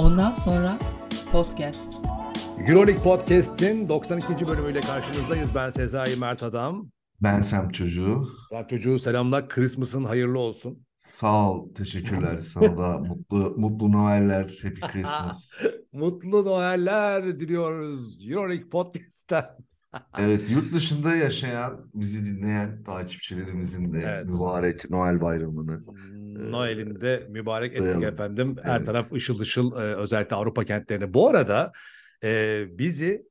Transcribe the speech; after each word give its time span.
Ondan 0.00 0.30
sonra 0.30 0.78
podcast. 1.32 2.04
Euroleague 2.68 3.02
Podcast'in 3.04 3.88
92. 3.88 4.46
bölümüyle 4.46 4.80
karşınızdayız. 4.80 5.48
Ben 5.54 5.70
Sezai 5.70 6.16
Mert 6.16 6.42
Adam. 6.42 6.90
Ben 7.22 7.40
Sem 7.40 7.68
Çocuğu. 7.68 8.28
Sem 8.50 8.66
Çocuğu 8.66 8.98
selamlar. 8.98 9.48
Christmas'ın 9.48 10.04
hayırlı 10.04 10.38
olsun. 10.38 10.86
Sağ 10.98 11.50
ol. 11.50 11.74
Teşekkürler. 11.74 12.38
Sana 12.38 12.78
da 12.78 12.98
mutlu 13.08 13.54
mutlu 13.56 13.92
Noeller. 13.92 14.42
Happy 14.62 14.80
Christmas. 14.80 15.50
mutlu 15.92 16.44
Noeller 16.44 17.40
diliyoruz 17.40 18.30
Euroleague 18.30 18.68
Podcast'ten. 18.68 19.44
evet 20.18 20.50
yurt 20.50 20.74
dışında 20.74 21.14
yaşayan, 21.14 21.90
bizi 21.94 22.24
dinleyen 22.24 22.82
takipçilerimizin 22.82 23.92
de 23.92 23.98
evet. 23.98 24.26
mübarek 24.26 24.90
Noel 24.90 25.20
bayramını. 25.20 25.84
Noel'in 26.40 27.00
de 27.00 27.26
mübarek 27.30 27.72
ettik 27.72 27.84
Duyalım. 27.84 28.04
efendim. 28.04 28.56
Her 28.62 28.76
evet. 28.76 28.86
taraf 28.86 29.12
ışıl 29.12 29.40
ışıl 29.40 29.74
özellikle 29.74 30.36
Avrupa 30.36 30.64
kentlerinde. 30.64 31.14
Bu 31.14 31.28
arada 31.28 31.72
e, 32.24 32.64
bizi 32.78 33.30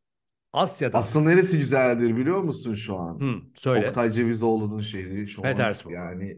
Asya'da... 0.54 0.98
Aslında 0.98 1.30
neresi 1.30 1.58
güzeldir 1.58 2.18
biliyor 2.18 2.42
musun 2.42 2.74
şu 2.74 2.98
an? 2.98 3.20
Hı, 3.20 3.42
söyle. 3.56 3.88
Oktay 3.88 4.12
Cevizoğlu'nun 4.12 4.80
şehri 4.80 5.28
şu 5.28 5.42
Petersburg. 5.42 5.96
an. 5.96 6.00
Yani 6.00 6.38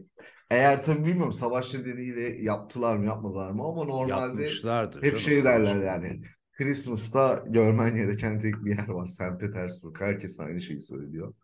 eğer 0.50 0.82
tabii 0.82 1.06
bilmiyorum 1.06 1.32
savaş 1.32 1.74
nedeniyle 1.74 2.42
yaptılar 2.42 2.96
mı 2.96 3.06
yapmadılar 3.06 3.50
mı 3.50 3.62
ama 3.62 3.84
normalde 3.84 4.46
hep 4.46 5.02
canım, 5.02 5.18
şey 5.18 5.44
derler 5.44 5.82
yani. 5.82 6.20
Christmas'ta 6.52 7.44
görmen 7.46 7.96
gereken 7.96 8.38
tek 8.38 8.64
bir 8.64 8.70
yer 8.70 8.88
var. 8.88 9.06
St. 9.06 9.40
Petersburg. 9.40 10.00
Herkes 10.00 10.40
aynı 10.40 10.60
şeyi 10.60 10.80
söylüyor. 10.80 11.34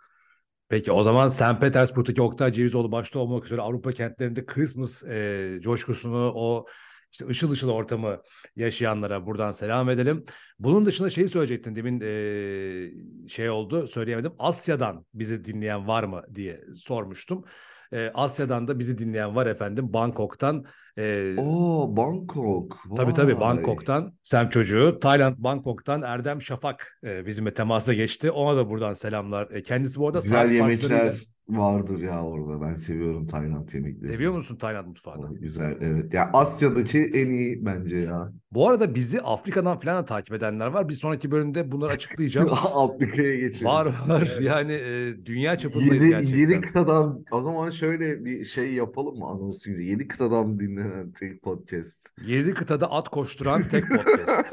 Peki 0.68 0.92
o 0.92 1.02
zaman 1.02 1.28
St. 1.28 1.60
Petersburg'daki 1.60 2.22
Oktay 2.22 2.52
Cevizoğlu 2.52 2.92
başta 2.92 3.18
olmak 3.18 3.46
üzere 3.46 3.60
Avrupa 3.60 3.92
kentlerinde 3.92 4.46
Christmas 4.46 5.04
e, 5.04 5.58
coşkusunu 5.60 6.32
o 6.34 6.66
işte 7.12 7.26
ışıl 7.26 7.50
ışıl 7.50 7.68
ortamı 7.68 8.22
yaşayanlara 8.56 9.26
buradan 9.26 9.52
selam 9.52 9.90
edelim. 9.90 10.24
Bunun 10.58 10.86
dışında 10.86 11.10
şeyi 11.10 11.28
söyleyecektin 11.28 11.76
demin 11.76 12.00
e, 12.00 13.28
şey 13.28 13.50
oldu 13.50 13.88
söyleyemedim. 13.88 14.32
Asya'dan 14.38 15.06
bizi 15.14 15.44
dinleyen 15.44 15.88
var 15.88 16.04
mı 16.04 16.22
diye 16.34 16.64
sormuştum. 16.76 17.44
E, 17.92 18.10
Asya'dan 18.14 18.68
da 18.68 18.78
bizi 18.78 18.98
dinleyen 18.98 19.36
var 19.36 19.46
efendim. 19.46 19.92
Bangkok'tan. 19.92 20.64
E, 20.98 21.34
Oo 21.38 21.96
Bangkok. 21.96 22.78
Vay. 22.86 22.96
Tabii 22.96 23.14
tabii 23.14 23.40
Bangkok'tan 23.40 24.12
Sem 24.22 24.48
çocuğu. 24.48 24.98
Tayland 25.00 25.34
Bangkok'tan 25.38 26.02
Erdem 26.02 26.42
Şafak 26.42 26.98
e, 27.04 27.26
bizimle 27.26 27.54
temasa 27.54 27.94
geçti. 27.94 28.30
Ona 28.30 28.56
da 28.56 28.70
buradan 28.70 28.94
selamlar. 28.94 29.50
E, 29.50 29.62
kendisi 29.62 30.00
bu 30.00 30.06
arada 30.06 30.18
Güzel 30.18 30.50
yemekler 30.50 31.14
vardır 31.48 31.98
ya 32.02 32.22
orada. 32.24 32.60
Ben 32.60 32.72
seviyorum 32.72 33.26
Tayland 33.26 33.68
yemekleri. 33.74 34.08
Seviyor 34.08 34.32
musun 34.32 34.56
Tayland 34.56 34.86
mutfağını? 34.86 35.26
O, 35.26 35.34
güzel 35.34 35.76
evet. 35.80 36.14
Ya 36.14 36.30
Asya'daki 36.32 36.98
en 36.98 37.30
iyi 37.30 37.66
bence 37.66 37.98
ya. 37.98 38.32
Bu 38.52 38.68
arada 38.68 38.94
bizi 38.94 39.20
Afrika'dan 39.20 39.78
falan 39.78 40.02
da 40.02 40.04
takip 40.04 40.34
edenler 40.34 40.66
var. 40.66 40.88
Bir 40.88 40.94
sonraki 40.94 41.30
bölümde 41.30 41.72
bunları 41.72 41.92
açıklayacağım. 41.92 42.48
Afrika'ya 42.74 43.36
geçelim. 43.36 43.66
Var 43.66 43.86
var. 43.86 44.28
Evet. 44.32 44.40
Yani 44.40 44.72
e, 44.72 45.26
dünya 45.26 45.58
çapındayız 45.58 45.94
yedi, 45.94 46.08
gerçekten. 46.10 46.38
Yedi 46.38 46.60
kıtadan 46.60 47.24
o 47.30 47.40
zaman 47.40 47.70
şöyle 47.70 48.24
bir 48.24 48.44
şey 48.44 48.72
yapalım 48.72 49.18
mı 49.18 49.26
anonsuyla? 49.26 49.82
Yedi 49.82 50.08
kıtadan 50.08 50.60
dinlenen 50.60 50.87
tek 51.18 51.42
podcast. 51.42 52.12
Yedi 52.26 52.54
kıtada 52.54 52.90
at 52.92 53.08
koşturan 53.08 53.68
tek 53.68 53.84
podcast. 53.88 54.52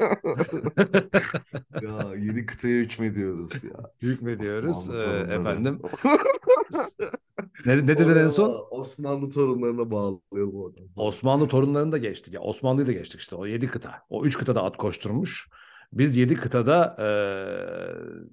ya 1.82 2.14
yedi 2.18 2.46
kıtaya 2.46 2.82
hükmediyoruz 2.82 3.64
ya. 3.64 3.92
Hükmediyoruz. 4.02 4.88
Ee, 4.90 5.34
efendim. 5.34 5.80
ne, 7.66 7.76
ne 7.76 7.88
dedin 7.88 8.16
en 8.16 8.28
son? 8.28 8.66
Osmanlı 8.70 9.30
torunlarına 9.30 9.90
bağlayalım 9.90 10.54
oradan. 10.54 10.84
Osmanlı 10.96 11.48
torunlarını 11.48 11.92
da 11.92 11.98
geçtik. 11.98 12.34
Ya 12.34 12.40
Osmanlı'yı 12.40 12.86
da 12.86 12.92
geçtik 12.92 13.20
işte. 13.20 13.36
O 13.36 13.46
yedi 13.46 13.68
kıta. 13.68 14.02
O 14.08 14.24
üç 14.24 14.38
kıtada 14.38 14.62
at 14.62 14.76
koşturmuş. 14.76 15.48
Biz 15.92 16.16
yedi 16.16 16.34
kıtada 16.34 16.96
e, 16.98 17.06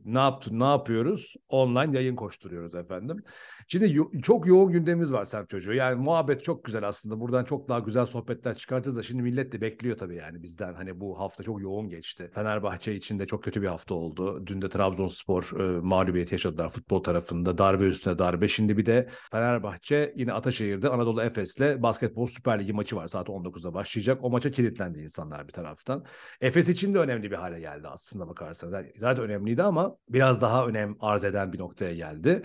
ne 0.06 0.20
yaptı, 0.20 0.60
ne 0.60 0.64
yapıyoruz? 0.64 1.36
Online 1.50 1.98
yayın 1.98 2.16
koşturuyoruz 2.16 2.76
efendim. 2.76 3.24
Şimdi 3.68 3.94
yo- 3.94 4.12
çok 4.24 4.48
yoğun 4.48 4.72
gündemimiz 4.72 5.14
var 5.14 5.26
Serp 5.26 5.50
Çocuğu. 5.50 5.74
Yani 5.74 5.96
muhabbet 5.96 6.44
çok 6.44 6.66
güzel 6.66 6.88
aslında. 6.88 7.20
Buradan 7.20 7.44
çok 7.44 7.70
daha 7.70 7.80
güzel 7.80 8.06
sohbetler 8.06 8.56
çıkartırız 8.56 8.98
da 8.98 9.04
şimdi 9.04 9.24
millet 9.24 9.52
de 9.52 9.62
bekliyor 9.62 9.98
tabii 9.98 10.16
yani 10.16 10.44
bizden. 10.44 10.74
Hani 10.74 11.00
bu 11.00 11.20
hafta 11.20 11.44
çok 11.44 11.62
yoğun 11.62 11.90
geçti. 11.90 12.30
Fenerbahçe 12.34 12.96
için 12.96 13.20
de 13.20 13.26
çok 13.28 13.44
kötü 13.44 13.62
bir 13.62 13.68
hafta 13.68 13.96
oldu. 13.96 14.48
Dün 14.48 14.62
de 14.62 14.70
Trabzonspor 14.70 15.60
e, 15.60 15.80
mağlubiyet 15.82 16.32
yaşadılar 16.32 16.70
futbol 16.70 17.04
tarafında. 17.04 17.58
Darbe 17.58 17.86
üstüne 17.86 18.20
darbe. 18.20 18.48
Şimdi 18.48 18.78
bir 18.78 18.86
de 18.86 19.10
Fenerbahçe 19.32 20.14
yine 20.18 20.34
Ataşehir'de 20.34 20.90
Anadolu 20.90 21.22
Efes'le 21.22 21.82
basketbol 21.84 22.28
Süper 22.28 22.60
Ligi 22.60 22.74
maçı 22.74 22.96
var. 22.96 23.08
Saat 23.08 23.30
19'da 23.30 23.74
başlayacak. 23.74 24.20
O 24.24 24.30
maça 24.30 24.52
kilitlendi 24.52 25.00
insanlar 25.00 25.48
bir 25.48 25.54
taraftan. 25.54 26.06
Efes 26.42 26.70
için 26.70 26.94
de 26.94 27.00
önemli 27.00 27.32
bir 27.32 27.36
hale 27.54 27.62
geldi 27.62 27.88
aslında 27.88 28.28
bakarsanız. 28.28 28.86
Zaten 29.00 29.24
önemliydi 29.24 29.64
ama 29.64 29.96
biraz 30.10 30.42
daha 30.42 30.68
önem 30.68 30.96
arz 31.00 31.24
eden 31.24 31.54
bir 31.54 31.60
noktaya 31.60 31.94
geldi 31.94 32.44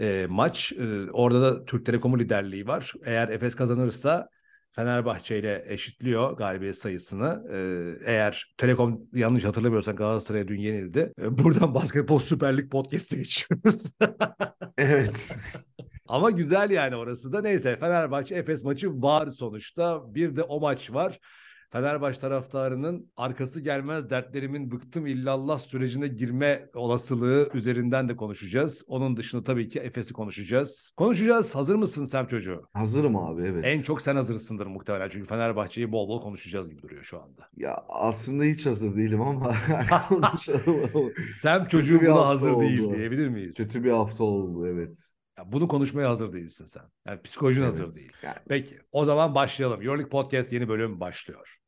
e, 0.00 0.26
maç. 0.30 0.72
E, 0.72 1.10
orada 1.10 1.42
da 1.42 1.64
Türk 1.64 1.86
Telekom'un 1.86 2.18
liderliği 2.18 2.66
var. 2.66 2.92
Eğer 3.04 3.28
Efes 3.28 3.54
kazanırsa 3.54 4.28
Fenerbahçe 4.74 5.38
ile 5.38 5.64
eşitliyor 5.66 6.36
galibiyet 6.36 6.76
sayısını. 6.76 7.42
Ee, 7.52 8.12
eğer 8.12 8.54
Telekom 8.58 9.00
yanlış 9.12 9.44
hatırlamıyorsan 9.44 9.96
Galatasaray'a 9.96 10.48
dün 10.48 10.60
yenildi. 10.60 11.12
Ee, 11.20 11.38
buradan 11.38 11.74
Basketbol 11.74 12.18
Süper 12.18 12.56
Lig 12.56 12.70
podcast'e 12.70 13.16
geçiyoruz. 13.16 13.82
evet. 14.78 15.36
Ama 16.08 16.30
güzel 16.30 16.70
yani 16.70 16.96
orası 16.96 17.32
da. 17.32 17.40
Neyse 17.42 17.76
Fenerbahçe 17.76 18.34
Efes 18.34 18.64
maçı 18.64 19.02
var 19.02 19.26
sonuçta. 19.26 20.14
Bir 20.14 20.36
de 20.36 20.42
o 20.42 20.60
maç 20.60 20.92
var. 20.92 21.18
Fenerbahçe 21.74 22.20
taraftarının 22.20 23.10
arkası 23.16 23.60
gelmez 23.60 24.10
dertlerimin 24.10 24.70
bıktım 24.70 25.06
illallah 25.06 25.58
sürecine 25.58 26.08
girme 26.08 26.70
olasılığı 26.74 27.50
üzerinden 27.54 28.08
de 28.08 28.16
konuşacağız. 28.16 28.84
Onun 28.88 29.16
dışında 29.16 29.44
tabii 29.44 29.68
ki 29.68 29.80
Efes'i 29.80 30.12
konuşacağız. 30.12 30.92
Konuşacağız. 30.96 31.54
Hazır 31.54 31.74
mısın 31.74 32.04
Sem 32.04 32.26
çocuğu? 32.26 32.68
Hazırım 32.72 33.16
abi 33.16 33.42
evet. 33.42 33.64
En 33.64 33.82
çok 33.82 34.02
sen 34.02 34.16
hazırsındır 34.16 34.66
muhtemelen 34.66 35.08
çünkü 35.08 35.28
Fenerbahçe'yi 35.28 35.92
bol 35.92 36.08
bol 36.08 36.22
konuşacağız 36.22 36.70
gibi 36.70 36.82
duruyor 36.82 37.02
şu 37.02 37.22
anda. 37.22 37.48
Ya 37.56 37.84
aslında 37.88 38.44
hiç 38.44 38.66
hazır 38.66 38.96
değilim 38.96 39.20
ama 39.20 39.52
konuşalım. 40.08 41.12
Sem 41.34 41.66
çocuğu 41.66 42.00
buna 42.00 42.26
hazır 42.26 42.50
oldu. 42.50 42.60
değil 42.60 42.94
diyebilir 42.94 43.28
miyiz? 43.28 43.56
Kötü 43.56 43.84
bir 43.84 43.90
hafta 43.90 44.24
oldu 44.24 44.66
evet. 44.68 45.14
Ya 45.38 45.52
bunu 45.52 45.68
konuşmaya 45.68 46.10
hazır 46.10 46.32
değilsin 46.32 46.66
sen. 46.66 46.82
Yani 47.06 47.22
psikolojin 47.22 47.62
evet, 47.62 47.72
hazır 47.72 47.94
değil. 47.94 48.12
Yani. 48.22 48.36
Peki 48.48 48.78
o 48.92 49.04
zaman 49.04 49.34
başlayalım. 49.34 49.82
Euroleague 49.82 50.10
Podcast 50.10 50.52
yeni 50.52 50.68
bölüm 50.68 51.00
başlıyor. 51.00 51.60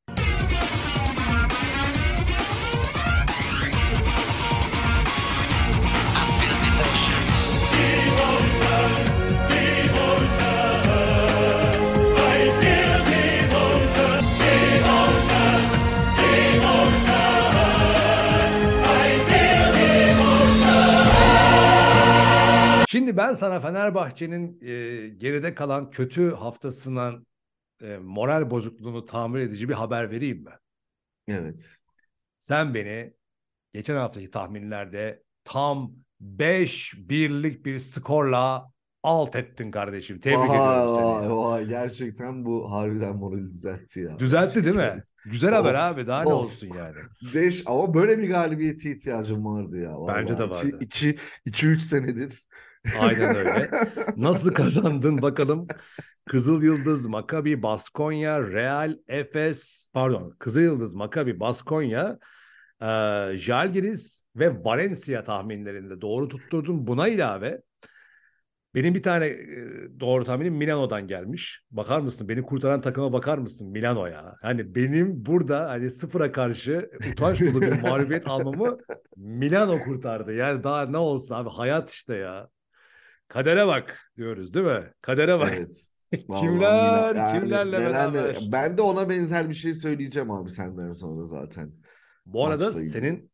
Şimdi 22.97 23.17
ben 23.17 23.35
sana 23.35 23.61
Fenerbahçe'nin 23.61 24.61
e, 24.63 25.09
geride 25.09 25.55
kalan 25.55 25.91
kötü 25.91 26.31
haftasından 26.31 27.27
e, 27.83 27.97
moral 27.97 28.51
bozukluğunu 28.51 29.05
tamir 29.05 29.41
edici 29.41 29.69
bir 29.69 29.75
haber 29.75 30.11
vereyim 30.11 30.45
mi? 30.45 30.51
Evet. 31.29 31.77
Sen 32.39 32.75
beni 32.75 33.15
geçen 33.75 33.97
haftaki 33.97 34.31
tahminlerde 34.31 35.23
tam 35.45 35.93
5 36.21 36.95
birlik 36.97 37.67
bir 37.67 37.79
skorla 37.79 38.71
alt 39.03 39.37
ettin 39.37 39.71
kardeşim. 39.71 40.21
Tebrik 40.21 40.39
vay, 40.39 40.57
ediyorum 40.57 40.95
seni. 40.95 41.05
Vay 41.05 41.29
vay 41.29 41.67
gerçekten 41.67 42.45
bu 42.45 42.73
harbiden 42.73 43.17
moral 43.17 43.39
düzeltti 43.39 44.01
ya. 44.01 44.19
Düzeltti 44.19 44.65
değil 44.65 44.77
mi? 44.77 45.01
Güzel 45.25 45.55
haber 45.55 45.75
abi 45.75 46.07
daha 46.07 46.23
of. 46.23 46.29
ne 46.29 46.33
olsun 46.35 46.69
yani. 46.79 46.97
5 47.35 47.63
ama 47.67 47.95
böyle 47.95 48.19
bir 48.19 48.29
galibiyete 48.29 48.91
ihtiyacım 48.91 49.45
vardı 49.45 49.79
ya. 49.79 50.01
Vallahi. 50.01 50.17
Bence 50.17 50.39
de 50.39 50.51
vardı. 50.51 50.79
2-3 50.81 51.81
senedir. 51.81 52.47
Aynen 53.01 53.37
öyle. 53.37 53.71
Nasıl 54.17 54.53
kazandın 54.53 55.23
bakalım. 55.23 55.67
Kızıl 56.27 56.63
Yıldız, 56.63 57.07
Makabi, 57.07 57.63
Baskonya, 57.63 58.43
Real, 58.43 58.99
Efes, 59.09 59.89
pardon 59.93 60.31
Kızıl 60.39 60.61
Yıldız, 60.61 60.95
Makabi, 60.95 61.41
Baskonya, 61.41 62.19
e, 62.83 62.87
Jalgiris 63.37 64.25
ve 64.37 64.65
Valencia 64.65 65.25
tahminlerinde 65.25 66.01
doğru 66.01 66.29
tutturdum. 66.29 66.87
Buna 66.87 67.09
ilave 67.09 67.63
benim 68.75 68.95
bir 68.95 69.03
tane 69.03 69.37
doğru 70.01 70.25
tahminim 70.25 70.55
Milano'dan 70.55 71.09
gelmiş. 71.09 71.63
Bakar 71.71 72.01
mısın? 72.01 72.29
Beni 72.29 72.43
kurtaran 72.43 72.81
takıma 72.81 73.13
bakar 73.13 73.39
mısın? 73.39 73.71
Milano'ya. 73.71 74.35
Hani 74.43 74.75
benim 74.75 75.27
burada 75.27 75.71
hani 75.71 75.91
sıfıra 75.91 76.33
karşı 76.33 76.91
utanç 77.13 77.41
dolu 77.41 77.61
bir 77.61 77.83
mağlubiyet 77.83 78.29
almamı 78.29 78.77
Milano 79.17 79.79
kurtardı. 79.79 80.35
Yani 80.35 80.65
daha 80.65 80.87
ne 80.87 80.99
olsun 80.99 81.35
abi 81.35 81.51
hayat 81.51 81.91
işte 81.91 82.17
ya. 82.17 82.49
Kadere 83.29 83.67
bak 83.67 83.99
diyoruz 84.17 84.55
değil 84.55 84.67
mi? 84.67 84.93
Kadere 85.01 85.39
bak. 85.39 85.53
Evet. 85.57 85.89
kimler 86.41 87.15
yani, 87.15 87.41
kimlerle 87.41 87.79
beraber. 87.79 88.39
Ben 88.53 88.79
de 88.79 88.83
ona 88.83 89.09
benzer 89.09 89.49
bir 89.49 89.55
şey 89.55 89.75
söyleyeceğim 89.75 90.31
abi 90.31 90.51
senden 90.51 90.93
sonra 90.93 91.25
zaten. 91.25 91.73
Bu 92.27 92.47
arada 92.47 92.67
Maçla 92.67 92.81
senin 92.81 93.31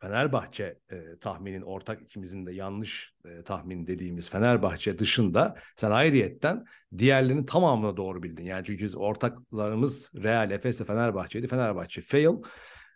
Fenerbahçe 0.00 0.78
e, 0.90 1.18
tahminin 1.20 1.62
ortak 1.62 2.02
ikimizin 2.02 2.46
de 2.46 2.52
yanlış 2.52 3.14
e, 3.24 3.42
tahmin 3.42 3.86
dediğimiz 3.86 4.30
Fenerbahçe 4.30 4.98
dışında 4.98 5.56
sen 5.76 5.90
ayrıyetten 5.90 6.64
diğerlerinin 6.98 7.44
tamamını 7.44 7.96
doğru 7.96 8.22
bildin. 8.22 8.44
Yani 8.44 8.64
çünkü 8.64 8.84
biz 8.84 8.96
ortaklarımız 8.96 10.10
Real, 10.14 10.50
Efes 10.50 10.80
ve 10.80 10.84
Fenerbahçe'ydi. 10.84 11.48
Fenerbahçe 11.48 12.02
fail. 12.02 12.36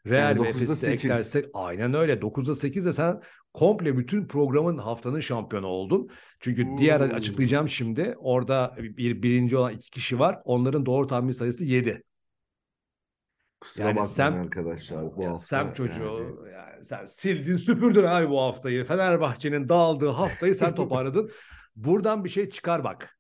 Real 0.07 0.37
yani 0.37 0.43
ve 0.43 0.49
Efes'i 0.49 0.91
eklersek 0.91 1.45
aynen 1.55 1.95
öyle. 1.95 2.13
9'da 2.13 2.53
8'de 2.53 2.93
sen 2.93 3.21
komple 3.55 3.97
bütün 3.97 4.27
programın 4.27 4.79
haftanın 4.79 5.21
şampiyonu 5.21 5.67
oldun. 5.67 6.09
Çünkü 6.41 6.65
hmm. 6.65 6.79
diğer 6.79 7.01
açıklayacağım 7.01 7.69
şimdi. 7.69 8.15
Orada 8.19 8.75
bir 8.79 9.23
birinci 9.23 9.57
olan 9.57 9.73
iki 9.73 9.91
kişi 9.91 10.19
var. 10.19 10.41
Onların 10.45 10.87
doğru 10.87 11.07
tahmin 11.07 11.33
sayısı 11.33 11.65
7. 11.65 12.03
Kusura 13.61 13.87
yani 13.87 13.97
bakmayın 13.97 14.15
sen, 14.15 14.33
arkadaşlar 14.33 15.17
bu 15.17 15.27
hafta. 15.27 15.39
Sen 15.39 15.73
çocuğu 15.73 16.45
yani. 16.53 16.53
yani 16.53 16.85
sen 16.85 17.05
sildin 17.05 17.57
süpürdün 17.57 18.05
abi 18.05 18.31
bu 18.31 18.41
haftayı. 18.41 18.85
Fenerbahçe'nin 18.85 19.69
dağıldığı 19.69 20.09
haftayı 20.09 20.55
sen 20.55 20.75
toparladın. 20.75 21.31
Buradan 21.77 22.25
bir 22.25 22.29
şey 22.29 22.51
çıkar 22.51 22.85
bak. 22.85 23.19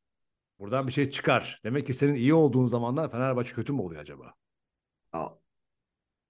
Buradan 0.59 0.87
bir 0.87 0.93
şey 0.93 1.11
çıkar. 1.11 1.61
Demek 1.65 1.87
ki 1.87 1.93
senin 1.93 2.15
iyi 2.15 2.35
olduğun 2.35 2.67
zamanlar 2.67 3.11
Fenerbahçe 3.11 3.55
kötü 3.55 3.73
mü 3.73 3.81
oluyor 3.81 4.01
acaba? 4.01 4.35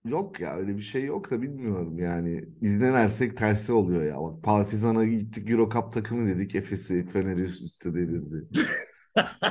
Yok 0.08 0.40
ya 0.40 0.56
öyle 0.56 0.76
bir 0.76 0.82
şey 0.82 1.04
yok 1.04 1.30
da 1.30 1.42
bilmiyorum 1.42 1.98
yani. 1.98 2.44
Biz 2.62 2.72
ne 2.80 2.92
dersek 2.92 3.36
tersi 3.36 3.72
oluyor 3.72 4.02
ya. 4.04 4.22
Bak 4.22 4.42
Partizan'a 4.42 5.04
gittik 5.04 5.50
Euro 5.50 5.70
Cup 5.70 5.92
takımı 5.92 6.26
dedik. 6.28 6.54
Efes'i 6.54 7.06
Fener'i 7.06 7.40
üst 7.40 7.62
üste 7.62 7.94
devirdi. 7.94 8.48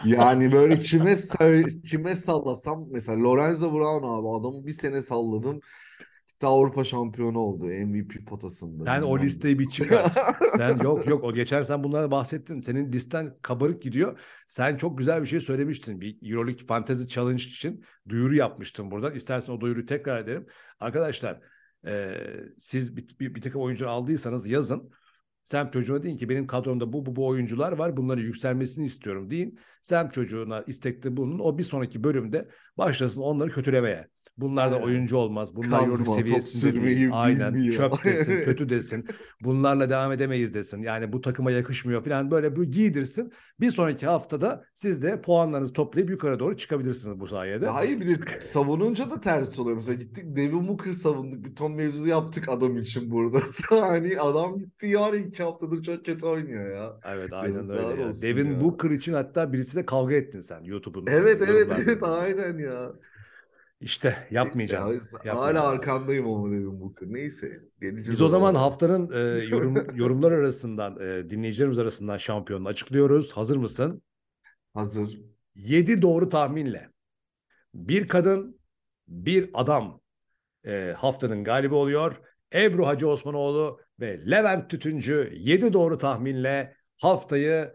yani 0.06 0.52
böyle 0.52 0.80
kime 0.80 1.16
kime 1.90 2.16
sallasam 2.16 2.86
mesela 2.92 3.24
Lorenzo 3.24 3.74
Brown 3.74 4.08
abi 4.08 4.30
adamı 4.42 4.66
bir 4.68 4.72
sene 4.74 5.02
salladım. 5.02 5.60
Gitti 6.38 6.48
Avrupa 6.48 6.84
şampiyonu 6.84 7.40
oldu 7.40 7.66
MVP 7.66 8.28
potasında. 8.28 8.86
Sen 8.86 9.02
o 9.02 9.20
listeyi 9.20 9.60
bir 9.60 9.70
çıkart. 9.70 10.14
sen 10.58 10.80
yok 10.84 11.08
yok 11.08 11.24
o 11.24 11.34
geçen 11.34 11.64
sen 11.64 11.84
bunlara 11.84 12.12
bahsettin. 12.12 12.60
Senin 12.60 12.92
listen 12.92 13.38
kabarık 13.42 13.82
gidiyor. 13.82 14.20
Sen 14.48 14.78
çok 14.78 14.98
güzel 14.98 15.22
bir 15.22 15.28
şey 15.28 15.40
söylemiştin. 15.40 16.02
Bir 16.02 16.32
Euroleague 16.32 16.66
Fantasy 16.66 17.04
Challenge 17.04 17.44
için 17.44 17.86
duyuru 18.10 18.36
yapmıştın 18.36 18.92
buradan. 18.92 19.14
İstersen 19.14 19.54
o 19.54 19.62
duyuruyu 19.62 19.86
tekrar 19.86 20.20
edelim. 20.20 20.46
Arkadaşlar 20.80 21.42
e, 21.88 22.18
siz 22.58 22.98
bir, 22.98 23.20
bir, 23.20 23.36
bir 23.36 23.42
takım 23.42 23.62
oyuncu 23.62 23.90
aldıysanız 23.90 24.48
yazın. 24.48 24.92
Sem 25.44 25.72
çocuğuna 25.72 26.04
deyin 26.04 26.18
ki 26.18 26.30
benim 26.30 26.48
kadromda 26.48 26.94
bu, 26.94 27.06
bu 27.06 27.16
bu 27.16 27.28
oyuncular 27.28 27.72
var. 27.72 27.98
Bunları 27.98 28.22
yükselmesini 28.22 28.86
istiyorum 28.86 29.30
deyin. 29.30 29.60
Sem 29.82 30.10
çocuğuna 30.10 30.62
istekte 30.68 31.18
bulunun. 31.18 31.40
O 31.40 31.58
bir 31.58 31.64
sonraki 31.64 32.04
bölümde 32.04 32.50
başlasın 32.78 33.22
onları 33.22 33.52
kötülemeye. 33.52 34.08
Bunlar 34.38 34.72
da 34.72 34.80
oyuncu 34.80 35.18
olmaz. 35.18 35.56
Bunlar 35.56 35.80
Kazma, 35.80 35.94
yorum 35.94 36.14
seviyesinde 36.14 36.82
değil. 36.86 37.10
Aynen. 37.14 37.54
Bilmiyor. 37.54 37.76
Çöp 37.76 38.04
desin, 38.06 38.44
kötü 38.46 38.70
desin. 38.70 39.06
Bunlarla 39.44 39.90
devam 39.90 40.12
edemeyiz 40.12 40.54
desin. 40.54 40.82
Yani 40.82 41.14
bu 41.14 41.22
takıma 41.22 41.52
yakışmıyor 41.52 42.04
falan 42.04 42.32
böyle 42.32 42.56
bir 42.56 42.64
giydirsin. 42.64 43.34
Bir 43.60 43.72
sonraki 43.72 44.06
haftada 44.06 44.66
siz 44.76 45.04
de 45.04 45.22
puanlarınızı 45.22 45.74
toplayıp 45.74 46.10
yukarı 46.10 46.40
doğru 46.40 46.58
çıkabilirsiniz 46.58 47.20
bu 47.20 47.28
sayede. 47.28 47.68
Hayır 47.68 48.00
bir 48.00 48.08
de 48.08 48.40
savununca 48.42 49.12
da 49.12 49.22
ters 49.22 49.60
oluyor. 49.60 49.76
Mesela 49.76 49.96
gittik 49.96 50.36
Devin 50.36 50.68
Booker 50.68 50.92
savunduk. 50.92 51.46
Bir 51.46 51.56
ton 51.56 51.72
mevzu 51.72 52.08
yaptık 52.08 52.50
adam 52.50 52.78
için 52.78 53.12
burada. 53.12 53.40
hani 53.70 54.20
adam 54.20 54.58
gitti 54.58 54.88
yarın 54.88 55.24
iki 55.24 55.44
haftadır 55.44 55.84
çok 55.84 56.06
kötü 56.06 56.26
oynuyor 56.26 56.76
ya. 56.76 56.94
Evet 57.06 57.34
aynen 57.34 57.70
öyle. 57.70 58.02
Ya. 58.02 58.12
Devin 58.22 58.52
ya. 58.52 58.62
Booker 58.62 58.90
için 58.92 59.14
hatta 59.14 59.54
birisiyle 59.54 59.86
kavga 59.86 60.16
ettin 60.16 60.42
sen 60.42 60.64
YouTube'un. 60.64 61.06
Evet 61.08 61.42
evet 61.50 61.68
evet 61.78 62.04
aynen 62.04 62.58
ya. 62.58 62.92
İşte 63.82 64.28
yapmayacağım. 64.32 65.02
Ya, 65.24 65.36
hala 65.36 65.68
arkandayım 65.68 66.28
ama 66.28 66.50
dedim 66.50 66.82
bu. 66.82 66.96
Neyse. 67.02 67.62
Biz 67.82 68.22
o 68.22 68.28
zaman 68.28 68.56
haftanın 68.56 69.12
e, 69.12 69.46
yorum, 69.50 69.98
yorumlar 69.98 70.32
arasından, 70.32 71.00
e, 71.00 71.30
dinleyicilerimiz 71.30 71.80
arasından 71.80 72.18
şampiyonunu 72.18 72.68
açıklıyoruz. 72.68 73.32
Hazır 73.32 73.58
mısın? 73.58 74.02
Hazır. 74.74 75.22
7 75.56 76.02
doğru 76.02 76.30
tahminle 76.30 76.90
bir 77.74 78.08
kadın, 78.08 78.60
bir 79.08 79.50
adam 79.54 80.02
e, 80.66 80.94
haftanın 80.98 81.44
galibi 81.44 81.74
oluyor. 81.74 82.22
Ebru 82.54 82.88
Hacı 82.88 83.08
Osmanoğlu 83.08 83.80
ve 84.00 84.32
Levent 84.32 84.70
Tütüncü 84.70 85.32
7 85.36 85.74
doğru 85.74 85.98
tahminle 85.98 86.76
haftayı 86.98 87.74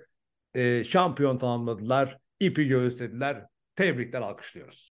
e, 0.54 0.84
şampiyon 0.84 1.38
tamamladılar. 1.38 2.18
İpi 2.40 2.68
göğüslediler. 2.68 3.46
Tebrikler 3.76 4.20
alkışlıyoruz. 4.20 4.92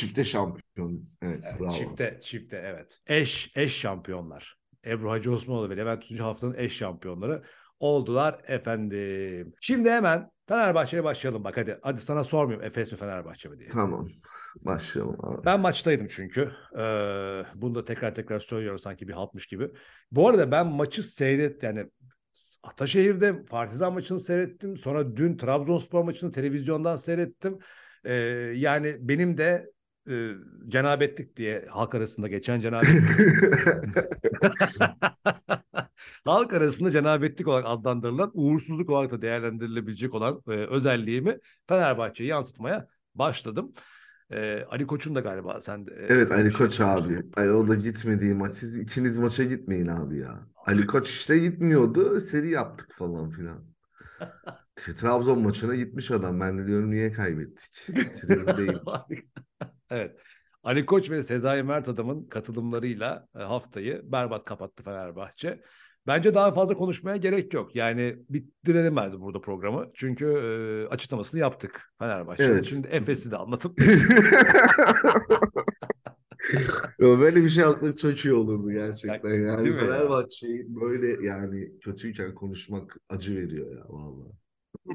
Çifte 0.00 0.24
şampiyon. 0.24 1.08
Evet, 1.22 1.44
evet 1.44 1.60
bravo. 1.60 1.70
Çifte, 1.70 2.18
çifte 2.22 2.62
evet. 2.66 2.98
Eş, 3.06 3.52
eş 3.56 3.76
şampiyonlar. 3.76 4.56
Ebru 4.86 5.10
Hacı 5.10 5.32
Osmanoğlu 5.32 5.70
ve 5.70 5.76
Levent 5.76 6.02
Tüzüncü 6.02 6.22
haftanın 6.22 6.54
eş 6.54 6.76
şampiyonları 6.76 7.42
oldular 7.80 8.40
efendim. 8.46 9.52
Şimdi 9.60 9.90
hemen 9.90 10.30
Fenerbahçe'ye 10.48 11.04
başlayalım 11.04 11.44
bak 11.44 11.56
hadi. 11.56 11.78
Hadi 11.82 12.00
sana 12.00 12.24
sormuyorum 12.24 12.66
Efes 12.66 12.92
mi 12.92 12.98
Fenerbahçe 12.98 13.48
mi 13.48 13.58
diye. 13.58 13.68
Tamam. 13.68 14.08
Başlayalım 14.60 15.16
abi. 15.24 15.44
Ben 15.44 15.60
maçtaydım 15.60 16.08
çünkü. 16.10 16.52
Ee, 16.78 17.44
bunu 17.54 17.74
da 17.74 17.84
tekrar 17.84 18.14
tekrar 18.14 18.38
söylüyorum 18.38 18.78
sanki 18.78 19.08
bir 19.08 19.12
haltmış 19.12 19.46
gibi. 19.46 19.70
Bu 20.12 20.28
arada 20.28 20.50
ben 20.50 20.66
maçı 20.66 21.02
seyret 21.02 21.62
yani 21.62 21.86
Ataşehir'de 22.62 23.44
Partizan 23.44 23.92
maçını 23.92 24.20
seyrettim. 24.20 24.76
Sonra 24.76 25.16
dün 25.16 25.36
Trabzonspor 25.36 26.04
maçını 26.04 26.30
televizyondan 26.30 26.96
seyrettim. 26.96 27.58
Ee, 28.04 28.14
yani 28.54 28.96
benim 29.00 29.38
de 29.38 29.70
e, 30.08 30.30
cenabetlik 30.68 31.36
diye 31.36 31.66
halk 31.70 31.94
arasında 31.94 32.28
geçen 32.28 32.60
cenabetlik. 32.60 33.04
halk 36.24 36.52
arasında 36.52 36.90
cenabetlik 36.90 37.48
olarak 37.48 37.64
adlandırılan 37.68 38.30
uğursuzluk 38.34 38.90
olarak 38.90 39.10
da 39.10 39.22
değerlendirilebilecek 39.22 40.14
olan 40.14 40.42
e, 40.48 40.50
özelliğimi 40.50 41.38
Fenerbahçe'ye 41.68 42.30
yansıtmaya 42.30 42.88
başladım. 43.14 43.72
E, 44.30 44.64
Ali 44.70 44.86
Koç'un 44.86 45.14
da 45.14 45.20
galiba 45.20 45.60
sen 45.60 45.86
de. 45.86 46.06
Evet 46.08 46.32
Ali 46.32 46.52
Koç 46.52 46.76
şey 46.76 46.86
abi. 46.86 47.22
Ay, 47.36 47.50
o 47.50 47.68
da 47.68 47.74
gitmediği 47.74 48.34
maç. 48.34 48.52
Siz 48.52 48.76
ikiniz 48.76 49.18
maça 49.18 49.44
gitmeyin 49.44 49.86
abi 49.86 50.18
ya. 50.18 50.46
Ali 50.66 50.86
Koç 50.86 51.10
işte 51.10 51.38
gitmiyordu. 51.38 52.20
Seri 52.20 52.50
yaptık 52.50 52.92
falan 52.92 53.30
filan. 53.30 53.64
İşte 54.78 54.94
Trabzon 54.94 55.42
maçına 55.42 55.74
gitmiş 55.74 56.10
adam. 56.10 56.40
Ben 56.40 56.58
de 56.58 56.66
diyorum 56.66 56.90
niye 56.90 57.12
kaybettik? 57.12 57.70
Tribündeyim. 57.86 58.80
Evet. 59.90 60.20
Ali 60.62 60.86
Koç 60.86 61.10
ve 61.10 61.22
Sezai 61.22 61.62
Mert 61.62 61.88
adamın 61.88 62.26
katılımlarıyla 62.28 63.28
e, 63.36 63.38
haftayı 63.38 64.02
berbat 64.04 64.44
kapattı 64.44 64.82
Fenerbahçe. 64.82 65.60
Bence 66.06 66.34
daha 66.34 66.52
fazla 66.54 66.74
konuşmaya 66.74 67.16
gerek 67.16 67.54
yok. 67.54 67.76
Yani 67.76 68.16
bittirelim 68.28 68.96
ben 68.96 69.20
burada 69.20 69.40
programı. 69.40 69.90
Çünkü 69.94 70.26
e, 70.26 70.86
açıklamasını 70.88 71.40
yaptık 71.40 71.92
Fenerbahçe. 71.98 72.44
Evet. 72.44 72.66
Şimdi 72.66 72.88
Efes'i 72.88 73.30
de 73.30 73.36
anlatıp 73.36 73.78
Böyle 77.00 77.44
bir 77.44 77.48
şey 77.48 77.64
yapsak 77.64 77.98
çok 77.98 78.24
iyi 78.24 78.34
olurdu 78.34 78.70
gerçekten. 78.70 79.30
Yani 79.30 79.78
Fenerbahçe'yi 79.78 80.66
böyle 80.68 81.26
yani 81.26 81.78
kötüyken 81.80 82.34
konuşmak 82.34 82.96
acı 83.08 83.36
veriyor 83.36 83.76
ya 83.76 83.84
vallahi. 83.88 84.39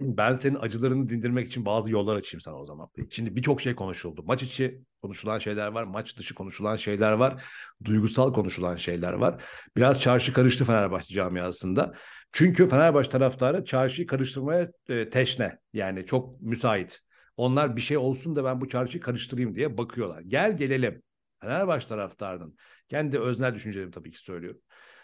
Ben 0.01 0.33
senin 0.33 0.55
acılarını 0.55 1.09
dindirmek 1.09 1.47
için 1.47 1.65
bazı 1.65 1.91
yollar 1.91 2.15
açayım 2.15 2.41
sana 2.41 2.55
o 2.55 2.65
zaman. 2.65 2.89
Şimdi 3.09 3.35
birçok 3.35 3.61
şey 3.61 3.75
konuşuldu. 3.75 4.23
Maç 4.23 4.43
içi 4.43 4.81
konuşulan 5.01 5.39
şeyler 5.39 5.67
var, 5.67 5.83
maç 5.83 6.17
dışı 6.17 6.35
konuşulan 6.35 6.75
şeyler 6.75 7.11
var, 7.11 7.43
duygusal 7.83 8.33
konuşulan 8.33 8.75
şeyler 8.75 9.13
var. 9.13 9.43
Biraz 9.77 10.01
çarşı 10.01 10.33
karıştı 10.33 10.65
Fenerbahçe 10.65 11.13
camiasında. 11.13 11.93
Çünkü 12.31 12.69
Fenerbahçe 12.69 13.09
taraftarı 13.09 13.65
çarşıyı 13.65 14.07
karıştırmaya 14.07 14.71
e, 14.89 15.09
teşne. 15.09 15.59
Yani 15.73 16.05
çok 16.05 16.41
müsait. 16.41 16.99
Onlar 17.37 17.75
bir 17.75 17.81
şey 17.81 17.97
olsun 17.97 18.35
da 18.35 18.43
ben 18.43 18.61
bu 18.61 18.67
çarşıyı 18.67 19.03
karıştırayım 19.03 19.55
diye 19.55 19.77
bakıyorlar. 19.77 20.21
Gel 20.21 20.57
gelelim. 20.57 21.01
Fenerbahçe 21.41 21.87
taraftarının 21.87 22.57
kendi 22.89 23.19
öznel 23.19 23.55
düşüncelerimi 23.55 23.91
tabii 23.91 24.11
ki 24.11 24.19
söylüyorum. 24.21 24.61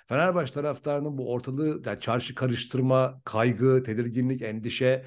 Fenerbahçe 0.08 0.54
taraftarının 0.54 1.18
bu 1.18 1.32
ortalığı 1.32 1.82
yani 1.86 2.00
çarşı 2.00 2.36
karıştırma, 2.36 3.22
kaygı, 3.26 3.84
tedirginlik, 3.84 4.42
endişeye 4.42 5.06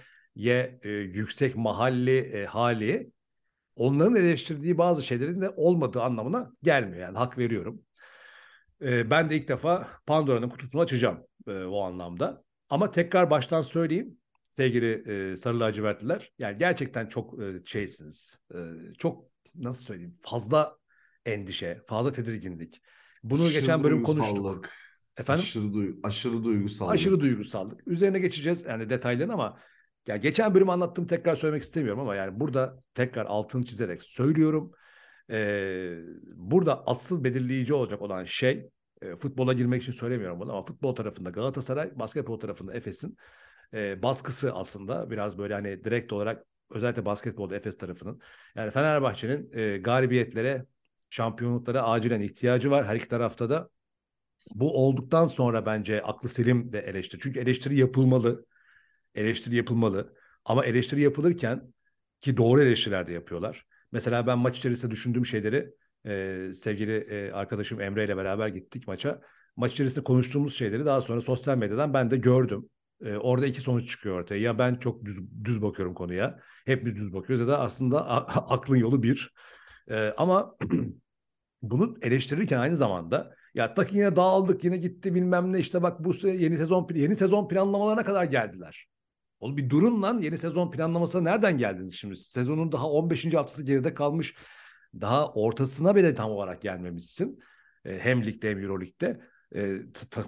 e, 0.83 0.91
yüksek 0.91 1.57
mahalli 1.57 2.19
e, 2.19 2.47
hali 2.47 3.11
onların 3.77 4.17
eleştirdiği 4.17 4.79
bazı 4.79 5.03
şeylerin 5.03 5.41
de 5.41 5.51
olmadığı 5.51 6.03
anlamına 6.03 6.53
gelmiyor. 6.63 7.03
Yani 7.03 7.19
hak 7.19 7.39
veriyorum. 7.39 7.83
E, 8.83 9.11
ben 9.11 9.31
de 9.31 9.37
ilk 9.37 9.49
defa 9.49 9.89
Pandora'nın 10.07 10.49
kutusunu 10.49 10.81
açacağım 10.83 11.27
e, 11.49 11.65
o 11.65 11.81
anlamda. 11.83 12.45
Ama 12.69 12.91
tekrar 12.91 13.31
baştan 13.31 13.63
söyleyeyim 13.63 14.19
sevgili 14.51 14.93
e, 15.13 15.37
sarı 15.37 15.61
lacivertliler. 15.61 16.33
Yani 16.39 16.59
gerçekten 16.59 17.07
çok 17.07 17.43
e, 17.43 17.63
şeysiniz. 17.65 18.41
E, 18.55 18.59
çok 18.99 19.25
nasıl 19.55 19.85
söyleyeyim 19.85 20.19
fazla 20.23 20.77
endişe, 21.27 21.81
fazla 21.87 22.13
tedirginlik 22.13 22.83
Bunu 23.25 23.45
aşırı 23.45 23.61
geçen 23.61 23.83
bölüm 23.83 24.02
konuştuk. 24.02 24.69
Efendim? 25.16 25.43
Aşırı, 25.43 25.73
duy 25.73 25.95
aşırı 26.02 26.45
duygusallık. 26.45 26.95
Aşırı 26.95 27.21
duygusallık. 27.21 27.88
Üzerine 27.88 28.19
geçeceğiz 28.19 28.64
yani 28.64 28.90
detaylarını 28.90 29.33
ama 29.33 29.59
ya 30.07 30.16
geçen 30.16 30.54
bölüm 30.54 30.71
anlattım 30.71 31.07
tekrar 31.07 31.37
söylemek 31.37 31.62
istemiyorum 31.62 32.00
ama 32.00 32.14
yani 32.14 32.40
burada 32.40 32.83
tekrar 32.95 33.26
altını 33.26 33.64
çizerek 33.64 34.02
söylüyorum. 34.02 34.73
Ee, 35.31 35.97
burada 36.37 36.87
asıl 36.87 37.25
belirleyici 37.25 37.75
olacak 37.75 38.02
olan 38.02 38.25
şey 38.25 38.71
e, 39.02 39.16
futbola 39.16 39.52
girmek 39.52 39.83
için 39.83 39.93
söylemiyorum 39.93 40.40
bunu 40.40 40.52
ama 40.52 40.64
futbol 40.64 40.95
tarafında 40.95 41.31
Galatasaray, 41.31 41.99
basketbol 41.99 42.40
tarafında 42.40 42.75
Efes'in 42.75 43.16
e, 43.75 44.02
baskısı 44.02 44.52
aslında 44.52 45.11
biraz 45.11 45.38
böyle 45.38 45.54
hani 45.54 45.85
direkt 45.85 46.12
olarak 46.12 46.45
özellikle 46.71 47.04
basketbolda 47.04 47.57
Efes 47.57 47.78
tarafının 47.78 48.21
yani 48.54 48.71
Fenerbahçe'nin 48.71 49.50
e, 49.52 49.78
galibiyetlere, 49.78 50.66
şampiyonluklara 51.14 51.83
acilen 51.83 52.21
ihtiyacı 52.21 52.71
var 52.71 52.87
her 52.87 52.97
iki 52.97 53.09
tarafta 53.09 53.50
da. 53.50 53.68
Bu 54.54 54.87
olduktan 54.87 55.26
sonra 55.26 55.66
bence 55.66 56.02
aklı 56.02 56.28
selim 56.28 56.73
de 56.73 56.78
eleştiri. 56.80 57.21
Çünkü 57.21 57.40
eleştiri 57.40 57.78
yapılmalı. 57.78 58.47
Eleştiri 59.14 59.56
yapılmalı. 59.56 60.14
Ama 60.44 60.64
eleştiri 60.64 61.00
yapılırken 61.00 61.75
ki 62.21 62.37
doğru 62.37 62.62
eleştiriler 62.62 63.06
de 63.06 63.12
yapıyorlar. 63.12 63.66
Mesela 63.92 64.26
ben 64.26 64.38
maç 64.38 64.59
içerisinde 64.59 64.90
düşündüğüm 64.90 65.26
şeyleri 65.26 65.75
e, 66.06 66.50
sevgili 66.54 66.97
e, 66.97 67.33
arkadaşım 67.33 67.80
Emre 67.80 68.04
ile 68.04 68.16
beraber 68.16 68.49
gittik 68.49 68.87
maça. 68.88 69.21
Maç 69.56 69.73
içerisinde 69.73 70.04
konuştuğumuz 70.04 70.54
şeyleri 70.54 70.85
daha 70.85 71.00
sonra 71.00 71.21
sosyal 71.21 71.56
medyadan 71.59 71.94
ben 71.94 72.11
de 72.11 72.16
gördüm. 72.16 72.68
E, 73.04 73.16
orada 73.16 73.47
iki 73.47 73.61
sonuç 73.61 73.90
çıkıyor 73.90 74.21
ortaya. 74.21 74.40
Ya 74.40 74.59
ben 74.59 74.75
çok 74.75 75.04
düz, 75.04 75.18
düz 75.44 75.62
bakıyorum 75.62 75.94
konuya. 75.94 76.40
Hep 76.64 76.87
biz 76.87 76.97
düz 76.97 77.12
bakıyoruz 77.12 77.40
ya 77.40 77.52
da 77.52 77.61
aslında 77.61 78.09
aklın 78.50 78.76
yolu 78.76 79.02
bir. 79.02 79.35
E, 79.90 80.14
ama 80.16 80.56
bunu 81.71 81.97
eleştirirken 82.02 82.59
aynı 82.59 82.76
zamanda 82.76 83.35
ya 83.54 83.75
tak 83.75 83.92
yine 83.92 84.16
dağıldık 84.16 84.64
yine 84.64 84.76
gitti 84.76 85.14
bilmem 85.14 85.52
ne 85.52 85.59
işte 85.59 85.83
bak 85.83 86.04
bu 86.04 86.28
yeni 86.28 86.56
sezon 86.56 86.88
yeni 86.94 87.16
sezon 87.16 87.49
planlamalarına 87.49 88.04
kadar 88.04 88.25
geldiler. 88.25 88.87
Oğlum 89.40 89.56
bir 89.56 89.71
durun 89.71 90.02
lan 90.02 90.21
yeni 90.21 90.38
sezon 90.38 90.71
planlamasına 90.71 91.23
nereden 91.23 91.59
geldiniz 91.59 91.94
şimdi? 91.94 92.16
Sezonun 92.16 92.73
daha 92.73 92.90
15. 92.90 93.35
haftası 93.35 93.64
geride 93.64 93.94
kalmış. 93.94 94.35
Daha 95.00 95.33
ortasına 95.33 95.97
bile 95.97 96.14
tam 96.14 96.30
olarak 96.30 96.62
gelmemişsin. 96.62 97.38
E, 97.85 97.99
hem 97.99 98.25
ligde 98.25 98.50
hem 98.50 98.59
Euroleague'de. 98.59 99.21
E, 99.54 99.78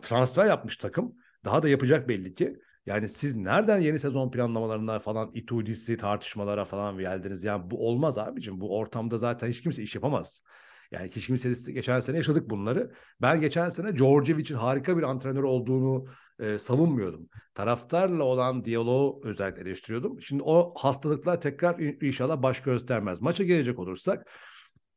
transfer 0.02 0.46
yapmış 0.46 0.76
takım. 0.76 1.16
Daha 1.44 1.62
da 1.62 1.68
yapacak 1.68 2.08
belli 2.08 2.34
ki. 2.34 2.56
Yani 2.86 3.08
siz 3.08 3.36
nereden 3.36 3.80
yeni 3.80 3.98
sezon 3.98 4.30
planlamalarına 4.30 4.98
falan 4.98 5.30
itudisi 5.34 5.96
tartışmalara 5.96 6.64
falan 6.64 6.98
geldiniz? 6.98 7.44
Yani 7.44 7.70
bu 7.70 7.88
olmaz 7.88 8.18
abicim. 8.18 8.60
Bu 8.60 8.78
ortamda 8.78 9.18
zaten 9.18 9.48
hiç 9.48 9.60
kimse 9.60 9.82
iş 9.82 9.94
yapamaz. 9.94 10.42
Yani 10.90 11.10
hiç 11.10 11.26
kimse 11.26 11.72
geçen 11.72 12.00
sene 12.00 12.16
yaşadık 12.16 12.50
bunları. 12.50 12.92
Ben 13.22 13.40
geçen 13.40 13.68
sene 13.68 13.96
Djordjevic'in 13.96 14.58
harika 14.58 14.98
bir 14.98 15.02
antrenör 15.02 15.42
olduğunu 15.42 16.06
e, 16.38 16.58
savunmuyordum. 16.58 17.28
Taraftarla 17.54 18.24
olan 18.24 18.64
diyaloğu 18.64 19.20
özellikle 19.24 19.62
eleştiriyordum. 19.62 20.22
Şimdi 20.22 20.42
o 20.42 20.74
hastalıklar 20.76 21.40
tekrar 21.40 21.78
inşallah 22.02 22.42
baş 22.42 22.62
göstermez. 22.62 23.20
Maça 23.20 23.44
gelecek 23.44 23.78
olursak 23.78 24.26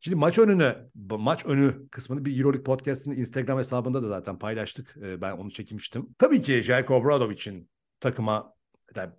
Şimdi 0.01 0.15
maç 0.15 0.37
önüne, 0.37 0.77
maç 0.95 1.45
önü 1.45 1.89
kısmını 1.89 2.25
bir 2.25 2.39
Euroleague 2.39 2.63
podcast'ın 2.63 3.11
Instagram 3.11 3.57
hesabında 3.57 4.03
da 4.03 4.07
zaten 4.07 4.39
paylaştık. 4.39 4.97
E, 4.97 5.21
ben 5.21 5.31
onu 5.31 5.51
çekmiştim. 5.51 6.15
Tabii 6.17 6.41
ki 6.41 6.61
Jelko 6.61 6.95
Obradovic'in 6.95 7.69
takıma 7.99 8.53
yani 8.95 9.11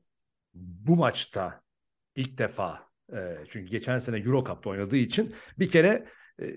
bu 0.54 0.96
maçta 0.96 1.62
ilk 2.16 2.38
defa 2.38 2.88
e, 3.12 3.36
çünkü 3.48 3.70
geçen 3.70 3.98
sene 3.98 4.18
Euro 4.18 4.44
Cup'ta 4.44 4.70
oynadığı 4.70 4.96
için 4.96 5.34
bir 5.58 5.70
kere 5.70 6.06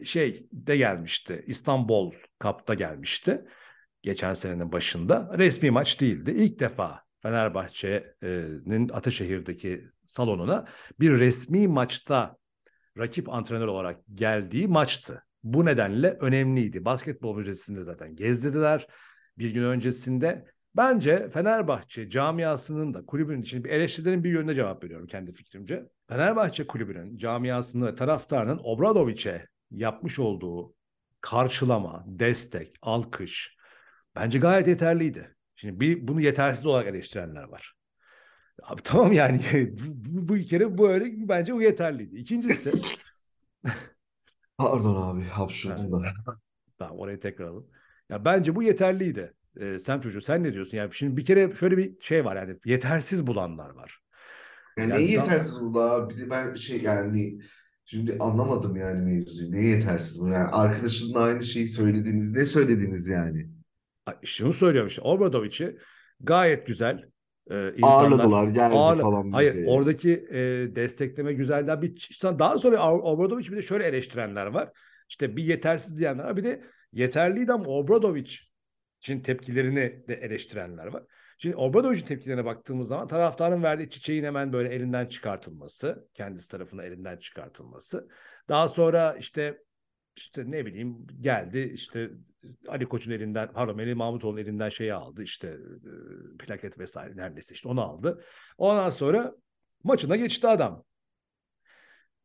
şey 0.03 0.47
de 0.51 0.77
gelmişti. 0.77 1.43
İstanbul 1.47 2.11
Cup'ta 2.43 2.73
gelmişti. 2.73 3.45
Geçen 4.01 4.33
senenin 4.33 4.71
başında. 4.71 5.31
Resmi 5.37 5.71
maç 5.71 6.01
değildi. 6.01 6.31
İlk 6.31 6.59
defa 6.59 7.03
Fenerbahçe'nin 7.21 8.89
Ataşehir'deki 8.89 9.85
salonuna 10.05 10.65
bir 10.99 11.19
resmi 11.19 11.67
maçta 11.67 12.37
rakip 12.97 13.29
antrenör 13.29 13.67
olarak 13.67 13.99
geldiği 14.13 14.67
maçtı. 14.67 15.23
Bu 15.43 15.65
nedenle 15.65 16.17
önemliydi. 16.19 16.85
Basketbol 16.85 17.35
müzesinde 17.37 17.83
zaten 17.83 18.15
gezdirdiler 18.15 18.87
bir 19.37 19.51
gün 19.51 19.63
öncesinde. 19.63 20.45
Bence 20.75 21.29
Fenerbahçe 21.29 22.09
camiasının 22.09 22.93
da 22.93 23.05
kulübünün 23.05 23.41
için 23.41 23.63
eleştirilerin 23.63 24.23
bir 24.23 24.29
yönüne 24.29 24.55
cevap 24.55 24.83
veriyorum 24.83 25.07
kendi 25.07 25.33
fikrimce. 25.33 25.85
Fenerbahçe 26.09 26.67
kulübünün 26.67 27.17
camiasının 27.17 27.85
ve 27.87 27.95
taraftarının 27.95 28.59
Obradoviç'e 28.63 29.47
yapmış 29.73 30.19
olduğu 30.19 30.75
karşılama, 31.21 32.03
destek, 32.07 32.75
alkış 32.81 33.57
bence 34.15 34.39
gayet 34.39 34.67
yeterliydi. 34.67 35.35
Şimdi 35.55 35.79
bir 35.79 36.07
bunu 36.07 36.21
yetersiz 36.21 36.65
olarak 36.65 36.87
eleştirenler 36.87 37.43
var. 37.43 37.73
Abi 38.63 38.81
tamam 38.81 39.11
yani 39.11 39.41
bu, 39.79 40.29
bu 40.29 40.35
bir 40.35 40.47
kere 40.47 40.77
bu 40.77 40.89
öyle 40.89 41.05
bence 41.17 41.53
bu 41.53 41.61
yeterliydi. 41.61 42.15
İkincisi 42.15 42.71
Pardon 44.57 44.95
abi 44.95 45.23
hapşurdum 45.23 45.91
da. 45.91 46.13
Tamam 46.79 46.99
orayı 46.99 47.19
tekrar 47.19 47.45
alalım. 47.45 47.67
Ya 48.09 48.25
bence 48.25 48.55
bu 48.55 48.63
yeterliydi. 48.63 49.33
Ee, 49.59 49.79
sen 49.79 49.99
çocuğu 49.99 50.21
sen 50.21 50.43
ne 50.43 50.53
diyorsun? 50.53 50.77
Yani 50.77 50.93
şimdi 50.93 51.17
bir 51.17 51.25
kere 51.25 51.55
şöyle 51.55 51.77
bir 51.77 52.01
şey 52.01 52.25
var 52.25 52.35
yani 52.35 52.59
yetersiz 52.65 53.27
bulanlar 53.27 53.69
var. 53.69 53.99
Yani, 54.77 54.91
yani 54.91 55.01
neyi 55.01 55.11
yetersiz 55.11 55.61
buldu 55.61 55.79
abi? 55.79 56.15
Bir 56.15 56.21
de 56.21 56.29
ben 56.29 56.55
şey 56.55 56.81
yani 56.81 57.39
Şimdi 57.85 58.17
anlamadım 58.19 58.75
yani 58.75 59.01
mevzuyu. 59.01 59.51
Ne 59.51 59.65
yetersiz 59.65 60.21
bu? 60.21 60.27
Yani 60.27 60.47
arkadaşınla 60.47 61.19
aynı 61.19 61.43
şeyi 61.43 61.67
söylediğiniz, 61.67 62.33
ne 62.33 62.45
söylediniz 62.45 63.07
yani? 63.07 63.47
Şunu 64.23 64.53
söylüyorum 64.53 64.87
işte 64.87 65.01
Obradovic'i 65.01 65.77
gayet 66.19 66.67
güzel 66.67 67.09
e, 67.51 67.71
ağırladılar 67.81 68.47
geldi 68.47 68.75
ağırla, 68.75 69.01
falan 69.03 69.25
bize. 69.25 69.35
Hayır 69.35 69.67
oradaki 69.67 70.11
e, 70.11 70.39
destekleme 70.75 71.33
güzelden 71.33 71.81
bir 71.81 72.09
daha 72.23 72.59
sonra 72.59 72.93
Obradovic 72.93 73.51
bir 73.51 73.57
de 73.57 73.61
şöyle 73.61 73.83
eleştirenler 73.83 74.45
var. 74.45 74.69
İşte 75.09 75.35
bir 75.35 75.43
yetersiz 75.43 75.99
diyenler 75.99 76.23
var. 76.23 76.37
Bir 76.37 76.43
de 76.43 76.63
yeterliydi 76.93 77.51
ama 77.51 77.65
Obradovic 77.65 78.31
için 79.01 79.19
tepkilerini 79.19 80.03
de 80.07 80.13
eleştirenler 80.13 80.85
var. 80.85 81.03
Şimdi 81.37 81.55
Obradovic'in 81.55 82.05
tepkilerine 82.05 82.45
baktığımız 82.45 82.87
zaman 82.87 83.07
taraftarın 83.07 83.63
verdiği 83.63 83.89
çiçeğin 83.89 84.23
hemen 84.23 84.53
böyle 84.53 84.69
elinden 84.69 85.05
çıkartılması, 85.05 86.07
kendisi 86.13 86.51
tarafına 86.51 86.83
elinden 86.83 87.17
çıkartılması. 87.17 88.07
Daha 88.49 88.69
sonra 88.69 89.15
işte 89.19 89.57
işte 90.15 90.43
ne 90.47 90.65
bileyim 90.65 91.07
geldi 91.21 91.71
işte 91.73 92.09
Ali 92.67 92.85
Koç'un 92.85 93.11
elinden 93.11 93.53
pardon 93.53 93.75
Melih 93.75 93.95
Mahmutoğlu'nun 93.95 94.41
elinden 94.41 94.69
şeyi 94.69 94.93
aldı 94.93 95.23
işte 95.23 95.47
e, 95.47 96.37
plaket 96.37 96.79
vesaire 96.79 97.15
neredeyse 97.15 97.55
işte 97.55 97.69
onu 97.69 97.81
aldı. 97.81 98.23
Ondan 98.57 98.89
sonra 98.89 99.33
maçına 99.83 100.15
geçti 100.15 100.47
adam. 100.47 100.83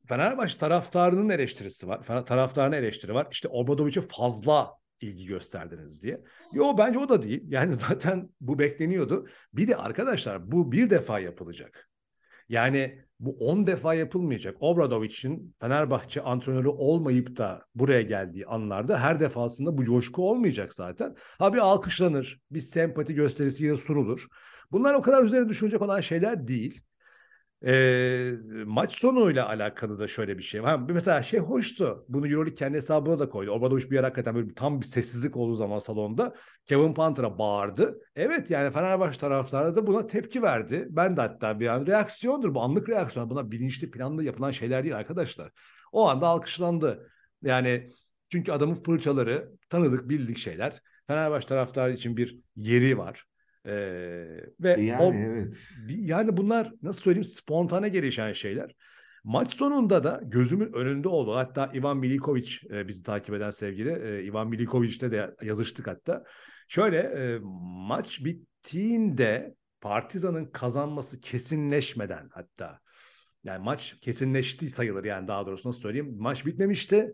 Fenerbahçe 0.09 0.59
taraftarının 0.59 1.29
eleştirisi 1.29 1.88
var. 1.88 2.25
Taraftarının 2.27 2.77
eleştiri 2.77 3.15
var. 3.15 3.29
İşte 3.31 3.49
Obradovic'e 3.49 4.00
fazla 4.00 4.75
ilgi 5.00 5.26
gösterdiniz 5.26 6.02
diye. 6.02 6.21
Yo 6.52 6.78
bence 6.78 6.99
o 6.99 7.09
da 7.09 7.23
değil. 7.23 7.43
Yani 7.49 7.75
zaten 7.88 8.31
bu 8.40 8.59
bekleniyordu. 8.59 9.28
Bir 9.52 9.69
de 9.69 9.76
arkadaşlar 9.76 10.52
bu 10.52 10.73
bir 10.73 10.90
defa 10.90 11.19
yapılacak. 11.19 11.88
Yani 12.49 13.05
bu 13.21 13.37
10 13.40 13.67
defa 13.67 13.95
yapılmayacak. 13.95 14.57
Obradovic'in 14.61 15.55
Fenerbahçe 15.61 16.23
antrenörü 16.23 16.69
olmayıp 16.69 17.37
da 17.37 17.67
buraya 17.75 18.02
geldiği 18.02 18.47
anlarda 18.47 18.99
her 19.00 19.21
defasında 19.21 19.78
bu 19.78 19.85
coşku 19.85 20.31
olmayacak 20.31 20.75
zaten. 20.75 21.14
Ha 21.38 21.55
bir 21.55 21.59
alkışlanır, 21.59 22.40
bir 22.50 22.61
sempati 22.61 23.14
gösterisi 23.14 23.64
yine 23.64 23.76
sunulur. 23.76 24.26
Bunlar 24.73 24.95
o 24.95 25.02
kadar 25.02 25.25
üzerine 25.25 25.49
düşünecek 25.49 25.83
olan 25.83 26.00
şeyler 26.00 26.49
değil. 26.49 26.81
E, 27.67 28.33
maç 28.67 28.93
sonuyla 28.93 29.49
alakalı 29.49 29.99
da 29.99 30.09
şöyle 30.09 30.38
bir 30.38 30.43
şey 30.43 30.62
var. 30.62 30.81
Mesela 30.88 31.23
şey 31.23 31.41
hoştu. 31.41 32.05
Bunu 32.09 32.29
Euroleague 32.29 32.55
kendi 32.55 32.77
hesabına 32.77 33.19
da 33.19 33.29
koydu. 33.29 33.50
Obradoviç 33.50 33.91
bir 33.91 33.97
yer 33.97 34.03
hakikaten 34.03 34.35
böyle 34.35 34.55
tam 34.55 34.81
bir 34.81 34.87
sessizlik 34.87 35.37
olduğu 35.37 35.57
zaman 35.57 35.79
salonda 35.79 36.35
Kevin 36.67 36.95
Panther'a 36.95 37.38
bağırdı. 37.38 38.00
Evet 38.17 38.50
yani 38.50 38.73
Fenerbahçe 38.73 39.19
taraftarı 39.21 39.77
da 39.77 39.87
buna 39.87 40.07
tepki 40.07 40.43
verdi. 40.43 40.87
Ben 40.91 41.17
de 41.17 41.21
hatta 41.21 41.61
bir 41.61 41.67
an 41.67 41.87
reaksiyondur 41.87 42.55
bu 42.55 42.62
anlık 42.62 42.88
reaksiyon. 42.88 43.31
Buna 43.31 43.50
bilinçli 43.50 43.91
planlı 43.91 44.25
yapılan 44.25 44.50
şeyler 44.50 44.85
değil 44.85 44.97
arkadaşlar. 44.97 45.53
O 45.93 46.09
anda 46.09 46.27
alkışlandı. 46.27 47.11
Yani 47.43 47.87
çünkü 48.29 48.53
adamın 48.53 48.75
fırçaları 48.75 49.53
tanıdık 49.69 50.09
bildik 50.09 50.38
şeyler. 50.38 50.83
Fenerbahçe 51.07 51.49
taraftarı 51.49 51.93
için 51.93 52.17
bir 52.17 52.41
yeri 52.57 52.99
var. 52.99 53.28
Ee, 53.69 54.27
ve 54.61 54.81
yani 54.81 55.03
o, 55.03 55.13
evet. 55.15 55.69
Yani 55.89 56.37
bunlar 56.37 56.73
nasıl 56.83 57.01
söyleyeyim 57.01 57.25
spontane 57.25 57.89
gelişen 57.89 58.33
şeyler. 58.33 58.75
Maç 59.25 59.55
sonunda 59.55 60.05
da 60.05 60.21
gözümün 60.25 60.73
önünde 60.73 61.09
oldu. 61.09 61.37
Hatta 61.37 61.73
Ivan 61.75 61.97
Milikovic 61.97 62.51
e, 62.71 62.89
bizi 62.89 63.03
takip 63.03 63.35
eden 63.35 63.51
sevgili 63.51 63.91
e, 63.91 64.25
Ivan 64.25 64.49
Milikovic'le 64.49 65.11
de 65.11 65.35
yazıştık 65.43 65.87
hatta. 65.87 66.25
Şöyle 66.69 66.99
e, 66.99 67.39
maç 67.89 68.25
bittiğinde 68.25 69.55
Partizan'ın 69.81 70.47
kazanması 70.47 71.21
kesinleşmeden 71.21 72.29
hatta 72.33 72.81
yani 73.45 73.65
maç 73.65 73.97
kesinleşti 74.01 74.71
sayılır 74.71 75.05
yani 75.05 75.29
daha 75.29 75.47
doğrusu 75.47 75.69
nasıl 75.69 75.81
söyleyeyim 75.81 76.15
maç 76.19 76.47
bitmemişti. 76.47 77.13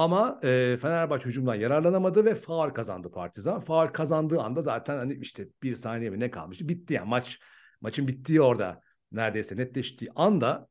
Ama 0.00 0.40
e, 0.42 0.76
Fenerbahçe 0.82 1.24
hücumdan 1.24 1.54
yararlanamadı 1.54 2.24
ve 2.24 2.34
faul 2.34 2.70
kazandı 2.70 3.10
Partizan. 3.10 3.60
Faul 3.60 3.86
kazandığı 3.86 4.40
anda 4.40 4.62
zaten 4.62 4.96
hani 4.96 5.14
işte 5.14 5.48
bir 5.62 5.74
saniye 5.74 6.10
mi 6.10 6.20
ne 6.20 6.30
kalmıştı? 6.30 6.68
Bitti 6.68 6.94
yani 6.94 7.08
maç. 7.08 7.38
Maçın 7.80 8.08
bittiği 8.08 8.40
orada 8.40 8.80
neredeyse 9.12 9.56
netleştiği 9.56 10.10
anda 10.14 10.68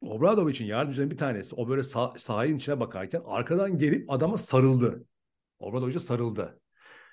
Obradovic'in 0.00 0.66
yardımcılarının 0.66 1.10
bir 1.10 1.16
tanesi 1.16 1.54
o 1.54 1.68
böyle 1.68 1.82
sah 1.82 2.16
sahayın 2.16 2.56
içine 2.56 2.80
bakarken 2.80 3.22
arkadan 3.26 3.78
gelip 3.78 4.10
adama 4.10 4.38
sarıldı. 4.38 5.04
Obradovic'e 5.58 5.98
sarıldı. 5.98 6.60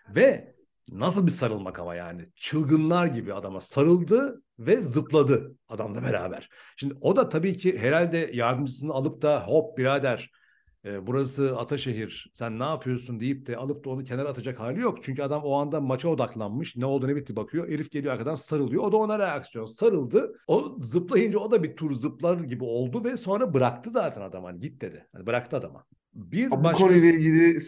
Ve 0.09 0.55
nasıl 0.89 1.25
bir 1.25 1.31
sarılmak 1.31 1.79
ama 1.79 1.95
yani 1.95 2.29
çılgınlar 2.35 3.05
gibi 3.05 3.33
adama 3.33 3.61
sarıldı 3.61 4.41
ve 4.59 4.77
zıpladı 4.77 5.55
adamla 5.69 6.03
beraber. 6.03 6.49
Şimdi 6.75 6.95
o 7.01 7.15
da 7.15 7.29
tabii 7.29 7.57
ki 7.57 7.79
herhalde 7.79 8.29
yardımcısını 8.33 8.93
alıp 8.93 9.21
da 9.21 9.47
hop 9.47 9.77
birader 9.77 10.31
e, 10.85 11.07
burası 11.07 11.57
Ataşehir 11.57 12.31
sen 12.33 12.59
ne 12.59 12.63
yapıyorsun 12.63 13.19
deyip 13.19 13.47
de 13.47 13.57
alıp 13.57 13.85
da 13.85 13.89
onu 13.89 14.03
kenara 14.03 14.29
atacak 14.29 14.59
hali 14.59 14.79
yok. 14.79 15.03
Çünkü 15.03 15.23
adam 15.23 15.43
o 15.43 15.53
anda 15.53 15.81
maça 15.81 16.09
odaklanmış 16.09 16.75
ne 16.75 16.85
oldu 16.85 17.07
ne 17.07 17.15
bitti 17.15 17.35
bakıyor. 17.35 17.67
Elif 17.67 17.91
geliyor 17.91 18.13
arkadan 18.13 18.35
sarılıyor 18.35 18.83
o 18.83 18.91
da 18.91 18.97
ona 18.97 19.19
reaksiyon 19.19 19.65
sarıldı. 19.65 20.33
O 20.47 20.75
zıplayınca 20.79 21.39
o 21.39 21.51
da 21.51 21.63
bir 21.63 21.75
tur 21.75 21.93
zıplar 21.93 22.39
gibi 22.39 22.63
oldu 22.63 23.03
ve 23.03 23.17
sonra 23.17 23.53
bıraktı 23.53 23.89
zaten 23.89 24.21
adam 24.21 24.43
hani 24.43 24.59
git 24.59 24.81
dedi. 24.81 25.07
Hani 25.13 25.25
bıraktı 25.25 25.57
adama. 25.57 25.85
Bir 26.13 26.51
bu 26.51 26.63
başkası... 26.63 26.83
konuyla 26.83 27.09
ilgili 27.09 27.61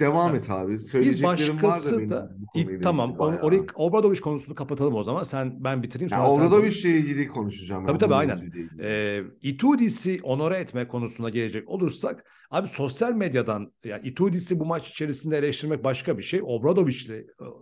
Devam 0.00 0.34
et 0.34 0.50
abi. 0.50 0.78
Söyleyeceklerim 0.78 1.62
var 1.62 1.80
da 1.84 1.98
benim 1.98 2.10
da, 2.10 2.36
it, 2.54 2.82
tamam. 2.82 3.16
Orayı 3.18 3.66
Obradoviç 3.74 4.20
konusunu 4.20 4.54
kapatalım 4.54 4.94
o 4.94 5.02
zaman. 5.02 5.22
Sen 5.22 5.64
ben 5.64 5.82
bitireyim 5.82 6.10
sonra. 6.10 6.22
Yani 6.22 6.32
Obradoviç'le 6.32 6.84
ilgili 6.84 7.28
konuşacağım. 7.28 7.86
Tabii 7.86 7.98
tabii 7.98 8.14
aynen. 8.14 8.52
Ee, 8.80 9.22
Itudis'i 9.42 10.20
onore 10.22 10.56
etme 10.56 10.88
konusuna 10.88 11.30
gelecek 11.30 11.68
olursak 11.68 12.24
abi 12.50 12.68
sosyal 12.68 13.12
medyadan 13.12 13.72
yani 13.84 14.08
Itudis'i 14.08 14.60
bu 14.60 14.66
maç 14.66 14.88
içerisinde 14.88 15.38
eleştirmek 15.38 15.84
başka 15.84 16.18
bir 16.18 16.22
şey. 16.22 16.40
Obradoviç'le 16.44 17.10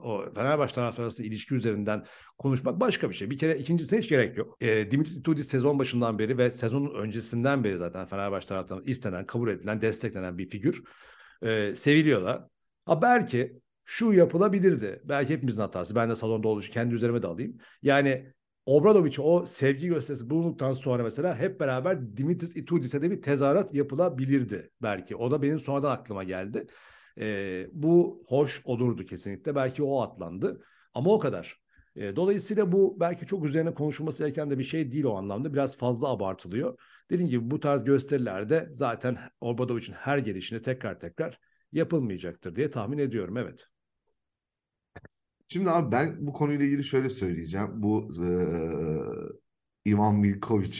o 0.04 0.24
Fenerbahçe 0.34 0.74
taraftarı 0.74 1.04
arası 1.04 1.24
ilişki 1.24 1.54
üzerinden 1.54 2.04
konuşmak 2.38 2.80
başka 2.80 3.10
bir 3.10 3.14
şey. 3.14 3.30
Bir 3.30 3.38
kere 3.38 3.58
ikincisine 3.58 3.98
hiç 3.98 4.08
gerek 4.08 4.36
yok. 4.36 4.56
E, 4.60 4.90
Dimitris 4.90 5.16
Itudis 5.16 5.48
sezon 5.48 5.78
başından 5.78 6.18
beri 6.18 6.38
ve 6.38 6.50
sezonun 6.50 6.94
öncesinden 6.94 7.64
beri 7.64 7.78
zaten 7.78 8.06
Fenerbahçe 8.06 8.46
taraftarından 8.46 8.88
istenen, 8.88 9.26
kabul 9.26 9.48
edilen, 9.48 9.80
desteklenen 9.80 10.38
bir 10.38 10.48
figür 10.48 10.82
e, 11.42 11.74
seviliyorlar. 11.74 12.44
Ha 12.84 13.02
belki 13.02 13.60
şu 13.84 14.12
yapılabilirdi. 14.12 15.02
Belki 15.04 15.32
hepimizin 15.32 15.62
hatası. 15.62 15.94
Ben 15.94 16.10
de 16.10 16.16
salonda 16.16 16.48
olduğu 16.48 16.60
kendi 16.60 16.94
üzerime 16.94 17.22
de 17.22 17.26
alayım. 17.26 17.58
Yani 17.82 18.32
Obradoviç'e 18.66 19.22
o 19.22 19.46
sevgi 19.46 19.88
gösterisi 19.88 20.30
bulunduktan 20.30 20.72
sonra 20.72 21.02
mesela 21.02 21.38
hep 21.38 21.60
beraber 21.60 22.16
Dimitris 22.16 22.56
Itudis'e 22.56 23.02
de 23.02 23.10
bir 23.10 23.22
tezahürat 23.22 23.74
yapılabilirdi 23.74 24.70
belki. 24.82 25.16
O 25.16 25.30
da 25.30 25.42
benim 25.42 25.60
sonradan 25.60 25.90
aklıma 25.90 26.24
geldi. 26.24 26.66
E, 27.20 27.66
bu 27.72 28.22
hoş 28.26 28.62
olurdu 28.64 29.04
kesinlikle. 29.04 29.54
Belki 29.54 29.82
o 29.82 30.00
atlandı. 30.02 30.64
Ama 30.94 31.10
o 31.10 31.18
kadar. 31.18 31.60
E, 31.96 32.16
dolayısıyla 32.16 32.72
bu 32.72 32.96
belki 33.00 33.26
çok 33.26 33.44
üzerine 33.44 33.74
konuşulması 33.74 34.22
gereken 34.22 34.50
de 34.50 34.58
bir 34.58 34.64
şey 34.64 34.92
değil 34.92 35.04
o 35.04 35.16
anlamda. 35.16 35.52
Biraz 35.52 35.76
fazla 35.76 36.08
abartılıyor. 36.08 36.78
Dediğim 37.10 37.30
gibi 37.30 37.50
bu 37.50 37.60
tarz 37.60 37.84
gösterilerde 37.84 38.68
zaten 38.72 39.18
Obradovic'in 39.40 39.92
her 39.92 40.18
gelişini 40.18 40.62
tekrar 40.62 41.00
tekrar 41.00 41.40
yapılmayacaktır 41.72 42.56
diye 42.56 42.70
tahmin 42.70 42.98
ediyorum. 42.98 43.36
Evet. 43.36 43.66
Şimdi 45.48 45.70
abi 45.70 45.92
ben 45.92 46.26
bu 46.26 46.32
konuyla 46.32 46.66
ilgili 46.66 46.84
şöyle 46.84 47.10
söyleyeceğim. 47.10 47.68
Bu 47.74 48.08
e, 49.84 49.90
Ivan 49.90 50.14
Milkovic 50.14 50.78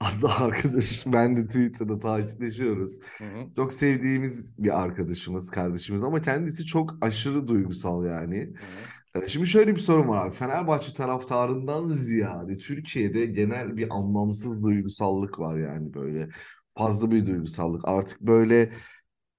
adlı 0.00 0.28
arkadaş 0.38 1.04
ben 1.06 1.36
de 1.36 1.46
Twitter'da 1.46 1.98
takipleşiyoruz. 1.98 3.00
Hı 3.18 3.24
hı. 3.24 3.54
Çok 3.56 3.72
sevdiğimiz 3.72 4.54
bir 4.58 4.82
arkadaşımız, 4.82 5.50
kardeşimiz 5.50 6.02
ama 6.02 6.20
kendisi 6.20 6.66
çok 6.66 6.98
aşırı 7.00 7.48
duygusal 7.48 8.04
yani. 8.04 8.38
Hı 8.38 8.64
hı. 8.66 8.97
Şimdi 9.26 9.46
şöyle 9.46 9.74
bir 9.76 9.80
sorun 9.80 10.08
var 10.08 10.26
abi. 10.26 10.34
Fenerbahçe 10.34 10.92
taraftarından 10.94 11.86
ziyade 11.86 12.58
Türkiye'de 12.58 13.26
genel 13.26 13.76
bir 13.76 13.96
anlamsız 13.96 14.62
duygusallık 14.62 15.38
var 15.38 15.58
yani 15.58 15.94
böyle. 15.94 16.28
Fazla 16.76 17.10
bir 17.10 17.26
duygusallık. 17.26 17.88
Artık 17.88 18.20
böyle 18.20 18.72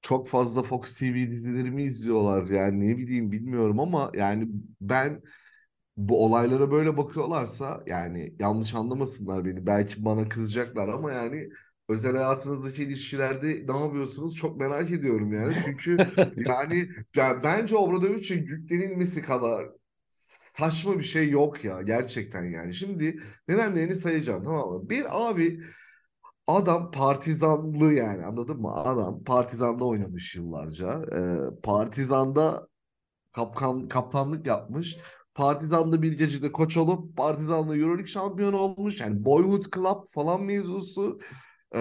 çok 0.01 0.27
fazla 0.27 0.63
Fox 0.63 0.99
TV 0.99 1.15
dizilerimi 1.31 1.83
izliyorlar 1.83 2.47
yani 2.47 2.87
ne 2.89 2.97
bileyim 2.97 3.31
bilmiyorum 3.31 3.79
ama 3.79 4.11
yani 4.15 4.47
ben 4.81 5.21
bu 5.97 6.25
olaylara 6.25 6.71
böyle 6.71 6.97
bakıyorlarsa 6.97 7.83
yani 7.87 8.35
yanlış 8.39 8.75
anlamasınlar 8.75 9.45
beni. 9.45 9.65
Belki 9.67 10.05
bana 10.05 10.29
kızacaklar 10.29 10.87
ama 10.89 11.13
yani 11.13 11.49
özel 11.89 12.15
hayatınızdaki 12.15 12.83
ilişkilerde 12.83 13.65
ne 13.73 13.79
yapıyorsunuz 13.79 14.35
çok 14.35 14.59
merak 14.59 14.91
ediyorum 14.91 15.33
yani. 15.33 15.57
Çünkü 15.65 15.97
yani, 16.37 16.89
yani 17.15 17.43
bence 17.43 17.75
Obradovic'e 17.75 18.35
yüklenilmesi 18.35 19.21
kadar 19.21 19.65
saçma 20.59 20.97
bir 20.99 21.03
şey 21.03 21.29
yok 21.29 21.65
ya 21.65 21.81
gerçekten 21.81 22.43
yani. 22.43 22.73
Şimdi 22.73 23.19
nedenlerini 23.47 23.95
sayacağım 23.95 24.43
tamam 24.43 24.69
mı? 24.69 24.89
Bir 24.89 25.29
abi 25.29 25.59
adam 26.47 26.91
partizanlı 26.91 27.93
yani 27.93 28.25
anladın 28.25 28.61
mı? 28.61 28.73
Adam 28.75 29.23
partizanda 29.23 29.85
oynamış 29.85 30.35
yıllarca. 30.35 31.01
Ee, 31.15 31.61
partizanda 31.63 32.67
kapkan, 33.31 33.87
kaptanlık 33.87 34.47
yapmış. 34.47 34.97
Partizan'da 35.35 36.01
bir 36.01 36.13
gecede 36.13 36.51
koç 36.51 36.77
olup 36.77 37.17
Partizan'da 37.17 37.77
Euroleague 37.77 38.07
şampiyonu 38.07 38.57
olmuş. 38.57 39.01
Yani 39.01 39.25
Boyhood 39.25 39.63
Club 39.75 40.07
falan 40.07 40.43
mevzusu. 40.43 41.19
Ee, 41.75 41.79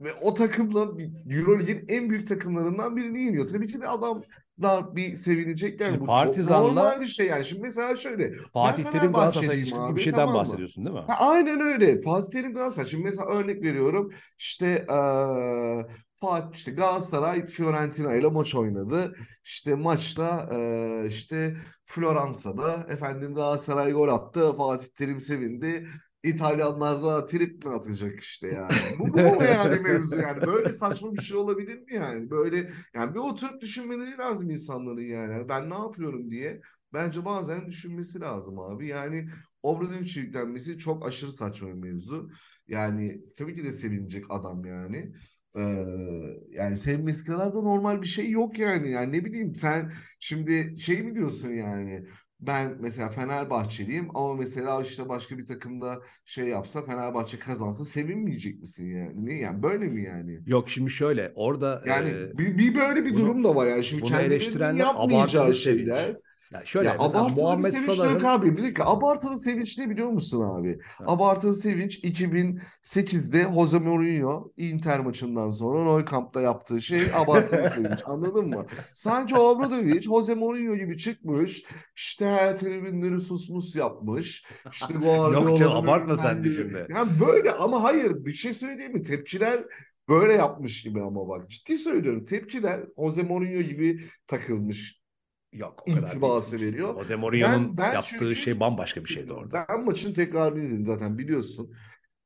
ve 0.00 0.08
o 0.22 0.34
takımla 0.34 0.88
Euroleague'in 1.30 1.84
en 1.88 2.10
büyük 2.10 2.28
takımlarından 2.28 2.96
birini 2.96 3.22
yeniyor. 3.22 3.46
Tabii 3.46 3.66
ki 3.66 3.80
de 3.80 3.88
adam 3.88 4.22
da 4.62 4.96
bir 4.96 5.16
sevinecek 5.16 5.80
yani 5.80 6.00
bu 6.00 6.04
Partizan'la, 6.04 6.68
çok 6.68 6.76
normal 6.76 7.00
bir 7.00 7.06
şey 7.06 7.26
yani. 7.26 7.44
Şimdi 7.44 7.62
mesela 7.62 7.96
şöyle 7.96 8.34
Fatih 8.52 8.84
Terim 8.84 9.12
Galatasaray 9.12 9.58
ilişkisi 9.58 9.82
gibi 9.82 9.96
bir 9.96 10.00
şeyden 10.00 10.16
tamam 10.16 10.34
bahsediyorsun 10.34 10.84
değil 10.84 10.96
mi? 10.96 11.04
Ha, 11.08 11.16
aynen 11.18 11.60
öyle. 11.60 12.00
Fatih 12.00 12.30
Terim 12.30 12.54
Galatasaray. 12.54 12.88
Şimdi 12.88 13.04
mesela 13.04 13.26
örnek 13.26 13.62
veriyorum. 13.62 14.12
İşte 14.38 14.86
ee, 14.90 15.86
Fatih 16.14 16.58
işte 16.58 16.72
Galatasaray 16.72 17.46
Fiorentina 17.46 18.14
ile 18.14 18.28
maç 18.28 18.54
oynadı. 18.54 19.14
İşte 19.44 19.74
maçta 19.74 20.48
e, 20.52 21.04
işte 21.08 21.56
Floransa'da 21.84 22.86
efendim 22.88 23.34
Galatasaray 23.34 23.92
gol 23.92 24.08
attı. 24.08 24.52
Fatih 24.56 24.86
Terim 24.86 25.20
sevindi. 25.20 25.86
İtalyanlar 26.22 27.02
da 27.02 27.24
trip 27.24 27.64
mi 27.64 27.70
atacak 27.72 28.20
işte 28.20 28.48
yani. 28.48 28.72
Bu, 28.98 29.12
bu 29.14 29.18
mu 29.18 29.44
yani 29.44 29.80
mevzu 29.80 30.16
yani? 30.16 30.42
Böyle 30.46 30.68
saçma 30.68 31.14
bir 31.14 31.22
şey 31.22 31.36
olabilir 31.36 31.78
mi 31.78 31.94
yani? 31.94 32.30
Böyle 32.30 32.70
yani 32.94 33.14
bir 33.14 33.18
oturup 33.18 33.60
düşünmeleri 33.60 34.18
lazım 34.18 34.50
insanların 34.50 35.00
yani. 35.02 35.48
Ben 35.48 35.70
ne 35.70 35.74
yapıyorum 35.74 36.30
diye. 36.30 36.60
Bence 36.92 37.24
bazen 37.24 37.66
düşünmesi 37.66 38.20
lazım 38.20 38.58
abi. 38.58 38.86
Yani 38.86 39.28
Obradovic 39.62 40.20
yüklenmesi 40.20 40.78
çok 40.78 41.06
aşırı 41.08 41.32
saçma 41.32 41.68
bir 41.68 41.72
mevzu. 41.74 42.30
Yani 42.68 43.22
tabii 43.38 43.54
ki 43.54 43.64
de 43.64 43.72
sevinecek 43.72 44.24
adam 44.30 44.64
yani. 44.64 45.12
Ee, 45.56 45.60
yani 46.50 46.78
sevmesi 46.78 47.24
kadar 47.24 47.54
da 47.54 47.60
normal 47.60 48.02
bir 48.02 48.06
şey 48.06 48.30
yok 48.30 48.58
yani. 48.58 48.90
Yani 48.90 49.12
ne 49.12 49.24
bileyim 49.24 49.54
sen 49.54 49.92
şimdi 50.20 50.78
şey 50.78 51.02
mi 51.02 51.14
diyorsun 51.14 51.50
yani 51.50 52.06
ben 52.42 52.76
mesela 52.80 53.08
Fenerbahçeliyim 53.08 54.08
ama 54.14 54.34
mesela 54.34 54.82
işte 54.82 55.08
başka 55.08 55.38
bir 55.38 55.46
takımda 55.46 56.00
şey 56.24 56.44
yapsa 56.44 56.82
Fenerbahçe 56.82 57.38
kazansa 57.38 57.84
sevinmeyecek 57.84 58.60
misin 58.60 58.86
yani? 58.96 59.26
Ne 59.26 59.34
yani 59.34 59.62
böyle 59.62 59.88
mi 59.88 60.04
yani? 60.04 60.40
Yok 60.46 60.70
şimdi 60.70 60.90
şöyle 60.90 61.32
orada 61.34 61.82
yani 61.86 62.08
e, 62.08 62.38
bir, 62.38 62.58
bir 62.58 62.74
böyle 62.74 63.04
bir 63.04 63.10
bunu, 63.10 63.18
durum 63.18 63.44
da 63.44 63.56
var 63.56 63.66
yani 63.66 63.84
şimdi 63.84 64.02
kendilerinin 64.02 64.78
yapmayacağı 64.78 65.54
şeyler. 65.54 66.16
Ya 66.52 66.66
şöyle 66.66 66.88
ya 66.88 66.96
mesela 67.00 67.22
abartılı 67.22 67.42
Muhammed 67.42 67.70
sevinç 67.70 67.92
Salah'ın... 67.92 68.14
yok 68.14 68.24
abi. 68.24 68.56
Bir 68.56 68.62
dakika 68.62 68.84
abartılı 68.84 69.38
sevinç 69.38 69.78
ne 69.78 69.90
biliyor 69.90 70.08
musun 70.08 70.40
abi? 70.40 70.78
Ha. 70.82 71.04
Abartılı 71.06 71.54
sevinç 71.54 71.98
2008'de 71.98 73.46
Jose 73.54 73.78
Mourinho 73.78 74.52
Inter 74.56 75.00
maçından 75.00 75.52
sonra 75.52 75.84
Nou 75.84 76.04
Camp'ta 76.10 76.40
yaptığı 76.40 76.82
şey 76.82 77.00
abartılı 77.14 77.70
sevinç. 77.70 78.00
Anladın 78.04 78.48
mı? 78.48 78.66
Sanki 78.92 79.36
Obradovic 79.36 80.02
Jose 80.02 80.34
Mourinho 80.34 80.76
gibi 80.76 80.98
çıkmış. 80.98 81.64
İşte 81.96 82.56
tribünleri 82.60 83.20
susmus 83.20 83.76
yapmış. 83.76 84.44
İşte 84.72 84.94
Guardiola'nın 85.02 85.48
Yok 85.48 85.58
canım 85.58 85.76
abartma 85.76 86.16
sen 86.16 86.44
de 86.44 86.50
şimdi. 86.50 86.86
Yani 86.88 87.10
böyle 87.20 87.52
ama 87.52 87.82
hayır 87.82 88.24
bir 88.24 88.32
şey 88.32 88.54
söyleyeyim 88.54 88.92
mi? 88.92 89.02
Tepkiler 89.02 89.60
böyle 90.08 90.32
yapmış 90.32 90.82
gibi 90.82 91.02
ama 91.02 91.28
bak 91.28 91.50
ciddi 91.50 91.78
söylüyorum. 91.78 92.24
Tepkiler 92.24 92.80
Jose 92.98 93.22
Mourinho 93.22 93.62
gibi 93.62 94.04
takılmış 94.26 95.01
Yok 95.52 95.84
o 95.88 95.90
intibası 95.90 96.58
değil. 96.58 96.72
veriyor. 96.72 96.94
Jose 96.94 97.16
Mourinho'nun 97.16 97.76
yaptığı 97.78 98.18
çünkü, 98.18 98.36
şey 98.36 98.60
bambaşka 98.60 99.00
bir 99.00 99.08
şeydi 99.08 99.32
orada. 99.32 99.66
Ben 99.68 99.84
maçın 99.84 100.14
tekrarını 100.14 100.60
izledim 100.60 100.86
zaten 100.86 101.18
biliyorsun. 101.18 101.72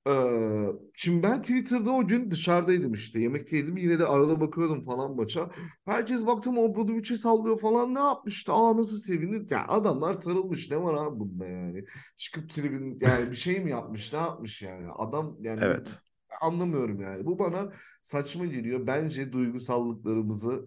Ee, 0.08 0.66
şimdi 0.94 1.22
ben 1.22 1.40
Twitter'da 1.40 1.90
o 1.90 2.06
gün 2.06 2.30
dışarıdaydım 2.30 2.92
işte. 2.92 3.20
Yemekteydim 3.20 3.76
yine 3.76 3.98
de 3.98 4.06
arada 4.06 4.40
bakıyordum 4.40 4.84
falan 4.84 5.16
maça. 5.16 5.50
Herkes 5.84 6.26
baktım 6.26 6.58
Obradovic'e 6.58 7.16
sallıyor 7.16 7.60
falan 7.60 7.94
ne 7.94 7.98
yapmıştı? 7.98 8.52
Aa 8.52 8.76
nasıl 8.76 8.98
sevinir? 8.98 9.50
Ya 9.50 9.64
adamlar 9.68 10.12
sarılmış 10.12 10.70
ne 10.70 10.82
var 10.82 10.94
abi 10.94 11.20
bunda 11.20 11.46
yani? 11.46 11.84
Çıkıp 12.16 12.50
tribün 12.50 12.98
yani 13.00 13.30
bir 13.30 13.36
şey 13.36 13.60
mi 13.60 13.70
yapmış 13.70 14.12
ne 14.12 14.18
yapmış 14.18 14.62
yani? 14.62 14.86
Adam 14.96 15.36
yani 15.40 15.60
evet. 15.64 15.98
anlamıyorum 16.40 17.00
yani. 17.00 17.26
Bu 17.26 17.38
bana 17.38 17.72
saçma 18.02 18.46
geliyor. 18.46 18.86
Bence 18.86 19.32
duygusallıklarımızı 19.32 20.66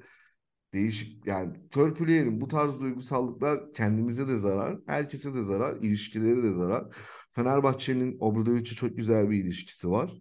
değişik 0.73 1.25
yani 1.27 1.53
törpüleyelim. 1.71 2.41
Bu 2.41 2.47
tarz 2.47 2.79
duygusallıklar 2.79 3.73
kendimize 3.73 4.27
de 4.27 4.39
zarar, 4.39 4.77
herkese 4.87 5.33
de 5.33 5.43
zarar, 5.43 5.75
ilişkileri 5.75 6.43
de 6.43 6.51
zarar. 6.51 6.85
Fenerbahçe'nin 7.31 8.17
Obradovic'e 8.19 8.75
çok 8.75 8.97
güzel 8.97 9.29
bir 9.29 9.43
ilişkisi 9.43 9.89
var. 9.89 10.11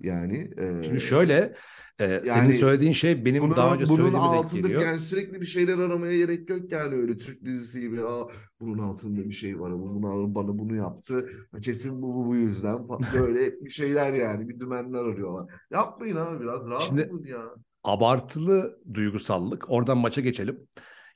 Yani 0.00 0.50
e, 0.58 0.82
Şimdi 0.84 1.00
şöyle 1.00 1.54
e, 1.98 2.04
yani, 2.04 2.26
senin 2.26 2.50
söylediğin 2.50 2.92
şey 2.92 3.24
benim 3.24 3.42
bunun, 3.42 3.56
daha 3.56 3.74
önce 3.74 3.84
bunun 3.84 3.96
söylediğime 3.96 4.26
altında 4.26 4.60
geliyor. 4.60 4.82
yani 4.82 5.00
sürekli 5.00 5.40
bir 5.40 5.46
şeyler 5.46 5.78
aramaya 5.78 6.16
gerek 6.16 6.50
yok 6.50 6.72
yani 6.72 6.94
öyle 6.94 7.16
Türk 7.16 7.44
dizisi 7.44 7.80
gibi 7.80 8.04
Aa, 8.04 8.28
bunun 8.60 8.78
altında 8.78 9.24
bir 9.24 9.34
şey 9.34 9.60
var 9.60 9.72
bunun 9.72 10.34
bana 10.34 10.58
bunu 10.58 10.76
yaptı 10.76 11.30
kesin 11.62 12.02
bu 12.02 12.14
bu, 12.14 12.26
bu 12.26 12.36
yüzden 12.36 12.88
böyle 13.14 13.60
bir 13.60 13.70
şeyler 13.70 14.12
yani 14.12 14.48
bir 14.48 14.60
dümenler 14.60 15.04
arıyorlar. 15.04 15.54
Yapmayın 15.70 16.16
abi 16.16 16.40
biraz 16.40 16.68
rahat 16.68 16.82
Şimdi, 16.82 17.08
olun 17.10 17.24
ya. 17.24 17.42
Abartılı 17.84 18.78
duygusallık 18.94 19.70
oradan 19.70 19.98
maça 19.98 20.20
geçelim. 20.20 20.68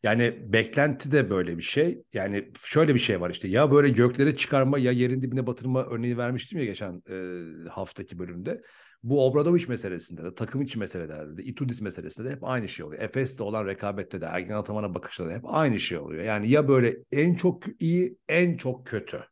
Yani 0.03 0.53
beklenti 0.53 1.12
de 1.12 1.31
böyle 1.31 1.57
bir 1.57 1.62
şey. 1.62 2.03
Yani 2.12 2.53
şöyle 2.64 2.94
bir 2.94 2.98
şey 2.98 3.20
var 3.20 3.31
işte 3.31 3.48
ya 3.48 3.70
böyle 3.72 3.88
göklere 3.88 4.37
çıkarma 4.37 4.79
ya 4.79 4.92
yerin 4.92 5.22
dibine 5.22 5.46
batırma 5.46 5.85
örneği 5.85 6.18
vermiştim 6.18 6.59
ya 6.59 6.64
geçen 6.64 7.03
e, 7.11 7.68
haftaki 7.68 8.18
bölümde. 8.18 8.62
Bu 9.03 9.27
Obradoviç 9.27 9.68
meselesinde 9.68 10.24
de 10.24 10.35
takım 10.35 10.62
içi 10.62 10.79
meselelerde 10.79 11.37
de 11.37 11.42
Itudis 11.42 11.81
meselesinde 11.81 12.29
de 12.29 12.33
hep 12.33 12.44
aynı 12.44 12.68
şey 12.68 12.87
oluyor. 12.87 13.03
Efes'te 13.03 13.42
olan 13.42 13.66
rekabette 13.66 14.20
de 14.20 14.24
Ergen 14.27 14.55
Ataman'a 14.55 14.94
bakışta 14.94 15.27
da 15.27 15.31
hep 15.33 15.42
aynı 15.44 15.79
şey 15.79 15.98
oluyor. 15.98 16.24
Yani 16.24 16.50
ya 16.50 16.68
böyle 16.68 16.96
en 17.12 17.35
çok 17.35 17.62
iyi 17.81 18.18
en 18.29 18.57
çok 18.57 18.87
kötü. 18.87 19.24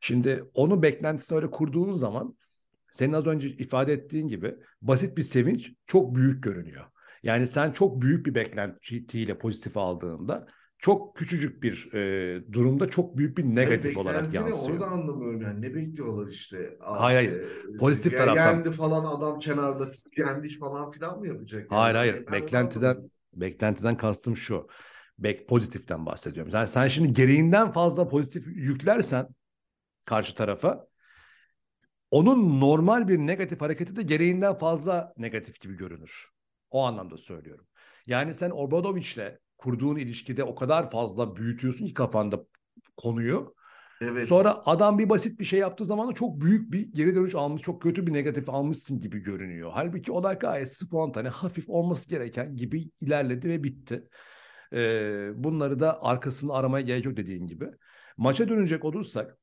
Şimdi 0.00 0.44
onu 0.54 0.82
beklentisini 0.82 1.36
öyle 1.36 1.50
kurduğun 1.50 1.96
zaman 1.96 2.36
senin 2.92 3.12
az 3.12 3.26
önce 3.26 3.48
ifade 3.48 3.92
ettiğin 3.92 4.28
gibi 4.28 4.56
basit 4.82 5.16
bir 5.16 5.22
sevinç 5.22 5.72
çok 5.86 6.14
büyük 6.14 6.42
görünüyor. 6.42 6.84
Yani 7.22 7.46
sen 7.46 7.72
çok 7.72 8.02
büyük 8.02 8.26
bir 8.26 8.34
beklentiyle 8.34 9.38
pozitif 9.38 9.76
aldığında 9.76 10.46
çok 10.80 11.16
küçücük 11.16 11.62
bir 11.62 11.92
e, 11.94 12.52
durumda 12.52 12.90
çok 12.90 13.16
büyük 13.16 13.38
bir 13.38 13.44
negatif 13.44 13.84
hayır, 13.84 13.96
olarak 13.96 14.34
yansıyor. 14.34 14.74
Onu 14.74 14.80
da 14.80 14.86
anlamıyorum 14.86 15.40
yani. 15.42 15.62
Ne 15.62 15.74
bekliyorlar 15.74 16.28
işte? 16.28 16.76
hayır 16.80 17.16
hayır. 17.16 17.78
Pozitif 17.78 18.18
taraftan. 18.18 18.52
Yendi 18.52 18.70
falan 18.70 19.16
adam 19.16 19.38
kenarda 19.38 19.86
yendi 20.18 20.48
falan 20.58 20.90
filan 20.90 21.18
mı 21.18 21.26
yapacak? 21.26 21.60
Yani? 21.60 21.80
Hayır 21.80 21.94
hayır. 21.94 22.26
Ben 22.26 22.32
beklentiden 22.32 23.10
beklentiden 23.34 23.96
kastım 23.96 24.36
şu. 24.36 24.68
Bek 25.18 25.48
pozitiften 25.48 26.06
bahsediyorum. 26.06 26.52
Yani 26.54 26.68
sen 26.68 26.88
şimdi 26.88 27.12
gereğinden 27.12 27.72
fazla 27.72 28.08
pozitif 28.08 28.46
yüklersen 28.46 29.28
karşı 30.04 30.34
tarafa 30.34 30.86
onun 32.10 32.60
normal 32.60 33.08
bir 33.08 33.18
negatif 33.18 33.60
hareketi 33.60 33.96
de 33.96 34.02
gereğinden 34.02 34.54
fazla 34.54 35.12
negatif 35.16 35.60
gibi 35.60 35.76
görünür. 35.76 36.28
O 36.70 36.82
anlamda 36.82 37.16
söylüyorum. 37.16 37.66
Yani 38.06 38.34
sen 38.34 38.50
Obradoviç'le 38.50 39.38
kurduğun 39.58 39.96
ilişkide 39.96 40.44
o 40.44 40.54
kadar 40.54 40.90
fazla 40.90 41.36
büyütüyorsun 41.36 41.86
ki 41.86 41.94
kafanda 41.94 42.44
konuyu. 42.96 43.54
Evet. 44.02 44.28
Sonra 44.28 44.62
adam 44.66 44.98
bir 44.98 45.08
basit 45.08 45.40
bir 45.40 45.44
şey 45.44 45.58
yaptığı 45.60 45.84
zaman 45.84 46.08
da 46.08 46.12
çok 46.12 46.40
büyük 46.40 46.72
bir 46.72 46.92
geri 46.92 47.14
dönüş 47.14 47.34
almış, 47.34 47.62
çok 47.62 47.82
kötü 47.82 48.06
bir 48.06 48.12
negatif 48.12 48.48
almışsın 48.48 49.00
gibi 49.00 49.18
görünüyor. 49.18 49.70
Halbuki 49.74 50.12
o 50.12 50.22
da 50.22 50.32
gayet 50.32 50.76
spontane, 50.76 51.28
hafif 51.28 51.68
olması 51.68 52.08
gereken 52.08 52.56
gibi 52.56 52.90
ilerledi 53.00 53.48
ve 53.48 53.64
bitti. 53.64 54.08
Ee, 54.72 55.30
bunları 55.34 55.80
da 55.80 56.02
arkasını 56.02 56.52
aramaya 56.52 56.86
gerek 56.86 57.04
yok 57.04 57.16
dediğin 57.16 57.46
gibi. 57.46 57.70
Maça 58.16 58.48
dönecek 58.48 58.84
olursak, 58.84 59.38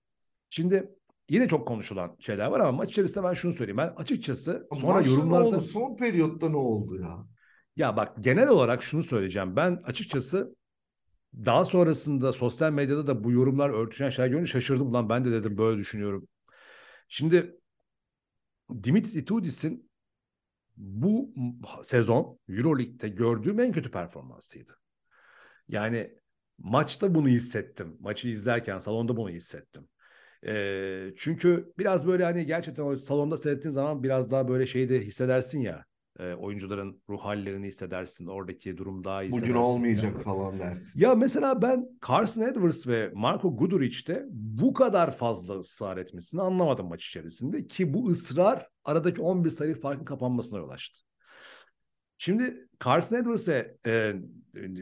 şimdi 0.49 0.89
yine 1.29 1.47
çok 1.47 1.67
konuşulan 1.67 2.15
şeyler 2.19 2.47
var 2.47 2.59
ama 2.59 2.71
maç 2.71 2.91
içerisinde 2.91 3.23
ben 3.23 3.33
şunu 3.33 3.53
söyleyeyim. 3.53 3.77
Ben 3.77 3.93
açıkçası 3.95 4.67
sonra 4.73 4.93
Maçta 4.93 5.11
yorumlarda... 5.11 5.49
ne 5.49 5.55
oldu? 5.55 5.61
Son 5.61 5.95
periyotta 5.95 6.49
ne 6.49 6.57
oldu 6.57 7.01
ya? 7.01 7.17
Ya 7.75 7.97
bak 7.97 8.23
genel 8.23 8.47
olarak 8.47 8.83
şunu 8.83 9.03
söyleyeceğim. 9.03 9.55
Ben 9.55 9.79
açıkçası 9.83 10.55
daha 11.35 11.65
sonrasında 11.65 12.33
sosyal 12.33 12.71
medyada 12.71 13.07
da 13.07 13.23
bu 13.23 13.31
yorumlar 13.31 13.69
örtüşen 13.69 14.09
şeyler 14.09 14.29
görünce 14.29 14.51
şaşırdım. 14.51 14.93
Lan 14.93 15.09
ben 15.09 15.25
de 15.25 15.31
dedim 15.31 15.57
böyle 15.57 15.79
düşünüyorum. 15.79 16.27
Şimdi 17.07 17.59
Dimitris 18.83 19.15
Itudis'in 19.15 19.89
bu 20.77 21.33
sezon 21.83 22.39
Euroleague'de 22.49 23.09
gördüğüm 23.09 23.59
en 23.59 23.71
kötü 23.71 23.91
performansıydı. 23.91 24.79
Yani 25.67 26.19
maçta 26.57 27.15
bunu 27.15 27.27
hissettim. 27.27 27.97
Maçı 27.99 28.29
izlerken 28.29 28.79
salonda 28.79 29.17
bunu 29.17 29.29
hissettim. 29.29 29.87
E, 30.45 31.13
çünkü 31.17 31.73
biraz 31.77 32.07
böyle 32.07 32.23
hani 32.23 32.45
gerçekten 32.45 32.83
o 32.83 32.97
salonda 32.97 33.37
seyrettiğin 33.37 33.73
zaman 33.73 34.03
biraz 34.03 34.31
daha 34.31 34.47
böyle 34.47 34.67
şeyi 34.67 34.89
de 34.89 35.01
hissedersin 35.01 35.59
ya. 35.61 35.85
E, 36.19 36.33
oyuncuların 36.33 37.01
ruh 37.09 37.19
hallerini 37.19 37.67
hissedersin. 37.67 38.27
Oradaki 38.27 38.77
durum 38.77 39.03
daha 39.03 39.23
iyi 39.23 39.31
Bugün 39.31 39.53
olmayacak 39.53 40.13
yani. 40.13 40.23
falan 40.23 40.59
dersin. 40.59 41.01
Ya 41.01 41.15
mesela 41.15 41.61
ben 41.61 41.85
Carson 42.07 42.41
Edwards 42.41 42.87
ve 42.87 43.11
Marco 43.13 43.57
Guduric'te 43.57 44.25
bu 44.31 44.73
kadar 44.73 45.17
fazla 45.17 45.59
ısrar 45.59 45.97
etmesini 45.97 46.41
anlamadım 46.41 46.87
maç 46.87 47.05
içerisinde. 47.07 47.67
Ki 47.67 47.93
bu 47.93 48.07
ısrar 48.07 48.67
aradaki 48.83 49.21
11 49.21 49.49
sayı 49.49 49.79
farkın 49.79 50.05
kapanmasına 50.05 50.59
yol 50.59 50.69
açtı. 50.69 50.99
Şimdi 52.17 52.67
Carson 52.85 53.17
Edwards 53.17 53.47
ve 53.47 53.77
e, 53.87 54.13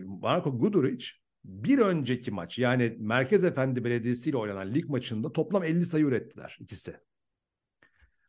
Marco 0.05 0.59
Guduric 0.59 1.05
bir 1.45 1.79
önceki 1.79 2.31
maç 2.31 2.59
yani 2.59 2.95
Merkez 2.99 3.43
Efendi 3.43 3.83
Belediyesi 3.83 4.29
ile 4.29 4.37
oynanan 4.37 4.73
lig 4.73 4.89
maçında 4.89 5.31
toplam 5.31 5.63
50 5.63 5.85
sayı 5.85 6.05
ürettiler 6.05 6.57
ikisi. 6.59 6.97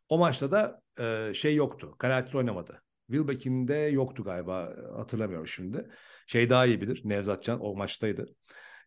O 0.09 0.17
maçta 0.17 0.51
da 0.51 0.81
e, 0.99 1.33
şey 1.33 1.55
yoktu. 1.55 1.95
Karatis 1.97 2.35
oynamadı. 2.35 2.81
Wilbeck'in 3.07 3.67
de 3.67 3.75
yoktu 3.75 4.23
galiba. 4.23 4.75
Hatırlamıyorum 4.95 5.47
şimdi. 5.47 5.89
Şey 6.27 6.49
daha 6.49 6.65
iyi 6.65 6.81
bilir. 6.81 7.01
Nevzat 7.05 7.43
Can 7.43 7.65
o 7.65 7.75
maçtaydı. 7.75 8.25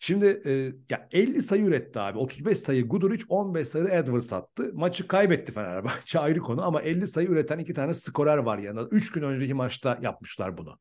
Şimdi 0.00 0.42
e, 0.46 0.72
ya 0.90 1.08
50 1.12 1.42
sayı 1.42 1.64
üretti 1.64 2.00
abi. 2.00 2.18
35 2.18 2.58
sayı 2.58 2.88
Guduric, 2.88 3.24
15 3.28 3.68
sayı 3.68 3.88
Edwards 3.88 4.32
attı. 4.32 4.70
Maçı 4.74 5.08
kaybetti 5.08 5.52
Fenerbahçe 5.52 6.18
ayrı 6.20 6.40
konu 6.40 6.62
ama 6.62 6.82
50 6.82 7.06
sayı 7.06 7.28
üreten 7.28 7.58
iki 7.58 7.74
tane 7.74 7.94
skorer 7.94 8.38
var 8.38 8.58
yanında. 8.58 8.88
3 8.90 9.12
gün 9.12 9.22
önceki 9.22 9.54
maçta 9.54 9.98
yapmışlar 10.02 10.58
bunu 10.58 10.78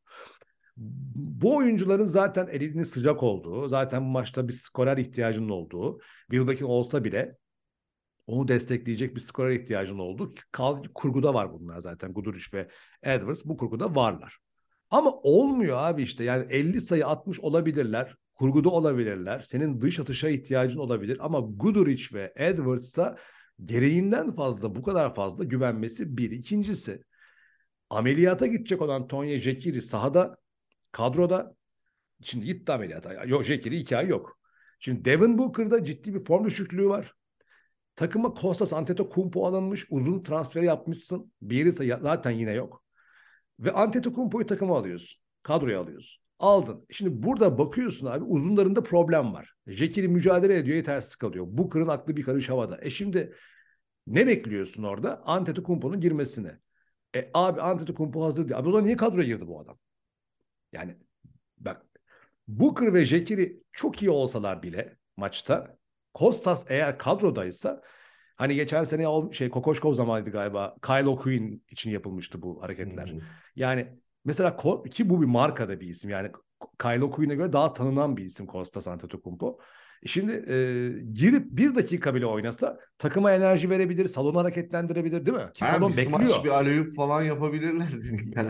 bu 1.15 1.55
oyuncuların 1.55 2.05
zaten 2.05 2.47
elinin 2.47 2.83
sıcak 2.83 3.23
olduğu, 3.23 3.67
zaten 3.67 4.01
bu 4.01 4.09
maçta 4.09 4.47
bir 4.47 4.53
skorer 4.53 4.97
ihtiyacının 4.97 5.49
olduğu, 5.49 5.99
Wilbeck'in 6.31 6.65
olsa 6.65 7.03
bile 7.03 7.37
onu 8.27 8.47
destekleyecek 8.47 9.15
bir 9.15 9.19
skorer 9.19 9.51
ihtiyacının 9.51 9.99
olduğu 9.99 10.33
kaldı 10.51 10.87
kurguda 10.93 11.33
var 11.33 11.53
bunlar 11.53 11.81
zaten. 11.81 12.13
Guduric 12.13 12.57
ve 12.57 12.69
Edwards 13.03 13.45
bu 13.45 13.57
kurguda 13.57 13.95
varlar. 13.95 14.37
Ama 14.89 15.11
olmuyor 15.11 15.77
abi 15.77 16.03
işte 16.03 16.23
yani 16.23 16.45
50 16.49 16.81
sayı 16.81 17.07
atmış 17.07 17.39
olabilirler. 17.39 18.15
Kurguda 18.33 18.69
olabilirler. 18.69 19.39
Senin 19.39 19.81
dış 19.81 19.99
atışa 19.99 20.29
ihtiyacın 20.29 20.79
olabilir 20.79 21.17
ama 21.21 21.39
Guduric 21.39 22.15
ve 22.15 22.33
Edwards'a 22.35 23.17
gereğinden 23.65 24.31
fazla 24.31 24.75
bu 24.75 24.83
kadar 24.83 25.15
fazla 25.15 25.43
güvenmesi 25.43 26.17
bir. 26.17 26.31
İkincisi 26.31 27.03
ameliyata 27.89 28.47
gidecek 28.47 28.81
olan 28.81 29.07
Tonya 29.07 29.39
Jekiri 29.39 29.81
sahada 29.81 30.37
kadroda 30.91 31.55
şimdi 32.21 32.45
gitti 32.45 32.71
ameliyata. 32.71 33.25
Yok 33.25 33.43
Jekiri 33.43 33.77
iki 33.77 33.97
ay 33.97 34.07
yok. 34.07 34.39
Şimdi 34.79 35.05
Devin 35.05 35.37
Booker'da 35.37 35.83
ciddi 35.83 36.13
bir 36.13 36.25
form 36.25 36.45
düşüklüğü 36.45 36.89
var. 36.89 37.13
Takıma 37.95 38.33
Kostas 38.33 38.73
Antetokounmpo 38.73 39.47
alınmış. 39.47 39.87
Uzun 39.89 40.23
transferi 40.23 40.65
yapmışsın. 40.65 41.33
Bir 41.41 41.73
zaten 42.01 42.31
yine 42.31 42.51
yok. 42.51 42.83
Ve 43.59 43.71
Antetokounmpo'yu 43.71 44.45
takıma 44.45 44.77
alıyorsun. 44.77 45.21
Kadroya 45.43 45.79
alıyorsun. 45.79 46.23
Aldın. 46.39 46.85
Şimdi 46.89 47.23
burada 47.23 47.57
bakıyorsun 47.57 48.07
abi 48.07 48.23
uzunlarında 48.23 48.83
problem 48.83 49.33
var. 49.33 49.53
Jekiri 49.67 50.07
mücadele 50.07 50.57
ediyor 50.57 50.77
yetersiz 50.77 51.15
kalıyor. 51.15 51.45
Booker'ın 51.49 51.87
aklı 51.87 52.17
bir 52.17 52.23
karış 52.23 52.49
havada. 52.49 52.77
E 52.81 52.89
şimdi 52.89 53.35
ne 54.07 54.27
bekliyorsun 54.27 54.83
orada? 54.83 55.21
Antetokounmpo'nun 55.25 56.01
girmesini. 56.01 56.51
E 57.15 57.29
abi 57.33 57.61
Antetokounmpo 57.61 58.23
hazır 58.23 58.49
değil. 58.49 58.59
Abi 58.59 58.69
o 58.69 58.71
zaman 58.71 58.85
niye 58.85 58.97
kadroya 58.97 59.27
girdi 59.27 59.47
bu 59.47 59.59
adam? 59.59 59.77
Yani 60.71 60.95
bak 61.57 61.85
Booker 62.47 62.93
ve 62.93 63.05
Jekiri 63.05 63.63
çok 63.71 64.01
iyi 64.01 64.09
olsalar 64.09 64.63
bile 64.63 64.97
maçta 65.17 65.77
Kostas 66.13 66.65
eğer 66.69 66.97
kadrodaysa 66.97 67.81
hani 68.35 68.55
geçen 68.55 68.83
sene 68.83 69.33
şey 69.33 69.49
Kokoşkov 69.49 69.93
zamanıydı 69.93 70.29
galiba 70.29 70.75
Kyle 70.85 71.07
O'Quinn 71.07 71.63
için 71.69 71.91
yapılmıştı 71.91 72.41
bu 72.41 72.63
hareketler. 72.63 73.07
Hı. 73.07 73.19
Yani 73.55 73.87
mesela 74.25 74.57
ki 74.91 75.09
bu 75.09 75.21
bir 75.21 75.27
markada 75.27 75.79
bir 75.79 75.87
isim 75.87 76.09
yani 76.09 76.31
Kyle 76.81 77.03
O'Quinn'e 77.03 77.35
göre 77.35 77.53
daha 77.53 77.73
tanınan 77.73 78.17
bir 78.17 78.25
isim 78.25 78.45
Kostas 78.45 78.87
Antetokounmpo. 78.87 79.59
Şimdi 80.05 80.31
e, 80.31 80.55
girip 81.13 81.45
bir 81.51 81.75
dakika 81.75 82.15
bile 82.15 82.25
oynasa 82.25 82.79
takıma 82.97 83.31
enerji 83.31 83.69
verebilir, 83.69 84.07
salonu 84.07 84.39
hareketlendirebilir 84.39 85.25
değil 85.25 85.37
mi? 85.37 85.51
Ki 85.53 85.63
yani 85.63 85.71
salon 85.71 85.91
bir 85.91 85.97
bekliyor. 85.97 86.43
bir 86.43 86.49
aleyhüp 86.49 86.95
falan 86.95 87.23
yapabilirler. 87.23 87.87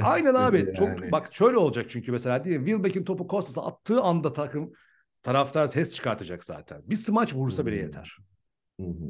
Aynen 0.04 0.34
abi. 0.34 0.58
Yani. 0.58 0.74
Çok 0.74 1.12
bak 1.12 1.34
şöyle 1.34 1.58
olacak 1.58 1.86
çünkü 1.90 2.12
mesela 2.12 2.44
diye 2.44 2.58
Wilbeck'in 2.58 3.04
topu 3.04 3.28
Kostas'a 3.28 3.66
attığı 3.68 4.02
anda 4.02 4.34
takım 4.34 4.72
taraftar 5.24 5.68
ses 5.68 5.96
çıkartacak 5.96 6.44
zaten. 6.44 6.82
Bir 6.86 6.96
smaç 6.96 7.34
vursa 7.34 7.66
bile 7.66 7.76
hmm. 7.76 7.84
yeter. 7.84 8.18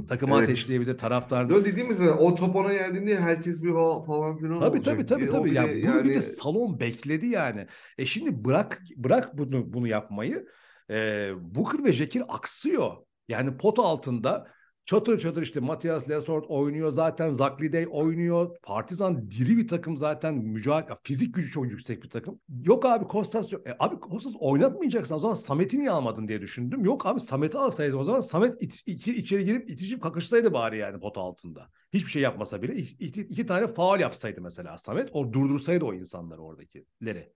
Takımı 0.10 0.36
evet. 0.36 0.43
ateşleyebilir 0.43 0.97
taraftar. 0.97 1.49
Yo 1.49 1.65
dediğimiz 1.65 2.08
o 2.08 2.36
top 2.36 2.56
ona 2.56 2.73
geldiğinde 2.73 3.19
herkes 3.19 3.63
bir 3.63 3.69
falan 4.08 4.38
filan 4.38 4.60
tabii, 4.60 4.78
olacak. 4.78 4.95
Tabii 4.95 5.06
tabii 5.06 5.23
e, 5.23 5.30
tabii. 5.30 5.54
Yani, 5.54 5.80
yani... 5.86 6.04
bir 6.04 6.15
de 6.15 6.21
salon 6.21 6.80
bekledi 6.80 7.28
yani. 7.28 7.67
E 7.97 8.06
şimdi 8.06 8.45
bırak 8.45 8.82
bırak 8.95 9.38
bunu 9.38 9.73
bunu 9.73 9.88
yapmayı. 9.88 10.45
E, 10.89 11.32
Booker 11.56 11.84
ve 11.84 11.91
Jekir 11.91 12.23
aksıyor. 12.30 12.97
Yani 13.28 13.58
pot 13.58 13.80
altında 13.80 14.47
Çatır 14.89 15.19
çatır 15.19 15.41
işte 15.41 15.60
Matias 15.60 16.10
Lesort 16.10 16.45
oynuyor 16.47 16.91
zaten. 16.91 17.32
Zaklidey 17.32 17.88
oynuyor. 17.91 18.58
Partizan 18.63 19.32
diri 19.32 19.58
bir 19.58 19.67
takım 19.67 19.97
zaten. 19.97 20.36
Mücadele, 20.36 20.95
fizik 21.04 21.34
gücü 21.34 21.52
çok 21.52 21.71
yüksek 21.71 22.04
bir 22.04 22.10
takım. 22.10 22.39
Yok 22.63 22.86
abi 22.86 23.08
Kostas 23.08 23.54
yok. 23.54 23.67
E, 23.67 23.75
abi 23.80 23.99
Kostas 23.99 24.34
oynatmayacaksan 24.39 25.15
o 25.15 25.19
zaman 25.19 25.34
Samet'i 25.34 25.80
niye 25.80 25.91
almadın 25.91 26.28
diye 26.28 26.41
düşündüm. 26.41 26.86
Yok 26.86 27.06
abi 27.06 27.19
Samet'i 27.19 27.58
alsaydın 27.58 27.97
o 27.97 28.04
zaman 28.04 28.19
Samet 28.21 28.63
it, 28.63 28.84
iki, 28.86 29.15
içeri 29.15 29.45
girip 29.45 29.69
itişip 29.69 30.04
kakışsaydı 30.04 30.54
bari 30.54 30.78
yani 30.78 30.99
pot 30.99 31.17
altında. 31.17 31.69
Hiçbir 31.93 32.12
şey 32.12 32.21
yapmasa 32.21 32.62
bile 32.62 32.75
iki, 32.75 33.21
iki 33.21 33.45
tane 33.45 33.67
faal 33.67 33.99
yapsaydı 33.99 34.41
mesela 34.41 34.78
Samet. 34.78 35.10
O 35.13 35.34
durdursaydı 35.34 35.86
o 35.86 35.93
insanları 35.93 36.41
oradakileri. 36.41 37.32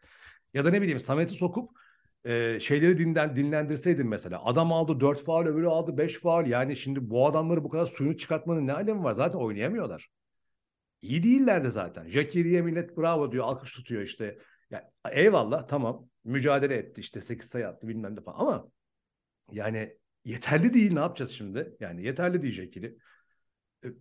Ya 0.54 0.66
da 0.66 0.70
ne 0.70 0.82
bileyim 0.82 1.00
Samet'i 1.00 1.36
sokup 1.36 1.70
e, 2.26 2.60
şeyleri 2.60 2.98
dinlen, 2.98 3.36
dinlendirseydin 3.36 4.08
mesela. 4.08 4.46
Adam 4.46 4.74
aldı 4.74 5.00
4 5.00 5.24
faal 5.24 5.46
öbürü 5.46 5.68
aldı 5.68 5.98
5 5.98 6.20
faal. 6.20 6.48
Yani 6.48 6.78
şimdi 6.78 7.10
bu 7.10 7.28
adamları 7.28 7.64
bu 7.64 7.70
kadar 7.70 7.86
suyunu 7.86 8.18
çıkartmanın 8.18 8.68
ne 8.68 8.74
alemi 8.74 9.04
var? 9.04 9.12
Zaten 9.12 9.40
oynayamıyorlar. 9.40 10.10
İyi 11.02 11.24
değiller 11.24 11.64
de 11.64 11.70
zaten. 11.72 12.10
Jackie 12.10 12.62
millet 12.62 12.98
bravo 12.98 13.32
diyor 13.32 13.46
alkış 13.46 13.74
tutuyor 13.74 14.02
işte. 14.02 14.38
Yani, 14.72 14.84
eyvallah 15.12 15.68
tamam 15.68 16.10
mücadele 16.24 16.76
etti 16.76 17.02
işte 17.02 17.22
8 17.22 17.50
sayı 17.50 17.68
attı 17.68 17.88
bilmem 17.88 18.16
ne 18.16 18.22
falan 18.22 18.40
ama 18.40 18.68
yani 19.52 19.98
yeterli 20.26 20.74
değil 20.74 20.94
ne 20.94 21.00
yapacağız 21.00 21.32
şimdi? 21.32 21.76
Yani 21.80 22.06
yeterli 22.06 22.42
değil 22.42 22.54
Jackie. 22.54 22.96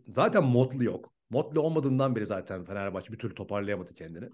Zaten 0.09 0.45
Motley 0.45 0.87
yok. 0.87 1.13
Motley 1.31 1.63
olmadığından 1.63 2.17
beri 2.17 2.27
zaten 2.27 2.65
Fenerbahçe 2.65 3.13
bir 3.13 3.19
türlü 3.19 3.35
toparlayamadı 3.35 3.95
kendini. 3.95 4.29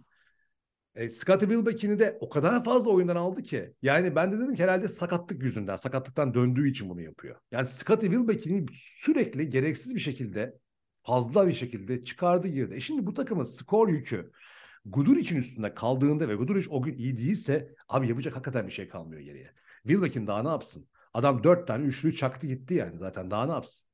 E, 0.99 1.09
Scottie 1.09 1.49
Wilbeck'ini 1.49 1.99
de 1.99 2.19
o 2.21 2.29
kadar 2.29 2.65
fazla 2.65 2.91
oyundan 2.91 3.17
aldı 3.17 3.43
ki. 3.43 3.75
Yani 3.83 4.17
ben 4.17 4.33
de 4.33 4.39
dedim 4.39 4.55
ki 4.55 4.63
herhalde 4.63 4.89
sakatlık 4.89 5.43
yüzünden, 5.43 5.77
sakatlıktan 5.77 6.35
döndüğü 6.35 6.71
için 6.71 6.89
bunu 6.89 7.01
yapıyor. 7.01 7.37
Yani 7.53 7.69
Scottie 7.69 8.11
Wilbeck'ini 8.11 8.67
sürekli 8.75 9.51
gereksiz 9.51 9.95
bir 9.95 10.01
şekilde, 10.01 10.59
fazla 11.03 11.49
bir 11.49 11.53
şekilde 11.53 12.05
çıkardı 12.05 12.49
girdi. 12.49 12.75
E 12.75 12.81
şimdi 12.81 13.07
bu 13.07 13.15
takımın 13.15 13.45
skor 13.45 13.89
yükü 13.89 14.31
için 15.21 15.37
üstünde 15.37 15.75
kaldığında 15.75 16.29
ve 16.29 16.35
Guduric 16.35 16.69
o 16.71 16.83
gün 16.83 16.95
iyi 16.97 17.17
değilse 17.17 17.75
abi 17.89 18.09
yapacak 18.09 18.35
hakikaten 18.37 18.67
bir 18.67 18.73
şey 18.73 18.89
kalmıyor 18.89 19.23
geriye. 19.23 19.53
Wilbeck'in 19.83 20.27
daha 20.27 20.43
ne 20.43 20.49
yapsın? 20.49 20.89
Adam 21.15 21.45
dört 21.45 21.67
tane 21.67 21.87
üçlüyü 21.87 22.17
çaktı 22.17 22.47
gitti 22.47 22.75
yani 22.75 22.99
zaten 22.99 23.31
daha 23.31 23.47
ne 23.47 23.53
yapsın? 23.53 23.89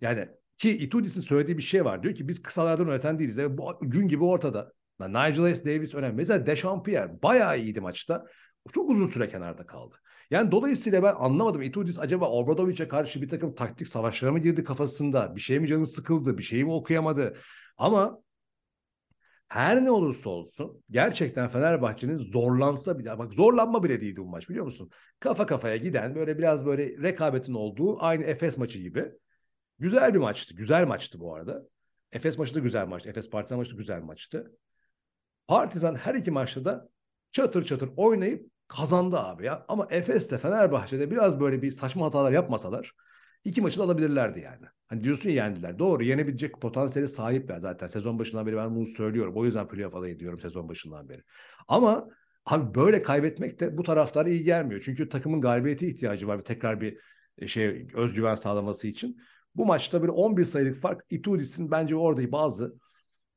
Yani 0.00 0.28
ki 0.58 0.78
Itudis'in 0.78 1.20
söylediği 1.20 1.58
bir 1.58 1.62
şey 1.62 1.84
var. 1.84 2.02
Diyor 2.02 2.14
ki 2.14 2.28
biz 2.28 2.42
kısalardan 2.42 2.88
öğreten 2.88 3.18
değiliz. 3.18 3.36
Yani 3.36 3.58
bu 3.58 3.78
gün 3.82 4.08
gibi 4.08 4.24
ortada. 4.24 4.72
Nigel 5.08 5.54
S. 5.54 5.64
Davis 5.64 5.94
önemli. 5.94 6.16
Mesela 6.16 6.46
Dechampierre 6.46 7.22
bayağı 7.22 7.58
iyiydi 7.58 7.80
maçta. 7.80 8.26
Çok 8.72 8.90
uzun 8.90 9.06
süre 9.06 9.28
kenarda 9.28 9.66
kaldı. 9.66 9.96
Yani 10.30 10.50
dolayısıyla 10.50 11.02
ben 11.02 11.14
anlamadım. 11.18 11.62
Itudis 11.62 11.98
acaba 11.98 12.30
Obradovic'e 12.30 12.88
karşı 12.88 13.22
bir 13.22 13.28
takım 13.28 13.54
taktik 13.54 13.88
savaşlara 13.88 14.32
mı 14.32 14.38
girdi 14.38 14.64
kafasında? 14.64 15.36
Bir 15.36 15.40
şey 15.40 15.60
mi 15.60 15.68
canı 15.68 15.86
sıkıldı? 15.86 16.38
Bir 16.38 16.42
şey 16.42 16.64
mi 16.64 16.72
okuyamadı? 16.72 17.36
Ama 17.76 18.22
her 19.48 19.84
ne 19.84 19.90
olursa 19.90 20.30
olsun 20.30 20.82
gerçekten 20.90 21.48
Fenerbahçe'nin 21.48 22.18
zorlansa 22.18 22.98
bile 22.98 23.18
bak 23.18 23.32
zorlanma 23.34 23.82
bile 23.82 24.00
değildi 24.00 24.20
bu 24.20 24.26
maç 24.26 24.48
biliyor 24.48 24.64
musun? 24.64 24.90
Kafa 25.20 25.46
kafaya 25.46 25.76
giden 25.76 26.14
böyle 26.14 26.38
biraz 26.38 26.66
böyle 26.66 27.02
rekabetin 27.02 27.54
olduğu 27.54 28.02
aynı 28.02 28.24
Efes 28.24 28.58
maçı 28.58 28.78
gibi. 28.78 29.12
Güzel 29.78 30.14
bir 30.14 30.18
maçtı. 30.18 30.54
Güzel 30.54 30.86
maçtı 30.86 31.20
bu 31.20 31.34
arada. 31.34 31.62
Efes 32.12 32.38
maçı 32.38 32.54
da 32.54 32.58
güzel 32.58 32.86
maçtı. 32.86 33.08
Efes 33.08 33.30
Partizan 33.30 33.58
maçı 33.58 33.72
da 33.72 33.76
güzel 33.76 34.02
maçtı. 34.02 34.52
Partizan 35.50 35.94
her 35.94 36.14
iki 36.14 36.30
maçta 36.30 36.64
da 36.64 36.88
çatır 37.32 37.64
çatır 37.64 37.90
oynayıp 37.96 38.50
kazandı 38.68 39.18
abi 39.18 39.44
ya. 39.44 39.64
Ama 39.68 39.86
Efes'te 39.90 40.38
Fenerbahçe'de 40.38 41.10
biraz 41.10 41.40
böyle 41.40 41.62
bir 41.62 41.70
saçma 41.70 42.06
hatalar 42.06 42.32
yapmasalar 42.32 42.92
iki 43.44 43.60
maçı 43.62 43.78
da 43.78 43.84
alabilirlerdi 43.84 44.40
yani. 44.40 44.66
Hani 44.88 45.04
diyorsun 45.04 45.28
ya 45.30 45.44
yendiler. 45.44 45.78
Doğru 45.78 46.02
yenebilecek 46.02 46.60
potansiyeli 46.60 47.08
sahipler 47.08 47.58
zaten. 47.60 47.88
Sezon 47.88 48.18
başından 48.18 48.46
beri 48.46 48.56
ben 48.56 48.76
bunu 48.76 48.86
söylüyorum. 48.86 49.32
O 49.36 49.44
yüzden 49.44 49.68
playoff 49.68 49.94
adayı 49.94 50.18
diyorum 50.18 50.40
sezon 50.40 50.68
başından 50.68 51.08
beri. 51.08 51.22
Ama 51.68 52.08
abi 52.46 52.74
böyle 52.74 53.02
kaybetmek 53.02 53.60
de 53.60 53.78
bu 53.78 53.82
taraftara 53.82 54.28
iyi 54.28 54.44
gelmiyor. 54.44 54.82
Çünkü 54.84 55.08
takımın 55.08 55.40
galibiyete 55.40 55.88
ihtiyacı 55.88 56.28
var. 56.28 56.44
Tekrar 56.44 56.80
bir 56.80 56.98
e, 57.38 57.48
şey 57.48 57.86
özgüven 57.94 58.34
sağlaması 58.34 58.88
için. 58.88 59.16
Bu 59.54 59.66
maçta 59.66 60.02
bir 60.02 60.08
11 60.08 60.44
sayılık 60.44 60.76
fark 60.76 61.04
Itudis'in 61.10 61.70
bence 61.70 61.96
orada 61.96 62.32
bazı 62.32 62.74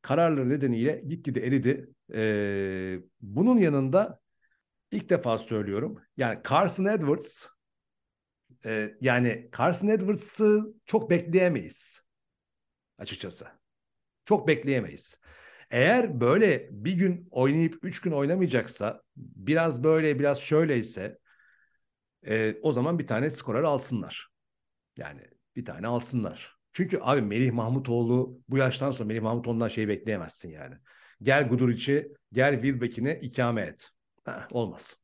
kararları 0.02 0.50
nedeniyle 0.50 1.04
gitgide 1.08 1.48
eridi. 1.48 1.93
Ee, 2.14 3.00
bunun 3.22 3.58
yanında 3.58 4.20
ilk 4.92 5.10
defa 5.10 5.38
söylüyorum. 5.38 6.02
Yani 6.18 6.40
Carson 6.50 6.86
Edwards 6.86 7.48
e, 8.66 8.98
yani 9.02 9.50
Carson 9.58 9.88
Edwards'ı 9.88 10.74
çok 10.86 11.10
bekleyemeyiz 11.10 12.04
açıkçası. 12.98 13.48
Çok 14.26 14.48
bekleyemeyiz. 14.48 15.20
Eğer 15.72 16.22
böyle 16.22 16.70
bir 16.72 16.94
gün 16.94 17.28
oynayıp 17.32 17.80
üç 17.86 18.02
gün 18.02 18.12
oynamayacaksa 18.12 19.02
biraz 19.16 19.84
böyle 19.84 20.20
biraz 20.20 20.40
şöyleyse 20.40 21.20
e, 22.28 22.56
o 22.62 22.74
zaman 22.74 23.00
bir 23.00 23.08
tane 23.08 23.30
skorer 23.30 23.64
alsınlar. 23.64 24.28
Yani 24.98 25.22
bir 25.56 25.66
tane 25.66 25.88
alsınlar. 25.88 26.58
Çünkü 26.74 27.00
abi 27.02 27.22
Melih 27.22 27.52
Mahmutoğlu 27.52 28.42
bu 28.50 28.58
yaştan 28.58 28.92
sonra 28.92 29.08
Melih 29.08 29.22
Mahmutoğlu'ndan 29.22 29.68
şey 29.68 29.88
bekleyemezsin 29.88 30.50
yani. 30.52 30.76
Gel 31.24 31.50
Guduric'i, 31.50 32.14
gel 32.34 32.54
Wilbeck'ini 32.54 33.20
ikame 33.22 33.62
et. 33.62 33.90
Heh, 34.26 34.48
olmaz. 34.52 34.98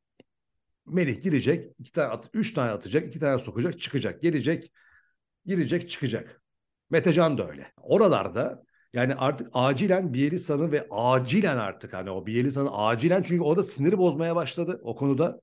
Melih 0.86 1.22
girecek, 1.22 1.72
iki 1.80 1.92
tane 1.92 2.08
at, 2.08 2.30
üç 2.34 2.54
tane 2.54 2.72
atacak, 2.72 3.08
iki 3.08 3.20
tane 3.20 3.40
sokacak, 3.40 3.80
çıkacak. 3.80 4.22
Gelecek, 4.22 4.72
girecek, 5.46 5.90
çıkacak. 5.90 6.42
Metecan 6.90 7.38
da 7.38 7.50
öyle. 7.50 7.72
Oralarda 7.78 8.64
yani 8.94 9.16
artık 9.16 9.50
acilen 9.54 10.14
Bielisa'nı 10.14 10.72
ve 10.72 10.88
acilen 10.92 11.58
artık 11.58 11.94
hani 11.94 12.12
o 12.12 12.26
Bielisa'nı 12.26 12.78
acilen 12.78 13.24
çünkü 13.24 13.44
o 13.44 13.58
da 13.58 13.64
siniri 13.64 13.98
bozmaya 13.98 14.36
başladı 14.36 14.80
o 14.84 14.96
konuda. 14.96 15.42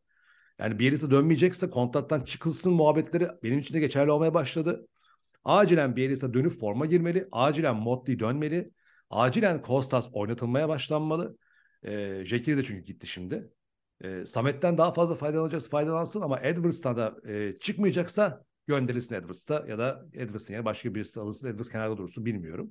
Yani 0.59 0.79
Bielisa 0.79 1.11
dönmeyecekse 1.11 1.71
kontrattan 1.71 2.21
çıkılsın 2.21 2.73
muhabbetleri 2.73 3.29
benim 3.43 3.59
için 3.59 3.75
de 3.75 3.81
geçerli 3.81 4.11
olmaya 4.11 4.35
başladı. 4.35 4.87
Acilen 5.45 5.97
Bielisa 5.97 6.35
dönüp 6.35 6.53
forma 6.53 6.87
girmeli. 6.87 7.29
Acilen 7.33 7.77
Motley 7.77 8.19
dönmeli. 8.19 8.71
Acilen 9.11 9.63
Kostas 9.63 10.09
oynatılmaya 10.13 10.69
başlanmalı. 10.69 11.37
E, 11.83 12.25
Jekiri 12.25 12.57
de 12.57 12.65
çünkü 12.65 12.85
gitti 12.85 13.07
şimdi. 13.07 13.51
E, 14.05 14.27
Samet'ten 14.27 14.79
daha 14.79 14.93
fazla 14.93 15.15
faydalanacaksa 15.15 15.69
faydalansın 15.69 16.21
ama 16.21 16.41
Edwards'tan 16.41 16.97
da 16.97 17.17
e, 17.31 17.59
çıkmayacaksa 17.59 18.45
gönderilsin 18.67 19.15
Edwards'ta 19.15 19.65
ya 19.69 19.79
da 19.79 20.07
Edwards'ın 20.13 20.53
yerine 20.53 20.65
başka 20.65 20.95
birisi 20.95 21.21
alınsın. 21.21 21.49
Edwards 21.49 21.69
kenarda 21.69 21.97
dursun 21.97 22.25
bilmiyorum. 22.25 22.71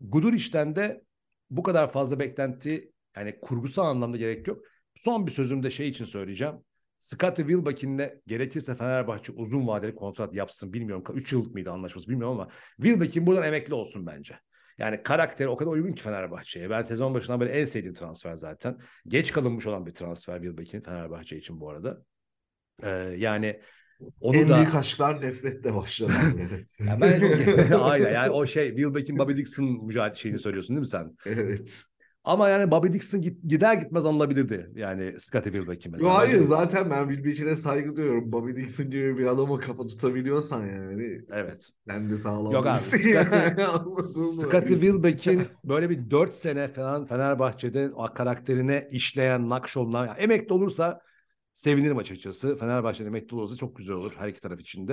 Guduric'den 0.00 0.76
de 0.76 1.02
bu 1.50 1.62
kadar 1.62 1.92
fazla 1.92 2.18
beklenti 2.18 2.92
yani 3.16 3.40
kurgusal 3.40 3.86
anlamda 3.86 4.16
gerek 4.16 4.46
yok. 4.46 4.64
Son 4.94 5.26
bir 5.26 5.32
sözüm 5.32 5.62
de 5.62 5.70
şey 5.70 5.88
için 5.88 6.04
söyleyeceğim. 6.04 6.54
Scottie 7.00 7.46
Wilbeck'inle 7.46 8.20
gerekirse 8.26 8.74
Fenerbahçe 8.74 9.32
uzun 9.32 9.66
vadeli 9.66 9.94
kontrat 9.94 10.34
yapsın. 10.34 10.72
Bilmiyorum 10.72 11.04
3 11.14 11.32
yıllık 11.32 11.54
mıydı 11.54 11.70
anlaşması 11.70 12.08
bilmiyorum 12.08 12.40
ama 12.40 12.50
Wilbeck'in 12.76 13.26
buradan 13.26 13.44
emekli 13.44 13.74
olsun 13.74 14.06
bence. 14.06 14.38
Yani 14.78 15.02
karakteri 15.02 15.48
o 15.48 15.56
kadar 15.56 15.70
uygun 15.70 15.92
ki 15.92 16.02
Fenerbahçe'ye. 16.02 16.70
Ben 16.70 16.82
sezon 16.82 17.14
başından 17.14 17.40
beri 17.40 17.50
en 17.50 17.64
sevdiğim 17.64 17.94
transfer 17.94 18.36
zaten. 18.36 18.78
Geç 19.06 19.32
kalınmış 19.32 19.66
olan 19.66 19.86
bir 19.86 19.94
transfer 19.94 20.36
Wilbeck'in 20.36 20.80
Fenerbahçe 20.80 21.36
için 21.36 21.60
bu 21.60 21.70
arada. 21.70 22.02
Ee, 22.82 22.88
yani 23.16 23.60
onu 24.20 24.36
en 24.36 24.48
da... 24.48 24.56
büyük 24.56 24.74
aşklar 24.74 25.22
nefretle 25.22 25.74
başladı. 25.74 26.12
evet. 26.40 26.78
ya 26.86 27.00
ben 27.00 27.20
aynen 27.80 28.12
yani 28.12 28.30
o 28.30 28.46
şey 28.46 28.68
Wilbeck'in 28.68 29.18
Bobby 29.18 29.36
Dixon 29.36 29.86
mücadele 29.86 30.14
şeyini 30.14 30.38
söylüyorsun 30.38 30.76
değil 30.76 30.80
mi 30.80 30.88
sen? 30.88 31.16
Evet. 31.26 31.84
Ama 32.24 32.48
yani 32.48 32.70
Bobby 32.70 32.92
Dixon 32.92 33.20
gider 33.20 33.74
gitmez 33.74 34.06
alınabilirdi. 34.06 34.70
Yani 34.74 35.20
Scottie 35.20 35.52
Wilbeck'i 35.52 35.88
mesela. 35.88 36.10
Yo, 36.10 36.18
hayır 36.18 36.38
zaten 36.38 36.90
ben 36.90 37.08
Wilbeck'ine 37.08 37.56
saygı 37.56 37.96
duyuyorum. 37.96 38.32
Bobby 38.32 38.50
Dixon 38.50 38.90
gibi 38.90 39.18
bir 39.18 39.26
adama 39.26 39.58
kafa 39.58 39.86
tutabiliyorsan 39.86 40.66
yani. 40.66 41.20
Evet. 41.32 41.70
Sen 41.88 42.10
de 42.10 42.16
sağlam 42.16 42.52
Yok 42.52 42.66
abi. 42.66 42.78
Scottie, 42.78 43.24
Scottie 44.40 44.80
Wilbeck'in 44.80 45.42
böyle 45.64 45.90
bir 45.90 46.10
4 46.10 46.34
sene 46.34 46.68
falan 46.72 47.06
Fenerbahçe'de 47.06 47.90
o 47.94 48.14
karakterine 48.14 48.88
işleyen 48.90 49.48
nakşonlar. 49.48 50.06
Yani 50.06 50.18
emekli 50.18 50.52
olursa 50.52 51.00
sevinirim 51.54 51.98
açıkçası. 51.98 52.56
Fenerbahçe'de 52.56 53.08
emekli 53.08 53.36
olursa 53.36 53.56
çok 53.56 53.76
güzel 53.76 53.96
olur 53.96 54.12
her 54.18 54.28
iki 54.28 54.40
taraf 54.40 54.60
için 54.60 54.88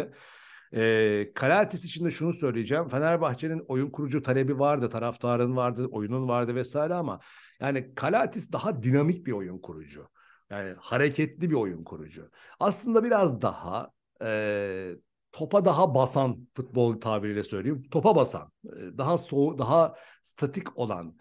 E, 0.73 1.31
Kalates 1.35 1.85
için 1.85 2.05
de 2.05 2.11
şunu 2.11 2.33
söyleyeceğim. 2.33 2.87
Fenerbahçe'nin 2.87 3.65
oyun 3.67 3.89
kurucu 3.89 4.21
talebi 4.23 4.59
vardı, 4.59 4.89
taraftarın 4.89 5.55
vardı, 5.55 5.87
oyunun 5.91 6.27
vardı 6.27 6.55
vesaire 6.55 6.93
ama 6.93 7.19
yani 7.59 7.95
Kalates 7.95 8.51
daha 8.51 8.83
dinamik 8.83 9.25
bir 9.25 9.31
oyun 9.31 9.59
kurucu. 9.59 10.07
Yani 10.49 10.75
hareketli 10.79 11.49
bir 11.49 11.55
oyun 11.55 11.83
kurucu. 11.83 12.29
Aslında 12.59 13.03
biraz 13.03 13.41
daha 13.41 13.91
e, 14.23 14.91
topa 15.31 15.65
daha 15.65 15.95
basan 15.95 16.47
futbol 16.53 16.99
tabiriyle 16.99 17.43
söyleyeyim. 17.43 17.83
Topa 17.91 18.15
basan, 18.15 18.51
daha 18.97 19.17
soğuk, 19.17 19.59
daha 19.59 19.95
statik 20.21 20.77
olan, 20.77 21.17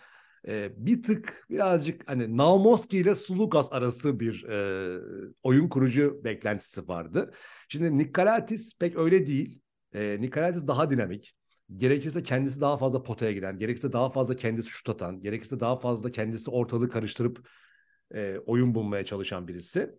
bir 0.77 1.03
tık 1.03 1.47
birazcık 1.51 2.09
hani 2.09 2.37
Naumoski 2.37 2.99
ile 2.99 3.15
Sulukas 3.15 3.73
arası 3.73 4.21
bir 4.21 4.45
e, 4.45 5.01
oyun 5.43 5.69
kurucu 5.69 6.21
beklentisi 6.25 6.89
vardı. 6.89 7.35
Şimdi 7.69 7.99
Nikolatis 7.99 8.79
pek 8.79 8.99
öyle 8.99 9.27
değil. 9.27 9.61
E, 9.93 10.21
Nikolatis 10.21 10.67
daha 10.67 10.91
dinamik. 10.91 11.35
Gerekirse 11.77 12.23
kendisi 12.23 12.61
daha 12.61 12.77
fazla 12.77 13.03
potaya 13.03 13.33
giden, 13.33 13.59
gerekirse 13.59 13.93
daha 13.93 14.11
fazla 14.11 14.37
kendisi 14.37 14.69
şut 14.69 14.89
atan, 14.89 15.21
gerekirse 15.21 15.61
daha 15.61 15.77
fazla 15.77 16.11
kendisi 16.11 16.51
ortalığı 16.51 16.89
karıştırıp 16.89 17.49
e, 18.15 18.39
oyun 18.39 18.75
bulmaya 18.75 19.05
çalışan 19.05 19.49
birisi. 19.49 19.91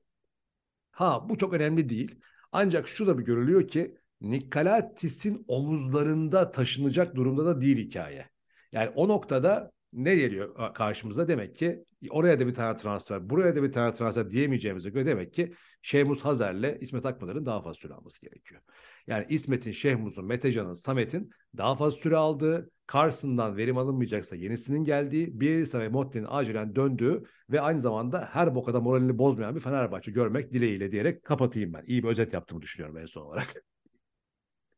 Ha 0.92 1.30
bu 1.30 1.38
çok 1.38 1.54
önemli 1.54 1.90
değil. 1.90 2.20
Ancak 2.52 2.88
şu 2.88 3.08
da 3.08 3.18
bir 3.18 3.24
görülüyor 3.24 3.68
ki 3.68 3.96
Nikolatis'in 4.22 5.46
omuzlarında 5.48 6.52
taşınacak 6.52 7.16
durumda 7.16 7.46
da 7.46 7.62
değil 7.62 7.78
hikaye. 7.78 8.30
Yani 8.72 8.90
o 8.96 9.08
noktada 9.08 9.72
ne 9.94 10.16
geliyor 10.16 10.74
karşımıza? 10.74 11.28
Demek 11.28 11.56
ki 11.56 11.86
oraya 12.10 12.40
da 12.40 12.48
bir 12.48 12.54
tane 12.54 12.78
transfer, 12.78 13.30
buraya 13.30 13.56
da 13.56 13.64
bir 13.64 13.72
tane 13.72 13.94
transfer 13.94 14.32
diyemeyeceğimize 14.32 14.90
göre 14.90 15.06
demek 15.06 15.34
ki 15.34 15.54
Şehmuz 15.82 16.26
Hazer'le 16.26 16.78
İsmet 16.82 17.06
Akpınar'ın 17.06 17.46
daha 17.46 17.62
fazla 17.62 17.74
süre 17.74 17.94
alması 17.94 18.22
gerekiyor. 18.22 18.62
Yani 19.08 19.26
İsmet'in, 19.30 19.72
Şehmuz'un, 19.72 20.26
Metecan'ın, 20.26 20.74
Samet'in 20.74 21.30
daha 21.58 21.76
fazla 21.76 22.00
süre 22.00 22.16
aldığı, 22.16 22.72
Carson'dan 22.94 23.58
verim 23.58 23.78
alınmayacaksa 23.78 24.36
yenisinin 24.36 24.84
geldiği, 24.84 25.40
Bielsa 25.40 25.80
ve 25.80 25.90
Motti'nin 25.90 26.28
acilen 26.30 26.76
döndüğü 26.76 27.24
ve 27.50 27.62
aynı 27.62 27.80
zamanda 27.80 28.30
her 28.32 28.56
bokada 28.56 28.80
moralini 28.80 29.18
bozmayan 29.18 29.56
bir 29.56 29.62
Fenerbahçe 29.62 30.12
görmek 30.12 30.54
dileğiyle 30.54 30.92
diyerek 30.92 31.24
kapatayım 31.24 31.74
ben. 31.74 31.84
İyi 31.86 32.04
bir 32.04 32.08
özet 32.08 32.34
yaptığımı 32.34 32.62
düşünüyorum 32.62 32.98
en 32.98 33.06
son 33.06 33.22
olarak. 33.22 33.64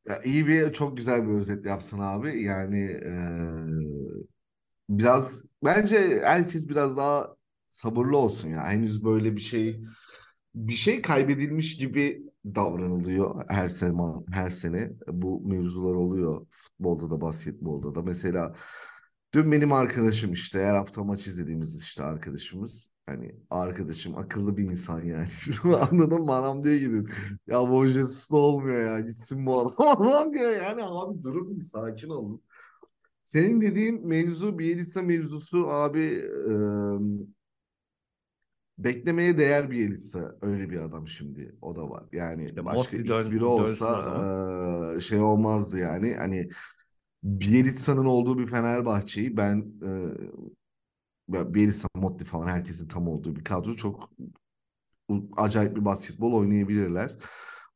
Ya 0.08 0.21
iyi 0.21 0.47
bir, 0.47 0.74
çok 0.74 0.97
güzel 0.97 1.28
bir 1.28 1.34
özet 1.34 1.65
yaptın 1.65 2.00
abi. 2.00 2.43
Yani 2.43 2.82
ee, 3.06 3.12
biraz 5.00 5.46
bence 5.64 6.22
herkes 6.26 6.70
biraz 6.70 6.98
daha 6.98 7.36
sabırlı 7.70 8.18
olsun 8.18 8.50
ya. 8.50 8.66
Henüz 8.68 9.04
böyle 9.04 9.36
bir 9.36 9.42
şey 9.42 9.82
bir 10.56 10.74
şey 10.74 11.02
kaybedilmiş 11.02 11.78
gibi 11.78 12.24
davranılıyor 12.46 13.46
her 13.50 13.68
sene 13.68 14.02
her 14.32 14.50
sene. 14.50 14.92
Bu 15.08 15.42
mevzular 15.48 15.96
oluyor 15.96 16.48
futbolda 16.52 17.10
da 17.12 17.22
basketbolda 17.22 17.96
da. 17.96 18.04
Mesela 18.04 18.56
dün 19.34 19.52
benim 19.52 19.74
arkadaşım 19.74 20.34
işte 20.34 20.60
her 20.66 20.76
hafta 20.76 21.04
maç 21.04 21.28
izlediğimiz 21.28 21.84
işte 21.84 22.04
arkadaşımız. 22.04 22.92
Hani 23.06 23.36
arkadaşım 23.50 24.18
akıllı 24.18 24.58
bir 24.58 24.64
insan 24.64 25.02
yani. 25.02 25.28
Anladın 25.92 26.22
mı? 26.22 26.64
Diyor 26.64 27.08
ki 27.08 27.14
ya 27.48 27.70
bu 27.70 27.86
Jesus 27.86 28.32
olmuyor 28.32 28.88
ya 28.88 29.00
gitsin 29.00 29.46
bu 29.46 29.60
adam. 29.60 30.34
Diyor 30.34 30.52
yani. 30.52 30.84
Abi 30.84 31.24
durun 31.24 31.56
bir 31.56 31.62
sakin 31.62 32.10
olun 32.10 32.42
senin 33.24 33.62
dediğin 33.62 34.08
mevzu 34.08 34.60
Bielitsa 34.60 35.02
mevzusu 35.02 35.68
abi 35.70 36.24
e, 36.50 36.54
beklemeye 38.78 39.38
değer 39.38 39.72
bir 39.72 39.76
Bielitsa 39.76 40.36
öyle 40.42 40.70
bir 40.70 40.80
adam 40.80 41.08
şimdi 41.08 41.56
o 41.62 41.76
da 41.76 41.90
var. 41.90 42.04
Yani 42.12 42.46
işte 42.46 42.66
başka 42.66 42.98
X 42.98 43.32
biri 43.32 43.44
olsa 43.44 44.96
e, 44.98 45.00
şey 45.00 45.20
olmazdı 45.20 45.78
yani. 45.78 46.16
Hani 46.16 46.50
Bielitsa'nın 47.24 48.06
olduğu 48.06 48.40
bir 48.40 48.48
Fenerbahçe'yi 48.48 49.38
ben 49.38 49.66
e, 49.86 49.90
Bielitsa, 51.54 51.88
Motti 51.96 52.26
falan 52.26 52.48
herkesin 52.48 52.88
tam 52.88 53.08
olduğu 53.08 53.36
bir 53.36 53.44
kadro 53.44 53.76
çok 53.76 54.10
acayip 55.38 55.76
bir 55.76 55.86
basketbol 55.86 56.34
oynayabilirler. 56.34 57.16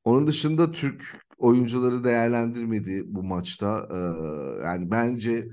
Onun 0.03 0.27
dışında 0.27 0.71
Türk 0.71 1.24
oyuncuları 1.37 2.03
değerlendirmedi 2.03 3.03
bu 3.05 3.23
maçta. 3.23 3.89
Ee, 3.91 3.97
yani 4.65 4.91
bence 4.91 5.47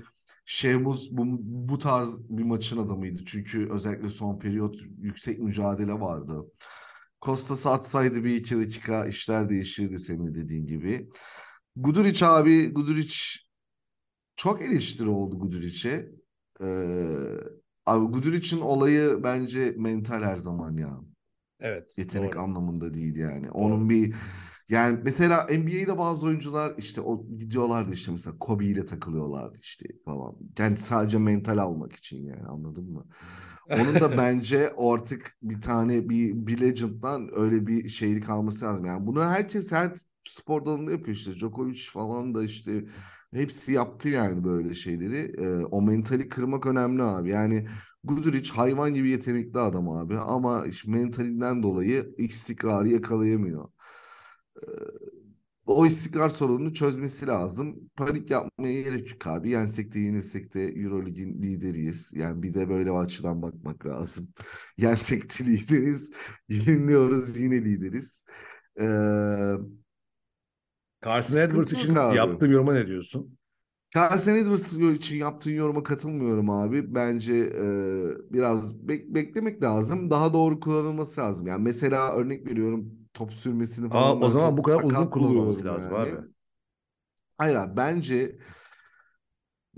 Şehmuz 0.45 1.17
bu, 1.17 1.23
bu 1.41 1.77
tarz 1.79 2.29
bir 2.29 2.43
maçın 2.43 2.77
adamıydı. 2.77 3.25
Çünkü 3.25 3.69
özellikle 3.69 4.09
son 4.09 4.39
periyot 4.39 4.75
yüksek 4.97 5.39
mücadele 5.39 5.93
vardı. 5.93 6.45
Kostas 7.21 7.65
atsaydı 7.65 8.23
bir 8.23 8.35
iki 8.35 8.57
dakika 8.57 9.05
işler 9.05 9.49
değişirdi 9.49 9.99
senin 9.99 10.35
dediğin 10.35 10.67
gibi. 10.67 11.09
Guduric 11.75 12.25
abi, 12.25 12.73
Guduric 12.73 13.15
çok 14.35 14.61
eleştiri 14.61 15.09
oldu 15.09 15.39
Guduric'e. 15.39 16.09
Ee, 16.61 17.05
abi 17.85 18.05
Guduric'in 18.05 18.61
olayı 18.61 19.19
bence 19.23 19.75
mental 19.77 20.23
her 20.23 20.37
zaman 20.37 20.77
ya. 20.77 20.99
Evet. 21.59 21.97
Yetenek 21.97 22.33
doğru. 22.33 22.41
anlamında 22.41 22.93
değil 22.93 23.15
yani. 23.15 23.47
Doğru. 23.47 23.53
Onun 23.53 23.89
bir 23.89 24.15
yani 24.69 24.99
mesela 25.03 25.47
NBA'de 25.49 25.97
bazı 25.97 26.25
oyuncular 26.25 26.73
işte 26.77 27.01
o 27.01 27.27
gidiyorlardı 27.37 27.93
işte 27.93 28.11
mesela 28.11 28.37
Kobe 28.39 28.65
ile 28.65 28.85
takılıyorlardı 28.85 29.57
işte 29.61 29.85
falan. 30.05 30.35
Yani 30.59 30.77
sadece 30.77 31.17
mental 31.17 31.57
almak 31.57 31.93
için 31.93 32.25
yani 32.25 32.43
anladın 32.47 32.91
mı? 32.91 33.05
Onun 33.69 33.99
da 33.99 34.17
bence 34.17 34.73
artık 34.77 35.37
bir 35.41 35.61
tane 35.61 36.09
bir, 36.09 36.33
bir 36.47 36.61
legend'dan 36.61 37.29
öyle 37.39 37.67
bir 37.67 37.89
şeylik 37.89 38.29
alması 38.29 38.65
lazım. 38.65 38.85
Yani 38.85 39.07
bunu 39.07 39.23
herkes 39.23 39.71
her 39.71 39.91
spor 40.27 40.65
dalında 40.65 40.91
yapıyor 40.91 41.17
işte. 41.17 41.33
Djokovic 41.33 41.79
falan 41.91 42.35
da 42.35 42.43
işte 42.43 42.85
hepsi 43.33 43.71
yaptı 43.71 44.09
yani 44.09 44.43
böyle 44.43 44.73
şeyleri. 44.73 45.35
Ee, 45.37 45.65
o 45.65 45.81
mentali 45.81 46.29
kırmak 46.29 46.65
önemli 46.65 47.03
abi. 47.03 47.29
Yani 47.29 47.67
Guduric 48.03 48.51
hayvan 48.51 48.93
gibi 48.93 49.09
yetenekli 49.09 49.59
adam 49.59 49.89
abi 49.89 50.17
ama 50.17 50.65
işte 50.65 50.91
mentalinden 50.91 51.63
dolayı 51.63 52.15
istikrarı 52.17 52.89
yakalayamıyor 52.89 53.69
o 55.65 55.85
istikrar 55.85 56.29
sorununu 56.29 56.73
çözmesi 56.73 57.27
lazım. 57.27 57.89
Panik 57.95 58.29
yapmaya 58.31 58.81
gerek 58.81 59.11
yok 59.11 59.27
abi. 59.27 59.49
Yensek 59.49 59.93
de 59.93 59.99
yenilsek 59.99 60.53
de 60.53 60.63
Eurolig'in 60.63 61.41
lideriyiz. 61.41 62.11
Yani 62.15 62.43
bir 62.43 62.53
de 62.53 62.69
böyle 62.69 62.91
açıdan 62.91 63.41
bakmak 63.41 63.85
lazım. 63.85 64.27
Yensek 64.77 65.23
de 65.39 65.45
lideriz. 65.45 66.11
Yeniliyoruz 66.49 67.37
yine 67.37 67.65
lideriz. 67.65 68.25
Ee, 68.79 68.83
Carson 71.05 71.37
Edwards 71.37 71.71
için 71.71 71.95
abi. 71.95 72.15
yaptığım 72.17 72.51
yoruma 72.51 72.73
ne 72.73 72.87
diyorsun? 72.87 73.37
Carson 73.95 74.35
Edwards 74.35 74.73
için 74.73 75.15
yaptığın 75.15 75.51
yoruma 75.51 75.83
katılmıyorum 75.83 76.49
abi. 76.49 76.95
Bence 76.95 77.33
e, 77.37 78.33
biraz 78.33 78.73
bek- 78.73 79.13
beklemek 79.13 79.63
lazım. 79.63 80.09
Daha 80.09 80.33
doğru 80.33 80.59
kullanılması 80.59 81.21
lazım. 81.21 81.47
Yani 81.47 81.63
mesela 81.63 82.13
örnek 82.13 82.45
veriyorum 82.45 83.02
top 83.13 83.33
sürmesini 83.33 83.89
falan. 83.89 84.21
Aa, 84.21 84.25
o 84.25 84.29
zaman 84.29 84.57
bu 84.57 84.63
kadar 84.63 84.83
uzun 84.83 85.05
kullanılması 85.05 85.65
lazım 85.65 85.91
yani. 85.93 86.09
abi. 86.09 86.27
Hayır 87.37 87.55
abi 87.55 87.77
bence 87.77 88.37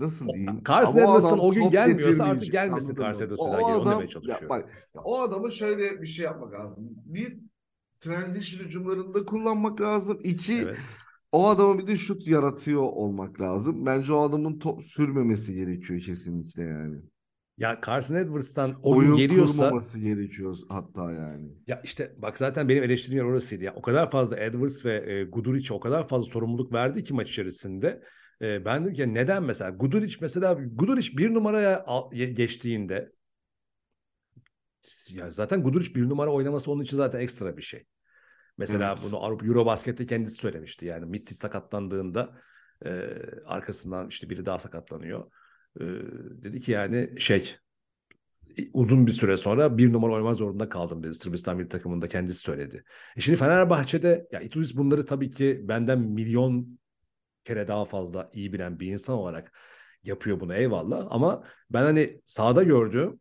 nasıl 0.00 0.26
diyeyim? 0.26 0.62
Carson 0.68 0.98
Edwards'ın 0.98 1.38
o 1.38 1.50
gün 1.50 1.70
gelmiyorsa 1.70 2.24
artık 2.24 2.52
gelmesin 2.52 2.94
Carson 2.94 3.24
Edwards 3.24 3.40
o, 3.40 3.44
o 3.44 3.82
adam. 3.82 4.02
Ya 4.22 4.40
bak, 4.48 4.90
ya 4.94 5.02
o 5.02 5.20
adamı 5.20 5.52
şöyle 5.52 6.02
bir 6.02 6.06
şey 6.06 6.24
yapmak 6.24 6.52
lazım. 6.52 6.84
Bir 7.04 7.38
transition 8.00 8.66
hücumlarında 8.66 9.24
kullanmak 9.24 9.80
lazım. 9.80 10.20
İki 10.24 10.54
evet. 10.54 10.78
o 11.32 11.48
adama 11.48 11.78
bir 11.78 11.86
de 11.86 11.96
şut 11.96 12.28
yaratıyor 12.28 12.82
olmak 12.82 13.40
lazım. 13.40 13.86
Bence 13.86 14.12
o 14.12 14.20
adamın 14.20 14.58
top 14.58 14.84
sürmemesi 14.84 15.54
gerekiyor 15.54 16.00
kesinlikle 16.00 16.62
yani. 16.62 17.02
Ya 17.58 17.80
Carson 17.86 18.14
Edwards'tan 18.14 18.80
o 18.82 18.96
Oyun 18.96 19.16
geliyorsa 19.16 19.64
kurmaması 19.64 19.98
gerekiyor 19.98 20.56
hatta 20.68 21.12
yani. 21.12 21.50
Ya 21.66 21.80
işte 21.84 22.14
bak 22.18 22.38
zaten 22.38 22.68
benim 22.68 22.82
eleştirim 22.82 23.18
yer 23.18 23.24
orasıydı. 23.24 23.64
Ya 23.64 23.74
o 23.74 23.82
kadar 23.82 24.10
fazla 24.10 24.40
Edwards 24.40 24.84
ve 24.84 25.12
e, 25.12 25.24
Guduric'e 25.24 25.74
o 25.74 25.80
kadar 25.80 26.08
fazla 26.08 26.30
sorumluluk 26.30 26.72
verdi 26.72 27.04
ki 27.04 27.14
maç 27.14 27.30
içerisinde. 27.30 28.02
E, 28.42 28.64
ben 28.64 28.84
dedim 28.84 28.94
ki 28.94 29.14
neden 29.14 29.42
mesela 29.42 29.70
Guduric 29.70 30.16
mesela 30.20 30.52
Guduric 30.52 31.16
bir 31.18 31.34
numaraya 31.34 31.84
geçtiğinde 32.12 33.12
ya 35.10 35.30
zaten 35.30 35.62
Guduric 35.62 35.94
bir 35.94 36.08
numara 36.08 36.30
oynaması 36.32 36.70
onun 36.70 36.82
için 36.82 36.96
zaten 36.96 37.20
ekstra 37.20 37.56
bir 37.56 37.62
şey. 37.62 37.84
Mesela 38.58 38.88
evet. 38.92 39.06
bunu 39.06 39.24
Avrupa 39.24 39.46
Eurobasket'te 39.46 40.06
kendisi 40.06 40.36
söylemişti. 40.36 40.86
Yani 40.86 41.06
Mitsic 41.06 41.34
sakatlandığında 41.34 42.38
e, 42.84 42.90
arkasından 43.46 44.08
işte 44.08 44.30
biri 44.30 44.46
daha 44.46 44.58
sakatlanıyor 44.58 45.30
e, 45.80 45.84
dedi 46.42 46.60
ki 46.60 46.72
yani 46.72 47.20
şey 47.20 47.56
uzun 48.72 49.06
bir 49.06 49.12
süre 49.12 49.36
sonra 49.36 49.78
bir 49.78 49.92
numara 49.92 50.12
oynamak 50.12 50.36
zorunda 50.36 50.68
kaldım 50.68 51.02
dedi. 51.02 51.14
Sırbistan 51.14 51.58
bir 51.58 51.68
takımında 51.68 52.08
kendisi 52.08 52.38
söyledi. 52.40 52.84
E 53.16 53.20
şimdi 53.20 53.38
Fenerbahçe'de 53.38 54.28
ya 54.32 54.40
Ituris 54.40 54.76
bunları 54.76 55.06
tabii 55.06 55.30
ki 55.30 55.60
benden 55.64 55.98
milyon 55.98 56.78
kere 57.44 57.68
daha 57.68 57.84
fazla 57.84 58.30
iyi 58.32 58.52
bilen 58.52 58.80
bir 58.80 58.92
insan 58.92 59.16
olarak 59.16 59.52
yapıyor 60.04 60.40
bunu 60.40 60.54
eyvallah. 60.54 61.06
Ama 61.10 61.44
ben 61.70 61.82
hani 61.82 62.20
sahada 62.26 62.62
gördüğüm 62.62 63.20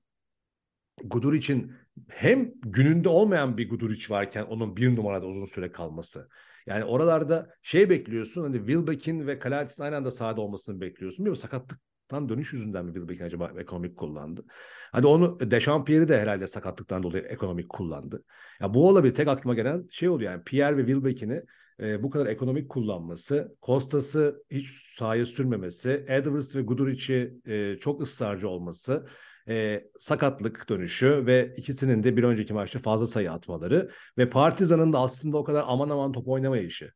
Gudur 1.04 1.34
için 1.34 1.74
hem 2.08 2.52
gününde 2.62 3.10
olmayan 3.10 3.58
bir 3.58 3.70
Guduric 3.70 4.14
varken 4.14 4.44
onun 4.44 4.78
bir 4.78 4.96
numarada 4.96 5.26
uzun 5.26 5.46
süre 5.46 5.72
kalması. 5.72 6.30
Yani 6.66 6.84
oralarda 6.84 7.56
şey 7.62 7.90
bekliyorsun 7.90 8.44
hani 8.44 8.58
Wilbeck'in 8.58 9.28
ve 9.28 9.40
Kalatis 9.40 9.82
aynı 9.82 9.96
anda 9.96 10.12
sahada 10.12 10.42
olmasını 10.42 10.82
bekliyorsun. 10.82 11.26
Bir 11.26 11.36
sakatlık 11.36 11.80
sakatlıktan 12.06 12.30
dönüş 12.30 12.54
yüzünden 12.54 12.86
mi 12.86 12.94
Wilbekin 12.94 13.24
acaba 13.24 13.52
ekonomik 13.58 13.98
kullandı? 13.98 14.46
Hadi 14.92 15.08
onu 15.08 15.40
Dechampierre'i 15.40 16.08
de 16.08 16.20
herhalde 16.20 16.48
sakatlıktan 16.48 17.04
dolayı 17.04 17.24
ekonomik 17.24 17.70
kullandı. 17.70 18.24
Ya 18.62 18.74
bu 18.74 18.88
olabilir. 18.88 19.14
Tek 19.14 19.28
aklıma 19.28 19.56
gelen 19.56 19.88
şey 19.92 20.10
oluyor 20.10 20.32
yani 20.32 20.44
Pierre 20.44 20.78
ve 20.78 20.86
Wilbekin'i 20.86 21.42
e, 21.80 22.04
bu 22.04 22.10
kadar 22.10 22.26
ekonomik 22.26 22.70
kullanması, 22.70 23.56
Kostas'ı 23.62 24.44
hiç 24.52 24.68
sahaya 24.98 25.26
sürmemesi, 25.26 26.06
Edwards 26.08 26.56
ve 26.56 26.62
Guduric'i 26.62 27.34
e, 27.46 27.78
çok 27.80 28.02
ısrarcı 28.02 28.50
olması, 28.50 29.06
e, 29.48 29.84
sakatlık 30.00 30.70
dönüşü 30.70 31.26
ve 31.26 31.54
ikisinin 31.58 32.04
de 32.04 32.18
bir 32.18 32.24
önceki 32.24 32.54
maçta 32.54 32.80
fazla 32.80 33.08
sayı 33.08 33.32
atmaları 33.32 33.90
ve 34.18 34.30
Partizan'ın 34.30 34.94
da 34.94 35.00
aslında 35.00 35.38
o 35.38 35.44
kadar 35.44 35.64
aman 35.68 35.90
aman 35.90 36.12
top 36.12 36.28
oynamayışı. 36.28 36.92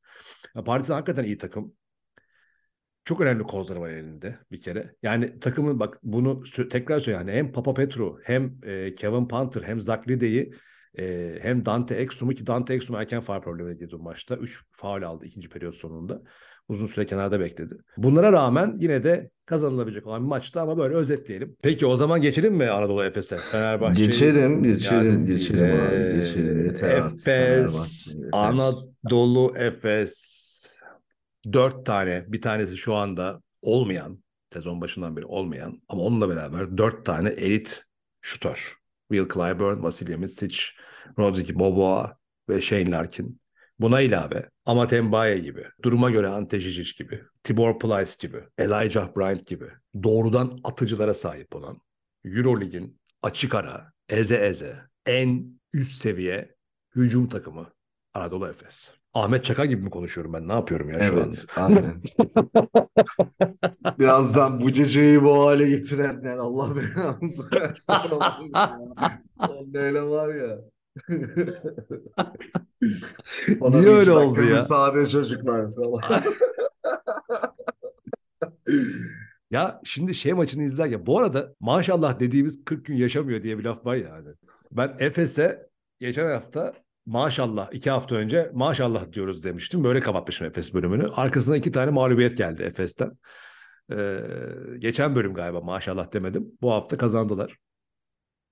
Ya 0.55 0.63
Partizan 0.63 0.95
hakikaten 0.95 1.23
iyi 1.23 1.37
takım. 1.37 1.73
Çok 3.05 3.21
önemli 3.21 3.43
kozları 3.43 3.81
var 3.81 3.89
elinde 3.89 4.39
bir 4.51 4.61
kere. 4.61 4.95
Yani 5.03 5.39
takımın 5.39 5.79
bak 5.79 5.99
bunu 6.03 6.43
tekrar 6.71 6.99
söylüyorum. 6.99 7.27
Yani 7.27 7.37
hem 7.37 7.51
Papa 7.51 7.73
Petru 7.73 8.19
hem 8.23 8.57
e, 8.63 8.95
Kevin 8.95 9.27
Panther 9.27 9.61
hem 9.61 9.81
Zach 9.81 10.07
Lide'yi 10.07 10.53
e, 10.99 11.35
hem 11.41 11.65
Dante 11.65 11.95
Exum'u 11.95 12.33
ki 12.33 12.47
Dante 12.47 12.73
Exum 12.73 12.95
erken 12.95 13.21
faal 13.21 13.41
problemi 13.41 13.77
girdi 13.77 13.95
maçta. 13.99 14.35
3 14.35 14.61
faal 14.71 15.03
aldı 15.03 15.25
ikinci 15.25 15.49
periyot 15.49 15.75
sonunda. 15.75 16.21
Uzun 16.69 16.85
süre 16.85 17.05
kenarda 17.05 17.39
bekledi. 17.39 17.75
Bunlara 17.97 18.31
rağmen 18.31 18.75
yine 18.79 19.03
de 19.03 19.29
kazanılabilecek 19.45 20.07
olan 20.07 20.23
bir 20.23 20.27
maçtı 20.27 20.61
ama 20.61 20.77
böyle 20.77 20.95
özetleyelim. 20.95 21.55
Peki 21.61 21.85
o 21.85 21.95
zaman 21.95 22.21
geçelim 22.21 22.53
mi 22.53 22.69
Anadolu 22.69 23.03
Efes'e? 23.03 23.37
Fenerbahçe. 23.37 24.05
Geçelim, 24.05 24.63
geçelim, 24.63 25.17
geçelim 25.27 25.65
abi. 25.65 26.19
Geçelim. 26.19 26.65
Yeter 26.65 26.97
Efes, 26.97 28.15
Anadolu 28.31 29.53
Efes. 29.57 30.48
Dört 31.53 31.85
tane, 31.85 32.25
bir 32.27 32.41
tanesi 32.41 32.77
şu 32.77 32.95
anda 32.95 33.41
olmayan, 33.61 34.23
sezon 34.53 34.81
başından 34.81 35.17
beri 35.17 35.25
olmayan 35.25 35.81
ama 35.87 36.03
onunla 36.03 36.29
beraber 36.29 36.77
dört 36.77 37.05
tane 37.05 37.29
elit 37.29 37.83
şutör. 38.21 38.75
Will 39.11 39.29
Clyburn, 39.33 39.83
Vasilya 39.83 40.17
Mitsic, 40.17 40.59
Rodrigo 41.19 41.59
Boboa 41.59 42.17
ve 42.49 42.61
Shane 42.61 42.91
Larkin. 42.91 43.41
Buna 43.79 44.01
ilave 44.01 44.49
Amat 44.65 44.91
Mbaye 44.91 45.39
gibi, 45.39 45.65
duruma 45.83 46.09
göre 46.09 46.27
Ante 46.27 46.57
Žižić 46.57 46.97
gibi, 46.97 47.23
Tibor 47.43 47.79
Plyce 47.79 48.11
gibi, 48.19 48.43
Elijah 48.57 49.15
Bryant 49.15 49.47
gibi 49.47 49.65
doğrudan 50.03 50.57
atıcılara 50.63 51.13
sahip 51.13 51.55
olan 51.55 51.81
Eurolig'in 52.25 52.99
açık 53.21 53.55
ara, 53.55 53.93
eze 54.09 54.37
eze, 54.37 54.77
en 55.05 55.59
üst 55.73 56.01
seviye 56.01 56.55
hücum 56.95 57.29
takımı 57.29 57.73
Anadolu 58.13 58.47
Efes. 58.47 58.98
Ahmet 59.13 59.45
Çakar 59.45 59.65
gibi 59.65 59.81
mi 59.81 59.89
konuşuyorum 59.89 60.33
ben? 60.33 60.47
Ne 60.47 60.53
yapıyorum 60.53 60.89
ya 60.89 60.99
evet, 61.01 61.45
şu 61.55 61.61
an? 61.61 61.65
aynen. 61.71 62.01
Birazdan 63.99 64.61
bu 64.61 64.69
geceyi 64.69 65.23
bu 65.23 65.45
hale 65.45 65.69
getirenler 65.69 66.37
Allah 66.37 66.75
belanızı 66.75 67.51
versin. 67.51 67.93
Öyle 69.73 70.01
var 70.01 70.33
ya. 70.33 70.57
Niye 73.61 73.89
öyle 73.89 74.11
oldu 74.11 74.43
ya? 74.43 74.57
Sade 74.59 75.07
çocuklar 75.07 75.75
falan. 75.75 76.01
Ya 79.51 79.81
şimdi 79.83 80.15
şey 80.15 80.33
maçını 80.33 80.63
izlerken 80.63 81.05
bu 81.05 81.19
arada 81.19 81.53
maşallah 81.59 82.19
dediğimiz 82.19 82.65
40 82.65 82.85
gün 82.85 82.95
yaşamıyor 82.95 83.43
diye 83.43 83.57
bir 83.57 83.63
laf 83.63 83.85
var 83.85 83.95
yani. 83.95 84.27
Ben 84.71 84.95
Efes'e 84.99 85.69
geçen 85.99 86.25
hafta 86.25 86.73
maşallah 87.05 87.69
iki 87.71 87.89
hafta 87.89 88.15
önce 88.15 88.51
maşallah 88.53 89.11
diyoruz 89.11 89.43
demiştim. 89.43 89.83
Böyle 89.83 89.99
kapatmışım 89.99 90.47
Efes 90.47 90.73
bölümünü. 90.73 91.07
Arkasına 91.07 91.57
iki 91.57 91.71
tane 91.71 91.91
mağlubiyet 91.91 92.37
geldi 92.37 92.63
Efes'ten. 92.63 93.11
Ee, 93.91 94.19
geçen 94.77 95.15
bölüm 95.15 95.33
galiba 95.33 95.61
maşallah 95.61 96.13
demedim. 96.13 96.47
Bu 96.61 96.71
hafta 96.71 96.97
kazandılar. 96.97 97.57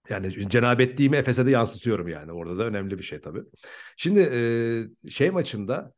Yani 0.10 0.50
cenabetliğimi 0.50 1.18
Efes'e 1.18 1.46
de 1.46 1.52
yansıtıyorum 1.52 2.08
yani. 2.08 2.32
Orada 2.32 2.58
da 2.58 2.64
önemli 2.64 2.98
bir 2.98 3.04
şey 3.04 3.22
tabii. 3.22 3.42
Şimdi 3.98 4.20
e, 4.20 5.10
şey 5.10 5.30
maçında 5.30 5.94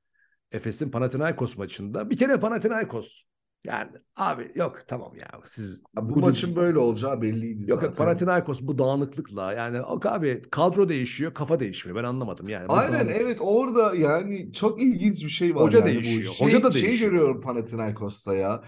Efes'in 0.51 0.91
Panathinaikos 0.91 1.57
maçında 1.57 2.09
bir 2.09 2.17
kere 2.17 2.39
Panathinaikos 2.39 3.23
yani 3.63 3.89
abi 4.15 4.51
yok 4.55 4.79
tamam 4.87 5.15
ya 5.15 5.27
siz 5.45 5.83
bu, 5.95 6.15
bu 6.15 6.19
maçın 6.19 6.55
böyle 6.55 6.77
olacağı 6.77 7.21
belliydi 7.21 7.69
yok, 7.69 7.79
zaten. 7.79 7.87
Yok 7.87 7.97
Panathinaikos 7.97 8.61
bu 8.61 8.77
dağınıklıkla 8.77 9.53
yani 9.53 9.79
abi 9.85 10.41
kadro 10.51 10.89
değişiyor 10.89 11.33
kafa 11.33 11.59
değişmiyor 11.59 11.97
ben 11.97 12.03
anlamadım 12.03 12.49
yani. 12.49 12.65
Aynen 12.67 13.07
kadro... 13.07 13.19
evet 13.19 13.37
orada 13.41 13.95
yani 13.95 14.53
çok 14.53 14.81
ilginç 14.81 15.23
bir 15.23 15.29
şey 15.29 15.55
var. 15.55 15.63
Hoca 15.63 15.79
yani 15.79 15.93
değişiyor. 15.93 16.31
Bu. 16.31 16.35
Şey, 16.35 16.47
Hoca 16.47 16.63
da 16.63 16.71
şey 16.71 16.81
değişiyor. 16.81 16.99
Şey 16.99 17.09
görüyorum 17.09 17.41
Panathinaikos'ta 17.41 18.35
ya. 18.35 18.63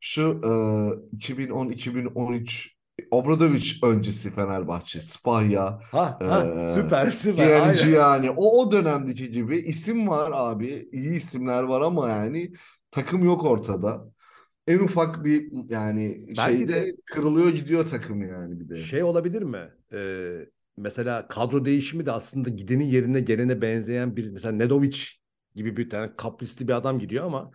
Şu 0.00 0.22
e, 0.22 0.48
2010-2013 1.16 2.74
Obradovic 3.10 3.72
öncesi 3.82 4.30
Fenerbahçe, 4.30 5.00
Spahya. 5.00 5.80
Ha, 5.90 6.18
ha 6.22 6.60
süper 6.74 7.06
süper. 7.10 7.74
PNG 7.74 7.92
yani 7.92 8.30
o 8.30 8.60
o 8.60 8.72
dönemdeki 8.72 9.30
gibi 9.30 9.58
isim 9.58 10.08
var 10.08 10.30
abi. 10.34 10.88
iyi 10.92 11.16
isimler 11.16 11.62
var 11.62 11.80
ama 11.80 12.08
yani 12.08 12.52
takım 12.90 13.24
yok 13.24 13.44
ortada. 13.44 14.13
En 14.66 14.78
ufak 14.78 15.24
bir 15.24 15.48
yani 15.70 16.26
Belki 16.28 16.58
şeyde 16.58 16.72
de 16.72 16.96
kırılıyor 17.06 17.48
gidiyor 17.48 17.88
takım 17.88 18.22
yani 18.22 18.60
bir 18.60 18.68
de. 18.68 18.76
Şey 18.76 19.02
olabilir 19.02 19.42
mi? 19.42 19.70
Ee, 19.92 20.46
mesela 20.76 21.28
kadro 21.28 21.64
değişimi 21.64 22.06
de 22.06 22.12
aslında 22.12 22.50
gidenin 22.50 22.84
yerine 22.84 23.20
gelene 23.20 23.62
benzeyen 23.62 24.16
bir 24.16 24.30
mesela 24.30 24.52
Nedovic 24.52 24.98
gibi 25.54 25.76
bir 25.76 25.90
tane 25.90 26.16
kaprisli 26.16 26.68
bir 26.68 26.72
adam 26.72 26.98
gidiyor 26.98 27.24
ama 27.24 27.50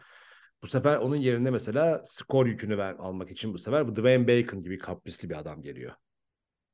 bu 0.63 0.67
sefer 0.67 0.97
onun 0.97 1.15
yerine 1.15 1.51
mesela 1.51 2.01
skor 2.05 2.45
yükünü 2.45 2.77
ver, 2.77 2.95
almak 2.99 3.31
için 3.31 3.53
bu 3.53 3.59
sefer 3.59 3.87
bu 3.87 3.95
Dwayne 3.95 4.27
Bacon 4.27 4.63
gibi 4.63 4.77
kaprisli 4.77 5.29
bir 5.29 5.35
adam 5.39 5.61
geliyor. 5.61 5.91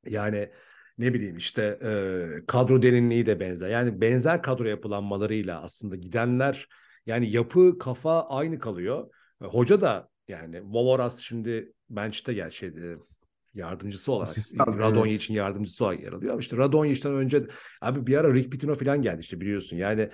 Yani 0.05 0.49
ne 0.97 1.13
bileyim 1.13 1.38
işte 1.38 1.79
e, 1.83 2.45
kadro 2.47 2.81
derinliği 2.81 3.25
de 3.25 3.39
benzer. 3.39 3.69
Yani 3.69 4.01
benzer 4.01 4.41
kadro 4.41 4.65
yapılanmalarıyla 4.65 5.61
aslında 5.61 5.95
gidenler 5.95 6.67
yani 7.05 7.31
yapı 7.31 7.77
kafa 7.79 8.27
aynı 8.29 8.59
kalıyor. 8.59 9.09
E, 9.41 9.45
hoca 9.45 9.81
da 9.81 10.09
yani 10.28 10.61
Vovoras 10.63 11.19
şimdi 11.19 11.73
bench'te 11.89 12.34
gel 12.34 12.51
şey 12.51 12.69
e, 12.69 12.97
yardımcısı 13.53 14.11
olarak 14.11 14.28
Asistan, 14.28 14.80
Radonjic 14.80 15.09
evet. 15.09 15.21
için 15.21 15.34
yardımcısı 15.34 15.86
olarak 15.86 16.03
yer 16.03 16.13
alıyor. 16.13 16.32
Ama 16.32 16.39
işte 16.39 16.57
Radonjic'ten 16.57 17.13
önce 17.13 17.47
abi 17.82 18.07
bir 18.07 18.17
ara 18.17 18.34
Rick 18.34 18.51
Pitino 18.51 18.76
falan 18.76 19.01
geldi 19.01 19.19
işte 19.19 19.41
biliyorsun. 19.41 19.78
Yani 19.78 20.09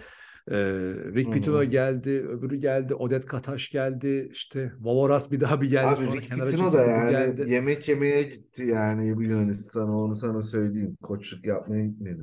ee, 0.48 0.56
Rick 1.16 1.34
Pitino 1.34 1.64
geldi, 1.64 2.10
öbürü 2.10 2.56
geldi, 2.56 2.96
Odet 2.96 3.26
Kataş 3.26 3.70
geldi, 3.70 4.30
işte 4.32 4.72
Vovoras 4.80 5.32
bir 5.32 5.40
daha 5.40 5.62
bir 5.62 5.70
geldi. 5.70 5.88
Abi 5.88 5.96
sonra 5.96 6.12
Rick 6.12 6.30
Pitino 6.30 6.74
da 6.74 6.86
yani 6.86 7.12
geldi. 7.12 7.52
yemek 7.52 7.88
yemeye 7.88 8.24
gitti 8.24 8.66
yani 8.66 9.08
Yunanistan'a 9.08 9.98
onu 9.98 10.16
sana 10.16 10.42
söyleyeyim. 10.42 10.98
Koçluk 11.02 11.46
yapmaya 11.46 11.86
gitmedi. 11.86 12.22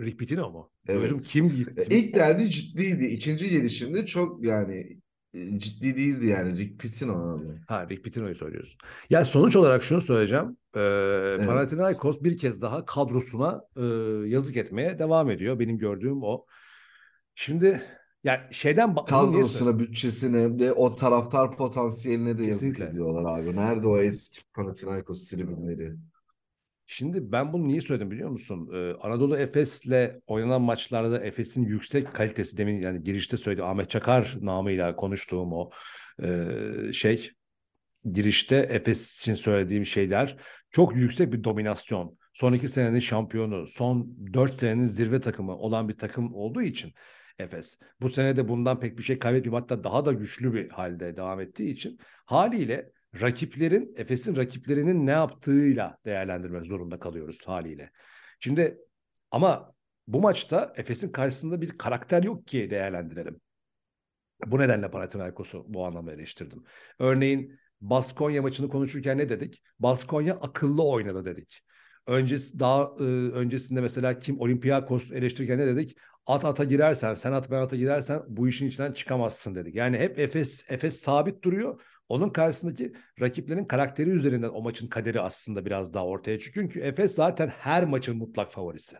Rick 0.00 0.18
Pitino 0.18 0.50
mu? 0.50 0.70
Evet. 0.88 1.02
Bölüm 1.02 1.18
kim 1.18 1.48
gitti? 1.48 1.86
E, 1.90 1.98
ilk 1.98 2.14
geldi 2.14 2.50
ciddiydi. 2.50 3.04
İkinci 3.04 3.50
gelişinde 3.50 4.06
çok 4.06 4.44
yani 4.44 4.76
e, 4.76 4.96
ciddi 5.56 5.96
değildi 5.96 6.26
yani 6.26 6.56
Rick 6.58 6.80
Pitino 6.80 7.34
abi. 7.34 7.44
Ha 7.68 7.88
Rick 7.88 8.04
Pitino'yu 8.04 8.34
söylüyorsun. 8.34 8.78
Yani 9.10 9.24
sonuç 9.24 9.56
olarak 9.56 9.82
şunu 9.82 10.00
söyleyeceğim. 10.00 10.56
Ee, 10.74 10.80
evet. 10.80 11.46
Panathinaikos 11.46 12.22
bir 12.22 12.36
kez 12.36 12.62
daha 12.62 12.84
kadrosuna 12.84 13.62
e, 13.76 13.82
yazık 14.28 14.56
etmeye 14.56 14.98
devam 14.98 15.30
ediyor. 15.30 15.58
Benim 15.58 15.78
gördüğüm 15.78 16.22
o. 16.22 16.46
Şimdi 17.34 17.82
yani 18.24 18.40
şeyden 18.50 18.94
kadrosuna, 18.94 19.78
bütçesine 19.78 20.58
de 20.58 20.72
o 20.72 20.94
taraftar 20.94 21.56
potansiyeline 21.56 22.38
de 22.38 22.44
Kesinlikle. 22.44 22.84
yazık 22.84 22.94
ediyorlar 22.94 23.38
abi. 23.38 23.56
Nerede 23.56 23.88
o 23.88 23.98
eski 23.98 24.40
Panathinaikos 24.54 25.28
tribünleri? 25.28 25.92
Şimdi 26.86 27.32
ben 27.32 27.52
bunu 27.52 27.68
niye 27.68 27.80
söyledim 27.80 28.10
biliyor 28.10 28.30
musun? 28.30 28.70
Ee, 28.74 28.92
Anadolu 29.00 29.36
Efes'le 29.36 30.20
oynanan 30.26 30.62
maçlarda 30.62 31.24
Efes'in 31.24 31.64
yüksek 31.64 32.14
kalitesi 32.14 32.58
demin 32.58 32.80
yani 32.80 33.02
girişte 33.02 33.36
söyledi 33.36 33.62
Ahmet 33.62 33.90
Çakar 33.90 34.36
namıyla 34.40 34.96
konuştuğum 34.96 35.52
o 35.52 35.70
e, 36.22 36.92
şey 36.92 37.30
girişte 38.12 38.56
Efes 38.56 39.18
için 39.18 39.34
söylediğim 39.34 39.86
şeyler 39.86 40.36
çok 40.70 40.96
yüksek 40.96 41.32
bir 41.32 41.44
dominasyon. 41.44 42.18
Son 42.32 42.52
iki 42.52 42.68
senenin 42.68 42.98
şampiyonu, 42.98 43.66
son 43.66 44.16
dört 44.32 44.54
senenin 44.54 44.86
zirve 44.86 45.20
takımı 45.20 45.56
olan 45.56 45.88
bir 45.88 45.98
takım 45.98 46.34
olduğu 46.34 46.62
için 46.62 46.92
Efes. 47.38 47.78
Bu 48.00 48.10
sene 48.10 48.36
de 48.36 48.48
bundan 48.48 48.80
pek 48.80 48.98
bir 48.98 49.02
şey 49.02 49.18
kaybetmiyor. 49.18 49.60
Hatta 49.60 49.84
daha 49.84 50.04
da 50.04 50.12
güçlü 50.12 50.54
bir 50.54 50.70
halde 50.70 51.16
devam 51.16 51.40
ettiği 51.40 51.70
için 51.70 51.98
haliyle 52.24 52.90
rakiplerin, 53.20 53.94
Efes'in 53.96 54.36
rakiplerinin 54.36 55.06
ne 55.06 55.10
yaptığıyla 55.10 55.98
değerlendirmek 56.04 56.66
zorunda 56.66 56.98
kalıyoruz 56.98 57.46
haliyle. 57.46 57.90
Şimdi 58.38 58.78
ama 59.30 59.74
bu 60.06 60.20
maçta 60.20 60.72
Efes'in 60.76 61.12
karşısında 61.12 61.60
bir 61.60 61.78
karakter 61.78 62.22
yok 62.22 62.46
ki 62.46 62.70
değerlendirelim. 62.70 63.40
Bu 64.46 64.58
nedenle 64.58 64.90
Panathinaikos'u 64.90 65.64
bu 65.68 65.86
anlamda 65.86 66.12
eleştirdim. 66.12 66.64
Örneğin 66.98 67.58
Baskonya 67.80 68.42
maçını 68.42 68.68
konuşurken 68.68 69.18
ne 69.18 69.28
dedik? 69.28 69.62
Baskonya 69.78 70.34
akıllı 70.34 70.88
oynadı 70.88 71.24
dedik. 71.24 71.62
Öncesi 72.06 72.60
daha 72.60 72.82
e, 72.82 73.02
öncesinde 73.32 73.80
mesela 73.80 74.18
kim 74.18 74.40
Olympiakos 74.40 75.12
eleştirirken 75.12 75.58
ne 75.58 75.66
dedik? 75.66 75.96
At 76.26 76.44
ata 76.44 76.64
girersen, 76.64 77.14
sen 77.14 77.32
at 77.32 77.50
ben 77.50 77.60
ata 77.60 77.76
girersen 77.76 78.22
bu 78.28 78.48
işin 78.48 78.66
içinden 78.66 78.92
çıkamazsın 78.92 79.54
dedik. 79.54 79.74
Yani 79.74 79.98
hep 79.98 80.18
Efes 80.18 80.64
Efes 80.68 81.00
sabit 81.00 81.42
duruyor. 81.42 81.80
Onun 82.08 82.30
karşısındaki 82.30 82.92
rakiplerin 83.20 83.64
karakteri 83.64 84.10
üzerinden 84.10 84.48
o 84.48 84.62
maçın 84.62 84.88
kaderi 84.88 85.20
aslında 85.20 85.64
biraz 85.64 85.94
daha 85.94 86.06
ortaya 86.06 86.38
çıkıyor. 86.38 86.66
Çünkü 86.66 86.80
Efes 86.80 87.14
zaten 87.14 87.48
her 87.48 87.84
maçın 87.84 88.16
mutlak 88.16 88.52
favorisi. 88.52 88.96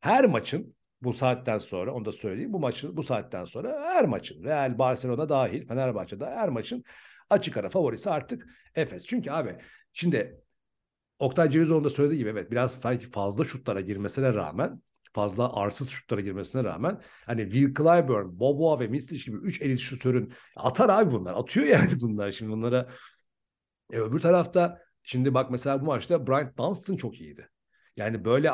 Her 0.00 0.24
maçın 0.26 0.76
bu 1.02 1.12
saatten 1.12 1.58
sonra 1.58 1.94
onu 1.94 2.04
da 2.04 2.12
söyleyeyim. 2.12 2.52
Bu 2.52 2.60
maçın 2.60 2.96
bu 2.96 3.02
saatten 3.02 3.44
sonra 3.44 3.80
her 3.82 4.04
maçın 4.04 4.44
Real 4.44 4.78
Barcelona 4.78 5.28
dahil 5.28 5.66
Fenerbahçe'de 5.66 6.26
her 6.26 6.48
maçın 6.48 6.84
açık 7.30 7.56
ara 7.56 7.68
favorisi 7.68 8.10
artık 8.10 8.46
Efes. 8.74 9.06
Çünkü 9.06 9.30
abi 9.30 9.56
şimdi 9.92 10.40
Oktay 11.18 11.50
Cevizoğlu'nun 11.50 11.84
da 11.84 11.90
söylediği 11.90 12.18
gibi 12.18 12.28
evet 12.28 12.50
biraz 12.50 12.80
fazla 13.12 13.44
şutlara 13.44 13.80
girmesine 13.80 14.34
rağmen 14.34 14.82
fazla 15.12 15.52
arsız 15.56 15.90
şutlara 15.90 16.20
girmesine 16.20 16.64
rağmen 16.64 17.02
hani 17.26 17.42
Will 17.42 17.74
Clyburn, 17.74 18.40
Boboa 18.40 18.80
ve 18.80 18.86
Mislic 18.86 19.24
gibi 19.24 19.36
3 19.36 19.62
elit 19.62 19.80
şutörün 19.80 20.32
atar 20.56 20.88
abi 20.88 21.10
bunlar. 21.10 21.34
Atıyor 21.34 21.66
yani 21.66 21.90
bunlar. 22.00 22.30
Şimdi 22.32 22.52
bunlara 22.52 22.88
e, 23.92 23.98
öbür 23.98 24.20
tarafta 24.20 24.82
şimdi 25.02 25.34
bak 25.34 25.50
mesela 25.50 25.80
bu 25.80 25.84
maçta 25.84 26.26
Bryant 26.26 26.58
Dunstan 26.58 26.96
çok 26.96 27.20
iyiydi. 27.20 27.48
Yani 27.96 28.24
böyle 28.24 28.50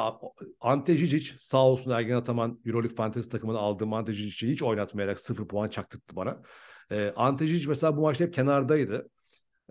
Ante 0.61 0.95
Žižić 0.95 1.37
sağ 1.41 1.67
olsun 1.67 1.91
Ergen 1.91 2.17
Ataman 2.17 2.61
Euroleague 2.67 2.97
Fantasy 2.97 3.29
takımını 3.29 3.59
aldığım 3.59 3.93
Ante 3.93 4.13
Žicic'i 4.13 4.53
hiç 4.53 4.63
oynatmayarak 4.63 5.21
sıfır 5.21 5.49
puan 5.49 5.69
çaktırdı 5.69 6.17
bana. 6.17 6.43
E, 6.91 7.13
Ante 7.17 7.45
Žižić 7.45 7.69
mesela 7.69 7.97
bu 7.97 8.01
maçta 8.01 8.25
hep 8.25 8.35
kenardaydı. 8.35 9.09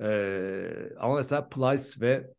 E, 0.01 0.09
ama 0.99 1.15
mesela 1.15 1.49
Plyce 1.49 2.01
ve 2.01 2.33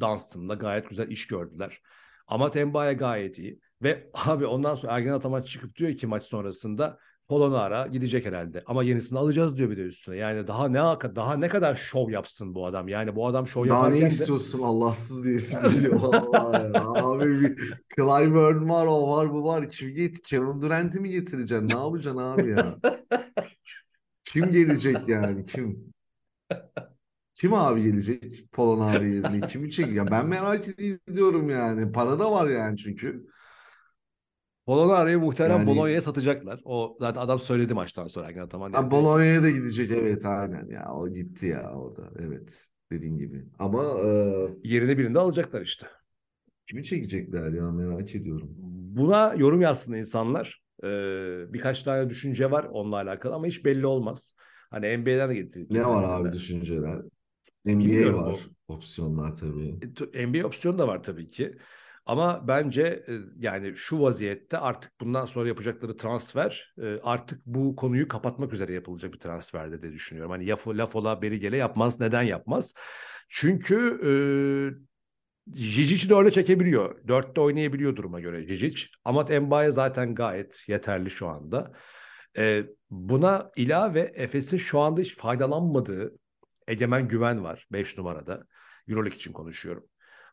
Dunstan'la 0.00 0.54
gayet 0.54 0.88
güzel 0.88 1.08
iş 1.08 1.26
gördüler. 1.26 1.80
Ama 2.28 2.50
Tembaya 2.50 2.92
gayet 2.92 3.38
iyi. 3.38 3.60
Ve 3.82 4.10
abi 4.26 4.46
ondan 4.46 4.74
sonra 4.74 4.92
Ergen 4.92 5.12
Ataman 5.12 5.42
çıkıp 5.42 5.76
diyor 5.76 5.96
ki 5.96 6.06
maç 6.06 6.22
sonrasında 6.22 6.98
Polonara 7.28 7.86
gidecek 7.86 8.26
herhalde. 8.26 8.62
Ama 8.66 8.82
yenisini 8.82 9.18
alacağız 9.18 9.56
diyor 9.56 9.70
bir 9.70 9.76
de 9.76 9.80
üstüne. 9.80 10.16
Yani 10.16 10.46
daha 10.46 10.68
ne 10.68 10.78
daha 11.16 11.36
ne 11.36 11.48
kadar 11.48 11.74
şov 11.74 12.10
yapsın 12.10 12.54
bu 12.54 12.66
adam. 12.66 12.88
Yani 12.88 13.16
bu 13.16 13.26
adam 13.26 13.46
şov 13.46 13.66
yaparken 13.66 13.92
Daha 13.92 14.00
ne 14.00 14.08
istiyorsun 14.08 14.60
de... 14.60 14.64
Allahsız. 14.64 15.54
Allah 16.02 16.70
ya. 16.74 16.82
Abi 16.84 17.40
bir 17.40 17.58
Clyburn 17.96 18.68
var 18.68 18.86
o 18.86 19.16
var 19.16 19.32
bu 19.32 19.44
var. 19.44 19.68
Kim 19.68 19.94
get 19.94 20.22
Kevin 20.22 20.62
Durant'i 20.62 21.00
mi 21.00 21.10
getireceksin? 21.10 21.68
Ne 21.68 21.78
yapacaksın 21.78 22.18
abi 22.18 22.50
ya? 22.50 22.78
Kim 24.24 24.52
gelecek 24.52 25.08
yani 25.08 25.44
kim? 25.46 25.92
Kim 27.40 27.54
abi 27.54 27.82
gelecek 27.82 28.52
Polonara 28.52 29.04
yerine? 29.04 29.40
Kimi 29.46 29.70
çekiyor? 29.70 30.10
Ben 30.10 30.26
merak 30.26 30.68
ediyorum 30.68 31.50
yani. 31.50 31.92
Para 31.92 32.18
da 32.18 32.32
var 32.32 32.48
yani 32.48 32.76
çünkü. 32.76 33.26
Bologna'yı 34.66 35.18
muhtemelen 35.18 35.58
yani... 35.58 35.66
Bologna'ya 35.66 36.02
satacaklar. 36.02 36.60
O 36.64 36.96
zaten 37.00 37.20
adam 37.20 37.38
söyledi 37.38 37.74
maçtan 37.74 38.06
sonra 38.06 38.26
Ergen 38.26 38.42
Ataman. 38.42 38.72
Yani 38.72 38.90
Bologna'ya 38.90 39.42
da 39.42 39.50
gidecek 39.50 39.90
evet 39.90 40.24
aynen 40.24 40.68
ya. 40.68 40.92
O 40.92 41.08
gitti 41.08 41.46
ya 41.46 41.72
orada. 41.72 42.10
Evet 42.18 42.66
dediğin 42.92 43.18
gibi. 43.18 43.44
Ama 43.58 43.84
e... 43.84 44.08
yerine 44.62 44.98
birini 44.98 45.14
de 45.14 45.18
alacaklar 45.18 45.60
işte. 45.60 45.86
Kimi 46.66 46.84
çekecekler 46.84 47.52
ya 47.52 47.72
merak 47.72 48.14
ediyorum. 48.14 48.50
Buna 48.96 49.34
yorum 49.34 49.60
yazsın 49.60 49.92
insanlar. 49.92 50.62
Ee, 50.84 51.52
birkaç 51.52 51.82
tane 51.82 52.10
düşünce 52.10 52.50
var 52.50 52.64
onunla 52.64 52.96
alakalı 52.96 53.34
ama 53.34 53.46
hiç 53.46 53.64
belli 53.64 53.86
olmaz. 53.86 54.34
Hani 54.70 54.98
NBA'den 54.98 55.30
de 55.30 55.34
getirdik. 55.34 55.70
Ne 55.70 55.86
var 55.86 56.20
abi 56.20 56.32
düşünceler? 56.32 57.02
NBA 57.68 57.84
Bilmiyorum 57.84 58.20
var. 58.20 58.38
O. 58.68 58.74
Opsiyonlar 58.74 59.36
tabii. 59.36 59.78
E, 60.12 60.26
NBA 60.26 60.46
opsiyonu 60.46 60.78
da 60.78 60.88
var 60.88 61.02
tabii 61.02 61.28
ki. 61.30 61.58
Ama 62.06 62.48
bence 62.48 62.82
e, 63.08 63.12
yani 63.38 63.76
şu 63.76 64.00
vaziyette 64.00 64.58
artık 64.58 65.00
bundan 65.00 65.26
sonra 65.26 65.48
yapacakları 65.48 65.96
transfer 65.96 66.74
e, 66.82 67.00
artık 67.02 67.46
bu 67.46 67.76
konuyu 67.76 68.08
kapatmak 68.08 68.52
üzere 68.52 68.74
yapılacak 68.74 69.12
bir 69.12 69.18
transferde 69.18 69.82
de 69.82 69.92
düşünüyorum. 69.92 70.30
Hani 70.32 70.46
laf, 70.46 70.68
laf 70.68 70.96
ola 70.96 71.22
beri 71.22 71.40
gele 71.40 71.56
yapmaz. 71.56 72.00
Neden 72.00 72.22
yapmaz? 72.22 72.74
Çünkü 73.28 74.00
e, 74.04 74.12
Jicic'i 75.54 76.10
de 76.10 76.14
öyle 76.14 76.30
çekebiliyor. 76.30 77.08
Dörtte 77.08 77.40
oynayabiliyor 77.40 77.96
duruma 77.96 78.20
göre 78.20 78.46
Jijic. 78.46 78.86
Amat 79.04 79.30
Embaye 79.30 79.70
zaten 79.70 80.14
gayet 80.14 80.64
yeterli 80.68 81.10
şu 81.10 81.28
anda. 81.28 81.72
E, 82.36 82.66
buna 82.90 83.50
ilave 83.56 84.00
Efes'in 84.14 84.58
şu 84.58 84.80
anda 84.80 85.00
hiç 85.00 85.16
faydalanmadığı 85.16 86.18
Egemen 86.68 87.08
Güven 87.08 87.44
var 87.44 87.66
5 87.72 87.98
numarada. 87.98 88.46
Euroleague 88.88 89.16
için 89.16 89.32
konuşuyorum. 89.32 89.86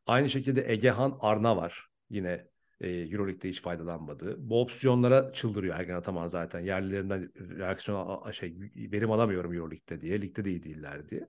Aynı 0.07 0.29
şekilde 0.29 0.71
Egehan 0.71 1.17
Arna 1.19 1.57
var. 1.57 1.87
Yine 2.09 2.47
e, 2.81 2.89
Euroleague'de 2.89 3.49
hiç 3.49 3.61
faydalanmadı. 3.61 4.35
Bu 4.49 4.61
opsiyonlara 4.61 5.31
çıldırıyor 5.31 5.79
Ergen 5.79 5.95
Ataman 5.95 6.27
zaten. 6.27 6.59
Yerlilerinden 6.59 7.31
reaksiyon 7.57 8.31
şey 8.31 8.55
verim 8.75 9.11
alamıyorum 9.11 9.53
Euroleague'de 9.53 10.01
diye. 10.01 10.21
Ligde 10.21 10.45
de 10.45 10.49
iyi 10.49 10.63
değiller 10.63 11.09
diye. 11.09 11.27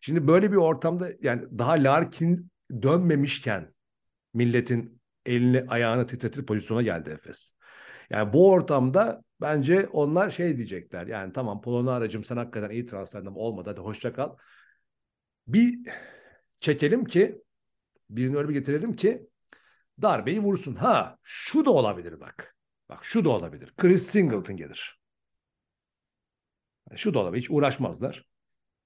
Şimdi 0.00 0.26
böyle 0.26 0.52
bir 0.52 0.56
ortamda 0.56 1.08
yani 1.22 1.58
daha 1.58 1.72
Larkin 1.72 2.50
dönmemişken 2.82 3.74
milletin 4.34 5.00
elini 5.26 5.64
ayağını 5.68 6.06
titretir 6.06 6.46
pozisyona 6.46 6.82
geldi 6.82 7.10
Efes. 7.10 7.52
Yani 8.10 8.32
bu 8.32 8.50
ortamda 8.50 9.22
bence 9.42 9.88
onlar 9.92 10.30
şey 10.30 10.56
diyecekler. 10.56 11.06
Yani 11.06 11.32
tamam 11.32 11.60
Polon'a 11.62 11.92
aracım 11.92 12.24
sen 12.24 12.36
hakikaten 12.36 12.70
iyi 12.70 12.86
transferden 12.86 13.32
olmadı 13.34 13.70
hadi 13.70 13.80
hoşça 13.80 14.12
kal. 14.12 14.36
Bir 15.46 15.78
çekelim 16.60 17.04
ki 17.04 17.42
birini 18.10 18.36
öyle 18.36 18.48
bir 18.48 18.54
getirelim 18.54 18.96
ki 18.96 19.26
darbeyi 20.02 20.40
vursun. 20.40 20.74
Ha 20.74 21.18
şu 21.22 21.64
da 21.64 21.70
olabilir 21.70 22.20
bak. 22.20 22.56
Bak 22.88 23.04
şu 23.04 23.24
da 23.24 23.30
olabilir. 23.30 23.74
Chris 23.76 24.06
Singleton 24.06 24.56
gelir. 24.56 25.00
Şu 26.96 27.14
da 27.14 27.18
olabilir. 27.18 27.42
Hiç 27.42 27.50
uğraşmazlar. 27.50 28.24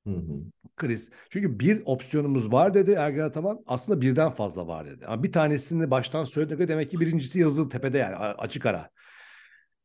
Hı 0.07 0.11
hı. 0.11 0.43
Chris. 0.77 1.11
Çünkü 1.31 1.59
bir 1.59 1.83
opsiyonumuz 1.85 2.53
var 2.53 2.75
dedi 2.75 2.91
Ergen 2.91 3.25
Ataman. 3.25 3.63
Aslında 3.67 4.01
birden 4.01 4.31
fazla 4.31 4.67
var 4.67 4.87
dedi. 4.87 5.07
Ama 5.07 5.23
bir 5.23 5.33
tanesini 5.33 5.91
baştan 5.91 6.25
söyledi. 6.25 6.69
Demek 6.69 6.91
ki 6.91 7.01
birincisi 7.01 7.41
yazılı 7.41 7.69
tepede 7.69 7.99
yani 7.99 8.17
açık 8.17 8.67
ara. 8.67 8.91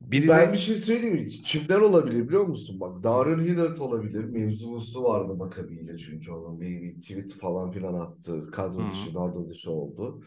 Biri 0.01 0.27
ben 0.27 0.53
bir 0.53 0.57
şey 0.57 0.75
söyleyeyim 0.75 1.15
mi? 1.15 1.27
Kimler 1.27 1.79
olabilir 1.79 2.27
biliyor 2.27 2.45
musun? 2.45 2.79
Bak 2.79 3.03
Darren 3.03 3.39
Hillard 3.39 3.77
olabilir. 3.77 4.23
Mevzusu 4.23 5.03
vardı 5.03 5.35
Makabi'yle 5.35 5.97
çünkü 5.97 6.31
onun 6.31 6.61
bir 6.61 7.01
tweet 7.01 7.33
falan 7.33 7.71
filan 7.71 7.93
attı. 7.93 8.51
Kadro 8.51 8.87
dışı, 8.89 9.13
kadro 9.13 9.49
dışı 9.49 9.71
oldu. 9.71 10.23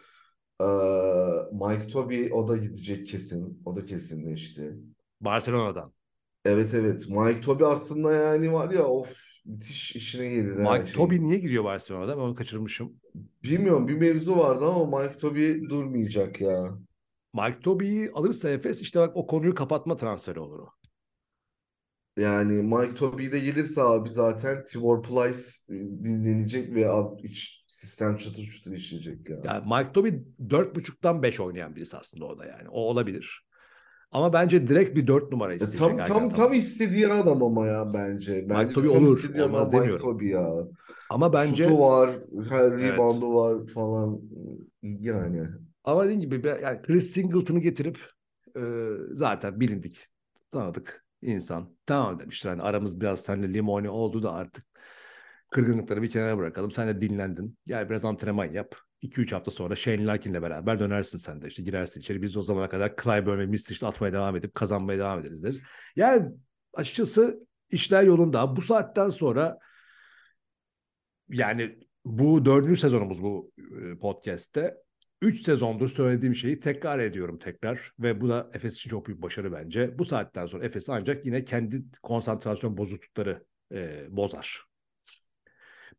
Ee, 0.60 0.64
Mike 1.52 1.86
Toby 1.86 2.26
o 2.32 2.48
da 2.48 2.56
gidecek 2.56 3.06
kesin. 3.06 3.62
O 3.64 3.76
da 3.76 3.84
kesinleşti. 3.84 4.76
Barcelona'dan. 5.20 5.92
Evet 6.44 6.74
evet. 6.74 7.08
Mike 7.08 7.40
Toby 7.40 7.64
aslında 7.64 8.12
yani 8.14 8.52
var 8.52 8.70
ya 8.70 8.84
of 8.84 9.16
müthiş 9.44 9.96
işine 9.96 10.28
gelir. 10.28 10.56
Mike 10.56 10.84
şey. 10.86 10.94
Toby 10.94 11.20
niye 11.20 11.38
gidiyor 11.38 11.64
Barcelona'da? 11.64 12.16
Ben 12.16 12.22
onu 12.22 12.34
kaçırmışım. 12.34 12.92
Bilmiyorum 13.42 13.88
bir 13.88 13.94
mevzu 13.94 14.38
vardı 14.38 14.66
ama 14.66 15.02
Mike 15.02 15.18
Toby 15.18 15.52
durmayacak 15.70 16.40
ya. 16.40 16.78
Mike 17.34 17.60
Toby'yi 17.60 18.10
alırsa 18.14 18.50
Efes 18.50 18.80
işte 18.80 19.00
bak 19.00 19.16
o 19.16 19.26
konuyu 19.26 19.54
kapatma 19.54 19.96
transferi 19.96 20.40
olur 20.40 20.58
o. 20.58 20.68
Yani 22.18 22.62
Mike 22.62 22.94
Toby 22.94 23.32
de 23.32 23.38
gelirse 23.38 23.82
abi 23.82 24.08
zaten 24.08 24.62
Tibor 24.62 25.02
Plyce 25.02 25.40
e, 25.68 25.74
dinlenecek 25.74 26.74
ve 26.74 26.86
iç 27.22 27.64
sistem 27.68 28.16
çatır 28.16 28.44
çatır 28.44 28.72
işleyecek 28.72 29.30
ya. 29.30 29.36
Yani 29.44 29.66
Mike 29.66 29.92
Toby 29.92 30.08
4.5'tan 30.48 31.22
5 31.22 31.40
oynayan 31.40 31.76
birisi 31.76 31.96
aslında 31.96 32.24
o 32.24 32.38
da 32.38 32.44
yani. 32.44 32.68
O 32.68 32.80
olabilir. 32.80 33.44
Ama 34.12 34.32
bence 34.32 34.68
direkt 34.68 34.96
bir 34.96 35.06
4 35.06 35.32
numara 35.32 35.54
isteyecek. 35.54 35.78
tam 35.78 36.04
tam 36.04 36.30
tam 36.30 36.52
istediği 36.52 37.08
adam 37.08 37.42
ama 37.42 37.66
ya 37.66 37.94
bence. 37.94 38.48
bence 38.48 38.62
Mike 38.62 38.74
Toby 38.74 38.88
olur. 38.88 39.24
Olmaz 39.40 39.72
demiyorum. 39.72 39.94
Mike 39.94 40.12
Toby 40.12 40.28
ya. 40.28 40.54
Ama 41.10 41.32
bence 41.32 41.64
şutu 41.64 41.78
var, 41.78 42.10
her 42.48 42.72
reboundu 42.78 43.26
evet. 43.26 43.34
var 43.34 43.66
falan 43.66 44.20
yani. 44.82 45.48
Ama 45.84 46.04
dediğim 46.04 46.20
gibi 46.20 46.48
yani 46.62 46.82
Chris 46.82 47.10
Singleton'u 47.10 47.60
getirip 47.60 47.98
e, 48.56 48.60
zaten 49.12 49.60
bilindik, 49.60 50.06
tanıdık 50.50 51.06
insan. 51.22 51.76
Tamam 51.86 52.18
demiştir 52.18 52.48
hani 52.48 52.62
aramız 52.62 53.00
biraz 53.00 53.20
seninle 53.20 53.54
limoni 53.54 53.88
oldu 53.90 54.22
da 54.22 54.32
artık 54.32 54.64
kırgınlıkları 55.50 56.02
bir 56.02 56.10
kenara 56.10 56.38
bırakalım. 56.38 56.70
Sen 56.70 56.88
de 56.88 57.00
dinlendin. 57.00 57.58
Gel 57.66 57.90
biraz 57.90 58.04
antrenman 58.04 58.44
yap. 58.44 58.74
2-3 59.02 59.32
hafta 59.32 59.50
sonra 59.50 59.76
Shane 59.76 60.06
Larkin'le 60.06 60.42
beraber 60.42 60.78
dönersin 60.78 61.18
sen 61.18 61.42
de. 61.42 61.46
işte 61.46 61.62
girersin 61.62 62.00
içeri. 62.00 62.22
Biz 62.22 62.34
de 62.34 62.38
o 62.38 62.42
zamana 62.42 62.68
kadar 62.68 62.96
Clyburn 63.02 63.38
ve 63.38 63.46
Mistic'le 63.46 63.82
atmaya 63.82 64.12
devam 64.12 64.36
edip 64.36 64.54
kazanmaya 64.54 64.98
devam 64.98 65.20
ederiz 65.20 65.44
deriz. 65.44 65.60
Yani 65.96 66.32
açıkçası 66.74 67.46
işler 67.70 68.02
yolunda. 68.02 68.56
Bu 68.56 68.62
saatten 68.62 69.08
sonra 69.08 69.58
yani 71.28 71.78
bu 72.04 72.44
dördüncü 72.44 72.80
sezonumuz 72.80 73.22
bu 73.22 73.52
podcast'te. 74.00 74.83
3 75.24 75.42
sezondur 75.44 75.88
söylediğim 75.88 76.34
şeyi 76.34 76.60
tekrar 76.60 76.98
ediyorum 76.98 77.38
tekrar 77.38 77.92
ve 77.98 78.20
bu 78.20 78.28
da 78.28 78.50
Efes 78.54 78.74
için 78.74 78.90
çok 78.90 79.06
büyük 79.06 79.22
başarı 79.22 79.52
bence. 79.52 79.98
Bu 79.98 80.04
saatten 80.04 80.46
sonra 80.46 80.64
Efes 80.64 80.88
ancak 80.88 81.26
yine 81.26 81.44
kendi 81.44 81.84
konsantrasyon 82.02 82.76
bozuklukları 82.76 83.44
e, 83.72 84.06
bozar. 84.10 84.60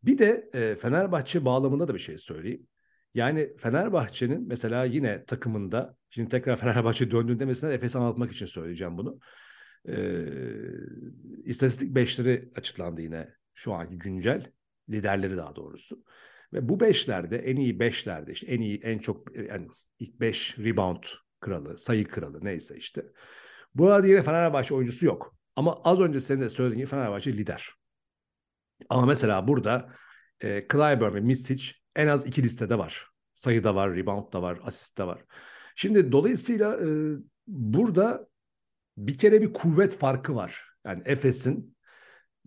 Bir 0.03 0.17
de 0.17 0.49
e, 0.53 0.75
Fenerbahçe 0.75 1.45
bağlamında 1.45 1.87
da 1.87 1.93
bir 1.93 1.99
şey 1.99 2.17
söyleyeyim. 2.17 2.67
Yani 3.13 3.57
Fenerbahçe'nin 3.57 4.47
mesela 4.47 4.85
yine 4.85 5.25
takımında, 5.25 5.97
şimdi 6.09 6.29
tekrar 6.29 6.57
Fenerbahçe 6.59 7.11
döndüğünde 7.11 7.45
mesela 7.45 7.73
Efes'i 7.73 7.97
anlatmak 7.97 8.31
için 8.31 8.45
söyleyeceğim 8.45 8.97
bunu. 8.97 9.19
E, 9.87 10.25
istatistik 11.43 11.95
beşleri 11.95 12.49
açıklandı 12.55 13.01
yine 13.01 13.29
Şu 13.53 13.73
anki 13.73 13.97
güncel 13.97 14.51
liderleri 14.89 15.37
daha 15.37 15.55
doğrusu. 15.55 16.03
Ve 16.55 16.69
bu 16.69 16.79
beşlerde 16.79 17.37
en 17.37 17.55
iyi 17.55 17.79
beşlerde 17.79 18.31
işte 18.31 18.47
en 18.47 18.61
iyi 18.61 18.79
en 18.83 18.99
çok 18.99 19.35
yani 19.35 19.67
ilk 19.99 20.19
beş 20.19 20.57
rebound 20.59 21.03
kralı, 21.39 21.77
sayı 21.77 22.07
kralı 22.07 22.39
neyse 22.43 22.77
işte. 22.77 23.05
Bu 23.75 23.91
arada 23.91 24.07
yine 24.07 24.23
Fenerbahçe 24.23 24.75
oyuncusu 24.75 25.05
yok. 25.05 25.35
Ama 25.55 25.81
az 25.83 25.99
önce 25.99 26.21
senin 26.21 26.41
de 26.41 26.49
söylediğin 26.49 26.77
gibi 26.79 26.89
Fenerbahçe 26.89 27.33
lider. 27.33 27.69
Ama 28.89 29.05
mesela 29.05 29.47
burada 29.47 29.93
e, 30.43 30.67
Clyburn 30.71 31.15
ve 31.15 31.19
Misic 31.19 31.71
en 31.95 32.07
az 32.07 32.25
iki 32.25 32.43
listede 32.43 32.77
var. 32.77 33.07
Sayıda 33.33 33.75
var, 33.75 33.95
rebound 33.95 34.33
da 34.33 34.41
var, 34.41 34.59
asist 34.63 34.97
de 34.97 35.07
var. 35.07 35.25
Şimdi 35.75 36.11
dolayısıyla 36.11 36.77
e, 36.81 36.87
burada 37.47 38.27
bir 38.97 39.17
kere 39.17 39.41
bir 39.41 39.53
kuvvet 39.53 39.97
farkı 39.97 40.35
var. 40.35 40.65
Yani 40.85 41.01
Efes'in 41.05 41.77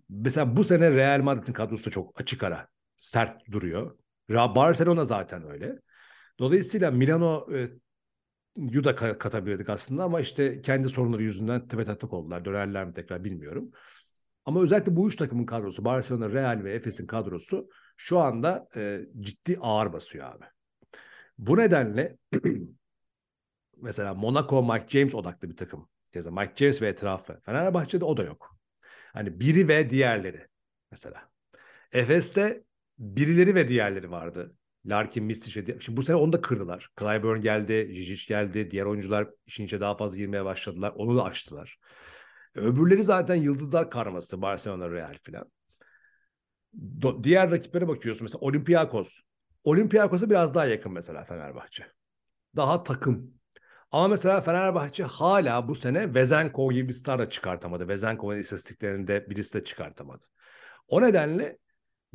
mesela 0.09 0.57
bu 0.57 0.63
sene 0.63 0.91
Real 0.91 1.21
Madrid'in 1.21 1.53
kadrosu 1.53 1.91
çok 1.91 2.21
açık 2.21 2.43
ara. 2.43 2.67
Sert 2.99 3.51
duruyor. 3.51 3.97
Barcelona 4.29 5.05
zaten 5.05 5.51
öyle. 5.51 5.79
Dolayısıyla 6.39 6.91
Milano 6.91 7.47
e, 7.55 7.69
Yu 8.57 8.83
da 8.83 8.95
katabilirdik 8.95 9.69
aslında 9.69 10.03
ama 10.03 10.19
işte 10.19 10.61
kendi 10.61 10.89
sorunları 10.89 11.23
yüzünden 11.23 11.67
tepe 11.67 11.85
taklak 11.85 12.13
oldular. 12.13 12.45
Dönerler 12.45 12.85
mi 12.85 12.93
tekrar 12.93 13.23
bilmiyorum. 13.23 13.71
Ama 14.45 14.61
özellikle 14.61 14.95
bu 14.95 15.07
üç 15.07 15.15
takımın 15.15 15.45
kadrosu 15.45 15.85
Barcelona, 15.85 16.29
Real 16.29 16.63
ve 16.63 16.73
Efes'in 16.73 17.07
kadrosu 17.07 17.69
şu 17.97 18.19
anda 18.19 18.69
e, 18.75 19.01
ciddi 19.19 19.57
ağır 19.61 19.93
basıyor 19.93 20.35
abi. 20.35 20.45
Bu 21.37 21.57
nedenle 21.57 22.17
mesela 23.77 24.13
Monaco 24.13 24.63
Mike 24.63 24.87
James 24.87 25.15
odaklı 25.15 25.49
bir 25.49 25.57
takım. 25.57 25.89
Mesela 26.15 26.41
Mike 26.41 26.53
James 26.55 26.81
ve 26.81 26.87
etrafı. 26.87 27.41
Fenerbahçe'de 27.45 28.05
o 28.05 28.17
da 28.17 28.23
yok. 28.23 28.57
Hani 29.13 29.39
biri 29.39 29.67
ve 29.67 29.89
diğerleri 29.89 30.47
mesela. 30.91 31.29
Efes'te 31.91 32.63
birileri 32.99 33.55
ve 33.55 33.67
diğerleri 33.67 34.11
vardı. 34.11 34.55
Larkin, 34.85 35.23
Mistic 35.23 35.79
Şimdi 35.79 35.97
bu 35.97 36.03
sene 36.03 36.15
onu 36.15 36.33
da 36.33 36.41
kırdılar. 36.41 36.89
Clyburn 36.99 37.41
geldi, 37.41 37.89
Jijic 37.93 38.25
geldi. 38.27 38.71
Diğer 38.71 38.85
oyuncular 38.85 39.29
işin 39.45 39.65
içine 39.65 39.79
daha 39.79 39.97
fazla 39.97 40.17
girmeye 40.17 40.45
başladılar. 40.45 40.93
Onu 40.95 41.17
da 41.17 41.23
açtılar. 41.23 41.79
Öbürleri 42.55 43.03
zaten 43.03 43.35
yıldızlar 43.35 43.91
karması. 43.91 44.41
Barcelona, 44.41 44.91
Real 44.91 45.17
filan. 45.23 45.51
diğer 47.23 47.51
rakiplere 47.51 47.87
bakıyorsun. 47.87 48.23
Mesela 48.25 48.39
Olympiakos. 48.39 49.19
Olympiakos'a 49.63 50.29
biraz 50.29 50.53
daha 50.53 50.65
yakın 50.65 50.91
mesela 50.91 51.25
Fenerbahçe. 51.25 51.85
Daha 52.55 52.83
takım. 52.83 53.33
Ama 53.91 54.07
mesela 54.07 54.41
Fenerbahçe 54.41 55.03
hala 55.03 55.67
bu 55.67 55.75
sene 55.75 56.13
Vezenkov 56.13 56.71
gibi 56.71 56.87
bir 56.87 56.93
star 56.93 57.19
da 57.19 57.29
çıkartamadı. 57.29 57.87
Vezenkov'un 57.87 58.37
istatistiklerinde 58.37 59.29
birisi 59.29 59.53
de 59.53 59.63
çıkartamadı. 59.63 60.25
O 60.87 61.01
nedenle 61.01 61.57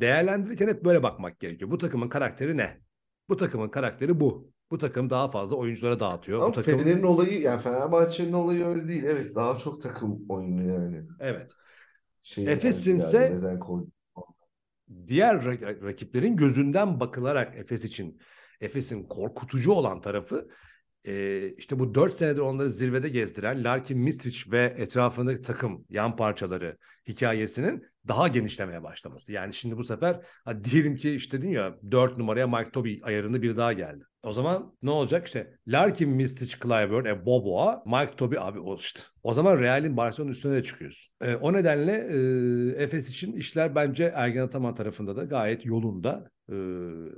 değerlendirirken 0.00 0.68
hep 0.68 0.84
böyle 0.84 1.02
bakmak 1.02 1.40
gerekiyor. 1.40 1.70
Bu 1.70 1.78
takımın 1.78 2.08
karakteri 2.08 2.56
ne? 2.56 2.80
Bu 3.28 3.36
takımın 3.36 3.68
karakteri 3.68 4.20
bu. 4.20 4.54
Bu 4.70 4.78
takım 4.78 5.10
daha 5.10 5.30
fazla 5.30 5.56
oyunculara 5.56 6.00
dağıtıyor. 6.00 6.38
Ama 6.38 6.48
bu 6.48 6.52
takım... 6.52 6.78
Fener'in 6.78 7.02
olayı 7.02 7.40
yani 7.40 7.60
Fenerbahçe'nin 7.62 8.32
olayı 8.32 8.64
öyle 8.64 8.88
değil. 8.88 9.04
Evet 9.04 9.34
daha 9.34 9.58
çok 9.58 9.82
takım 9.82 10.20
oyunu 10.28 10.72
yani. 10.72 11.02
Evet. 11.20 11.52
Şey, 12.22 12.52
Efes'in 12.52 12.96
ise 12.96 13.32
diğer 15.06 15.44
rakiplerin 15.82 16.36
gözünden 16.36 17.00
bakılarak 17.00 17.56
Efes 17.56 17.84
için 17.84 18.20
Efes'in 18.60 19.04
korkutucu 19.04 19.72
olan 19.72 20.00
tarafı 20.00 20.48
e, 21.04 21.48
işte 21.56 21.78
bu 21.78 21.94
dört 21.94 22.12
senedir 22.12 22.40
onları 22.40 22.70
zirvede 22.70 23.08
gezdiren 23.08 23.64
Larkin 23.64 23.98
Mistric 23.98 24.50
ve 24.50 24.74
etrafındaki 24.78 25.42
takım 25.42 25.84
yan 25.90 26.16
parçaları 26.16 26.76
hikayesinin 27.08 27.86
daha 28.08 28.28
genişlemeye 28.28 28.82
başlaması. 28.82 29.32
Yani 29.32 29.54
şimdi 29.54 29.76
bu 29.76 29.84
sefer 29.84 30.20
diyelim 30.64 30.96
ki 30.96 31.10
işte 31.10 31.38
dedin 31.38 31.50
ya 31.50 31.78
4 31.90 32.18
numaraya 32.18 32.46
Mike 32.46 32.70
Toby 32.70 32.94
ayarında 33.02 33.42
bir 33.42 33.56
daha 33.56 33.72
geldi. 33.72 34.04
O 34.22 34.32
zaman 34.32 34.76
ne 34.82 34.90
olacak 34.90 35.26
işte 35.26 35.58
Larkin, 35.66 36.10
Mistic, 36.10 36.56
Clyburn, 36.62 37.04
e, 37.04 37.26
Boboa, 37.26 37.82
Mike 37.86 38.16
Toby 38.16 38.36
abi 38.38 38.60
o. 38.60 38.78
O 39.22 39.34
zaman 39.34 39.58
Real'in 39.58 39.96
Barcelona 39.96 40.30
üstüne 40.30 40.54
de 40.54 40.62
çıkıyorsun. 40.62 41.14
E, 41.20 41.34
o 41.34 41.52
nedenle 41.52 41.92
e, 42.78 42.82
Efes 42.82 43.08
için 43.08 43.32
işler 43.32 43.74
bence 43.74 44.12
Ergen 44.14 44.42
Ataman 44.42 44.74
tarafında 44.74 45.16
da 45.16 45.24
gayet 45.24 45.66
yolunda. 45.66 46.30
E, 46.48 46.54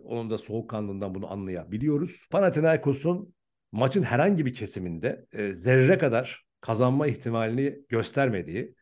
onun 0.05 0.31
da 0.31 0.39
soğukkanlılığından 0.39 1.15
bunu 1.15 1.33
anlayabiliyoruz. 1.33 2.29
Panathinaikos'un 2.31 3.35
maçın 3.77 4.03
herhangi 4.03 4.47
bir 4.47 4.55
kesiminde 4.55 5.27
e, 5.33 5.55
zerre 5.55 5.99
kadar 5.99 6.47
kazanma 6.61 7.07
ihtimalini 7.07 7.79
göstermediği 7.89 8.75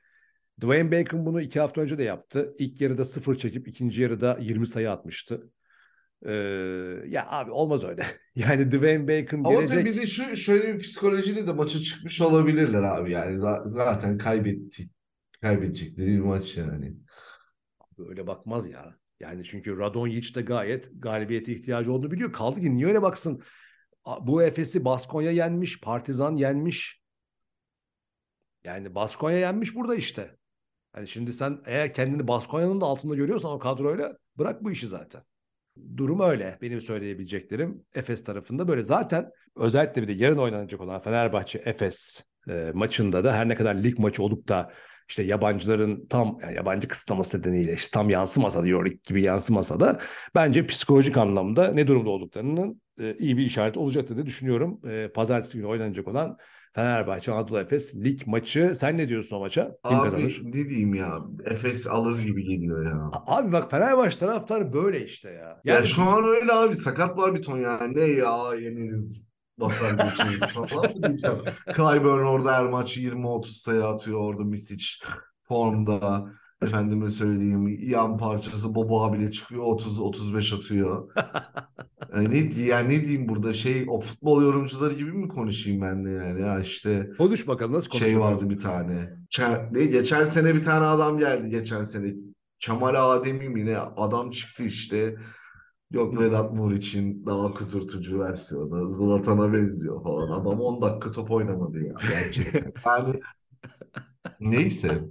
Dwayne 0.61 0.93
Bacon 0.93 1.27
bunu 1.27 1.41
iki 1.41 1.61
hafta 1.61 1.81
önce 1.81 1.99
de 1.99 2.03
yaptı. 2.03 2.55
İlk 2.59 2.81
yarıda 2.81 3.05
sıfır 3.05 3.37
çekip 3.37 3.69
ikinci 3.69 4.03
yarıda 4.03 4.39
20 4.41 4.67
sayı 4.67 4.91
atmıştı. 4.91 5.51
Ee, 6.27 6.33
ya 7.07 7.27
abi 7.29 7.51
olmaz 7.51 7.85
öyle. 7.85 8.07
yani 8.35 8.71
Dwayne 8.71 9.09
Bacon 9.09 9.39
Ama 9.39 9.53
gelecek... 9.53 9.79
tabii 9.79 9.85
bir 9.91 10.03
de 10.03 10.07
şu, 10.07 10.37
şöyle 10.37 10.75
bir 10.75 10.79
psikolojiyle 10.79 11.47
de 11.47 11.53
maça 11.53 11.79
çıkmış 11.79 12.21
olabilirler 12.21 12.83
abi. 12.83 13.13
Yani 13.13 13.39
zaten 13.67 14.19
kaybetti. 14.19 14.89
Kaybedecekleri 15.43 16.09
bir 16.09 16.21
maç 16.21 16.57
yani. 16.57 16.95
Öyle 18.09 18.27
bakmaz 18.27 18.67
ya. 18.67 18.97
Yani 19.21 19.45
çünkü 19.45 19.79
Radonjic 19.79 20.35
de 20.35 20.43
gayet 20.43 20.91
galibiyete 20.99 21.53
ihtiyacı 21.53 21.93
olduğunu 21.93 22.11
biliyor. 22.11 22.33
Kaldı 22.33 22.61
ki 22.61 22.75
niye 22.75 22.87
öyle 22.87 23.03
baksın? 23.03 23.43
Bu 24.21 24.43
Efes'i 24.43 24.85
Baskonya 24.85 25.31
yenmiş, 25.31 25.81
Partizan 25.81 26.37
yenmiş. 26.37 27.01
Yani 28.65 28.95
Baskonya 28.95 29.39
yenmiş 29.39 29.75
burada 29.75 29.95
işte. 29.95 30.37
Yani 30.97 31.09
şimdi 31.09 31.33
sen 31.33 31.59
eğer 31.67 31.93
kendini 31.93 32.29
Baskonya'nın 32.29 32.81
da 32.81 32.87
altında 32.87 33.15
görüyorsan 33.15 33.53
o 33.53 33.59
kadroyla 33.59 34.17
bırak 34.39 34.65
bu 34.65 34.71
işi 34.71 34.87
zaten. 34.87 35.23
Durum 35.97 36.21
öyle. 36.21 36.59
Benim 36.63 36.81
söyleyebileceklerim 36.81 37.85
Efes 37.95 38.25
tarafında 38.25 38.69
böyle. 38.69 38.83
Zaten 38.83 39.31
özellikle 39.57 40.03
bir 40.03 40.09
de 40.09 40.13
yarın 40.13 40.39
oynanacak 40.39 40.81
olan 40.81 41.01
Fenerbahçe 41.01 41.59
Efes 41.65 42.25
e, 42.49 42.71
maçında 42.75 43.25
da 43.25 43.35
her 43.35 43.49
ne 43.49 43.55
kadar 43.55 43.75
lig 43.75 43.99
maçı 43.99 44.23
olup 44.23 44.49
da 44.49 44.73
işte 45.09 45.23
yabancıların 45.23 46.07
tam 46.07 46.39
yani 46.43 46.55
yabancı 46.55 46.89
kısıtlaması 46.89 47.39
nedeniyle 47.39 47.73
işte 47.73 47.91
tam 47.93 48.11
yansımasa 48.11 48.63
da 48.63 48.69
Euroleague 48.69 48.99
gibi 49.09 49.23
yansımasa 49.23 49.81
da 49.81 50.01
bence 50.35 50.67
psikolojik 50.67 51.17
anlamda 51.17 51.69
ne 51.73 51.87
durumda 51.87 52.11
olduklarının 52.11 52.81
e, 53.01 53.15
iyi 53.19 53.37
bir 53.37 53.45
işaret 53.45 53.77
olacaktır 53.77 54.17
diye 54.17 54.27
düşünüyorum. 54.27 54.81
E, 54.89 55.09
pazartesi 55.09 55.57
günü 55.57 55.67
oynanacak 55.67 56.09
olan 56.09 56.39
Fenerbahçe 56.75 57.33
Anadolu 57.33 57.61
Efes 57.61 57.95
lig 57.95 58.27
maçı. 58.27 58.73
Sen 58.77 58.99
ne 58.99 59.09
diyorsun 59.09 59.37
o 59.37 59.41
maça? 59.41 59.77
Kim 59.89 59.99
abi, 59.99 60.11
kazanır? 60.11 60.41
ne 60.45 60.69
diyeyim 60.69 60.95
ya? 60.95 61.19
Efes 61.45 61.87
alır 61.87 62.19
gibi 62.23 62.45
geliyor 62.45 62.87
ya. 62.87 63.11
Abi 63.27 63.53
bak 63.53 63.71
Fenerbahçe 63.71 64.19
taraftarı 64.19 64.73
böyle 64.73 65.05
işte 65.05 65.31
ya. 65.31 65.61
Yani... 65.65 65.77
Ya 65.77 65.83
şu 65.83 66.03
an 66.03 66.25
öyle 66.25 66.53
abi 66.53 66.77
sakat 66.77 67.17
var 67.17 67.35
bir 67.35 67.43
ton 67.43 67.59
yani. 67.59 67.97
Ne 67.97 68.05
ya 68.05 68.55
yeniriz 68.61 69.34
basar 69.59 69.91
geçeriz 69.91 70.53
falan 70.53 70.97
mı 70.97 71.03
diyeceğim. 71.03 71.39
Clyburn 71.77 72.25
orada 72.25 72.53
her 72.53 72.65
maç 72.65 72.97
20-30 72.97 73.45
sayı 73.45 73.85
atıyor 73.85 74.21
orada 74.21 74.45
Misic 74.45 74.85
formda. 75.49 76.31
Efendime 76.63 77.11
söyleyeyim 77.11 77.79
yan 77.83 78.19
parçası 78.19 78.75
Bobo 78.75 79.13
bile 79.13 79.31
çıkıyor 79.31 79.65
30-35 79.65 80.57
atıyor. 80.57 81.09
Yani 82.15 82.31
ne, 82.57 82.63
yani 82.65 82.89
ne 82.89 83.05
diyeyim 83.05 83.29
burada 83.29 83.53
şey 83.53 83.85
o 83.89 84.01
futbol 84.01 84.43
yorumcuları 84.43 84.95
gibi 84.95 85.13
mi 85.13 85.29
konuşayım 85.29 85.83
ben 85.83 86.05
de 86.05 86.11
yani 86.11 86.41
ya 86.41 86.61
işte. 86.61 87.11
Konuş 87.19 87.47
bakalım 87.47 87.73
nasıl 87.73 87.91
konuşuyor? 87.91 88.11
Şey 88.11 88.21
vardı 88.21 88.51
bir 88.51 88.59
tane. 88.59 89.11
ne, 89.71 89.85
geçen 89.85 90.25
sene 90.25 90.55
bir 90.55 90.63
tane 90.63 90.85
adam 90.85 91.19
geldi 91.19 91.51
geçen 91.51 91.85
sene. 91.85 92.15
Kemal 92.59 93.13
Ademi 93.13 93.49
mi 93.49 93.67
ne 93.67 93.79
adam 93.79 94.31
çıktı 94.31 94.65
işte. 94.65 95.17
Yok 95.95 96.21
Vedat 96.21 96.53
Mur 96.53 96.73
için 96.73 97.27
daha 97.27 97.55
kudurtucu 97.55 98.21
versiyonu. 98.21 98.87
Zlatan'a 98.89 99.53
benziyor 99.53 100.03
falan. 100.03 100.41
Adam 100.41 100.61
10 100.61 100.83
dakika 100.83 101.13
top 101.13 101.31
oynamadı 101.31 101.85
ya 101.85 101.95
gerçekten. 102.09 102.73
Yani 102.87 103.21
neyse. 104.41 105.05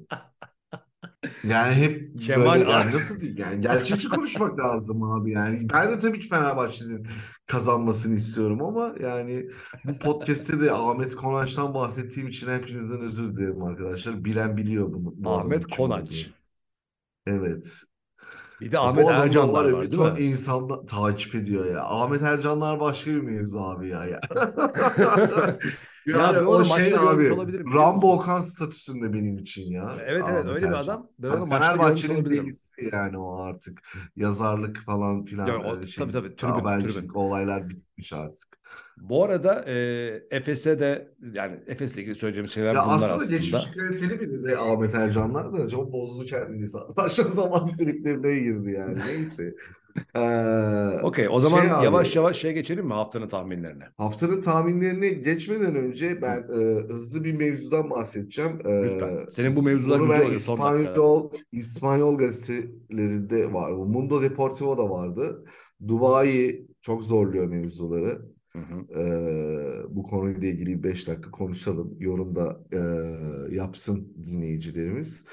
Yani 1.43 1.75
hep 1.75 2.19
Kemal 2.21 2.59
böyle 2.59 2.71
yani 2.71 2.91
nasıl 2.91 3.21
değil 3.21 3.37
yani 3.37 3.61
gerçekçi 3.61 4.09
konuşmak 4.09 4.59
lazım 4.59 5.03
abi 5.03 5.31
yani. 5.31 5.69
Ben 5.73 5.91
de 5.91 5.99
tabii 5.99 6.19
ki 6.19 6.27
Fenerbahçe'nin 6.27 7.07
kazanmasını 7.45 8.15
istiyorum 8.15 8.61
ama 8.63 8.95
yani 8.99 9.49
bu 9.83 9.99
podcast'te 9.99 10.59
de 10.59 10.71
Ahmet 10.71 11.15
Konaç'tan 11.15 11.73
bahsettiğim 11.73 12.29
için 12.29 12.49
hepinizden 12.49 13.01
özür 13.01 13.35
dilerim 13.37 13.63
arkadaşlar. 13.63 14.25
Bilen 14.25 14.57
biliyor 14.57 14.93
bunu. 14.93 15.13
Bu 15.15 15.29
Ahmet 15.31 15.65
Konaç. 15.67 16.29
Evet. 17.27 17.83
Bir 18.63 18.71
de 18.71 18.79
Ahmet 18.79 19.09
Ercanlar 19.09 19.65
var, 19.65 19.71
var 19.71 19.91
değil 19.91 20.01
mi? 20.01 20.19
insan 20.19 20.85
takip 20.85 21.35
ediyor 21.35 21.65
ya. 21.65 21.83
Ahmet 21.83 22.21
Ercanlar 22.21 22.79
başka 22.79 23.11
bir 23.11 23.21
mevzu 23.21 23.59
abi 23.59 23.87
ya. 23.89 24.05
ya. 24.05 24.19
Yani 26.07 26.35
ya 26.35 26.45
o 26.47 26.63
şey 26.63 26.95
abi 26.95 27.29
Rambo 27.75 28.13
Okan 28.13 28.41
statüsünde 28.41 29.13
benim 29.13 29.37
için 29.37 29.71
ya. 29.71 29.95
Evet 30.05 30.23
evet 30.31 30.45
öyle 30.45 30.69
bir 30.69 30.73
adam. 30.73 31.09
Ben 31.19 31.29
yani 31.29 31.49
Fenerbahçe'nin 31.49 32.29
delisi 32.29 32.89
yani 32.93 33.17
o 33.17 33.41
artık. 33.41 33.81
Yazarlık 34.15 34.81
falan 34.81 35.25
filan. 35.25 35.47
Ya, 35.47 35.59
o, 35.59 35.85
şey, 35.85 36.03
tabii 36.03 36.11
tabii. 36.11 36.35
Tribün, 36.35 36.51
habercilik 36.51 37.03
tribün. 37.03 37.13
olaylar 37.13 37.69
bitmiş 37.69 38.13
artık. 38.13 38.59
Bu 38.97 39.23
arada 39.23 39.65
e, 39.67 39.75
Efes'e 40.31 40.79
de 40.79 41.05
yani 41.33 41.59
Efes'le 41.67 41.97
ilgili 41.97 42.15
söyleyeceğim 42.15 42.47
şeyler 42.47 42.75
ya 42.75 42.85
bunlar 42.85 42.95
aslında. 42.95 43.13
Aslında 43.15 43.35
geçmiş 43.35 43.65
kaliteli 43.65 44.21
biri 44.21 44.43
de 44.43 44.57
Ahmet 44.57 44.95
Ercanlar 44.95 45.53
da 45.53 45.69
çok 45.69 45.91
bozdu 45.91 46.25
kendini. 46.25 46.67
Saçma 46.67 47.23
sapan 47.29 47.67
triplerine 47.67 48.39
girdi 48.39 48.71
yani. 48.71 48.97
Neyse. 49.07 49.53
Ee, 50.15 50.99
Okey 51.03 51.27
o 51.29 51.39
zaman 51.39 51.61
şey 51.61 51.69
yavaş 51.69 52.09
abi, 52.09 52.17
yavaş 52.17 52.37
şey 52.37 52.53
geçelim 52.53 52.85
mi 52.85 52.93
haftanın 52.93 53.27
tahminlerine? 53.27 53.83
Haftanın 53.97 54.41
tahminlerini 54.41 55.21
geçmeden 55.21 55.75
önce 55.75 56.21
ben 56.21 56.37
e, 56.37 56.87
hızlı 56.93 57.23
bir 57.23 57.33
mevzudan 57.33 57.89
bahsedeceğim. 57.89 58.59
E, 58.65 58.83
Lütfen. 58.83 59.25
Senin 59.31 59.55
bu 59.55 59.63
mevzular 59.63 59.99
güzel 59.99 60.21
oluyor. 60.21 60.31
İspanyol, 60.31 61.31
İspanyol 61.51 62.17
gazetelerinde 62.17 63.53
var. 63.53 63.71
Mundo 63.71 64.21
Deportivo'da 64.21 64.89
vardı. 64.89 65.45
Dubai 65.87 66.65
çok 66.81 67.03
zorluyor 67.03 67.45
mevzuları. 67.45 68.32
Hı 68.55 68.59
hı. 68.59 68.99
Ee, 68.99 69.95
bu 69.95 70.03
konuyla 70.03 70.47
ilgili 70.47 70.83
5 70.83 71.07
dakika 71.07 71.31
konuşalım. 71.31 71.95
Yorum 71.99 72.35
da 72.35 72.59
e, 72.71 73.55
yapsın 73.55 74.13
dinleyicilerimiz. 74.25 75.23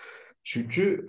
Çünkü 0.42 1.06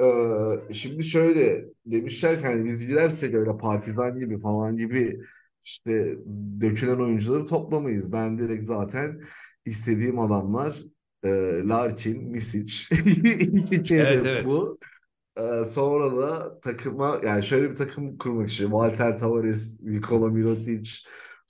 e, 0.70 0.74
şimdi 0.74 1.04
şöyle 1.04 1.66
demişler 1.86 2.40
ki 2.40 2.46
hani 2.48 2.66
biz 2.66 2.88
gidersek 2.88 3.36
öyle 3.36 3.58
partizan 3.58 4.20
gibi 4.20 4.40
falan 4.40 4.78
gibi 4.78 5.20
işte 5.64 6.18
dökülen 6.62 7.00
oyuncuları 7.00 7.46
toplamayız. 7.46 8.12
Ben 8.12 8.38
direkt 8.38 8.64
zaten 8.64 9.22
istediğim 9.66 10.20
adamlar 10.20 10.84
e, 11.24 11.30
Larkin, 11.68 12.24
Misic 12.32 12.96
iki 13.54 13.84
çeyrek 13.84 14.16
evet, 14.16 14.26
evet. 14.26 14.46
bu. 14.46 14.80
E, 15.38 15.66
sonra 15.66 16.18
da 16.18 16.60
takıma 16.60 17.22
yani 17.26 17.44
şöyle 17.44 17.70
bir 17.70 17.76
takım 17.76 18.18
kurmak 18.18 18.48
istiyorum. 18.50 18.78
Walter 18.78 19.18
Tavares, 19.18 19.82
Nikola 19.82 20.30
Mirotic, 20.30 20.92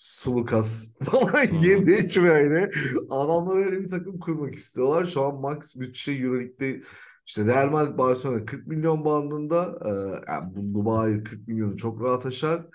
Sulukas 0.02 0.94
falan 1.04 1.52
hmm. 1.52 1.60
yedi 1.62 2.22
böyle. 2.24 2.72
Adamlar 3.10 3.58
öyle 3.58 3.80
bir 3.80 3.88
takım 3.88 4.20
kurmak 4.20 4.56
istiyorlar. 4.56 5.06
Şu 5.06 5.22
an 5.22 5.42
max 5.42 5.76
bütçe 5.80 6.12
Euroleague'de 6.12 6.82
işte 7.26 7.46
Real 7.46 7.70
Madrid 7.70 7.98
Barcelona 7.98 8.46
40 8.46 8.68
milyon 8.68 9.06
bandında 9.06 9.80
e, 9.86 9.90
yani 10.32 10.56
bu 10.56 10.74
Dubai 10.74 11.24
40 11.24 11.48
milyonu 11.48 11.78
çok 11.78 12.02
rahat 12.02 12.26
aşar. 12.26 12.68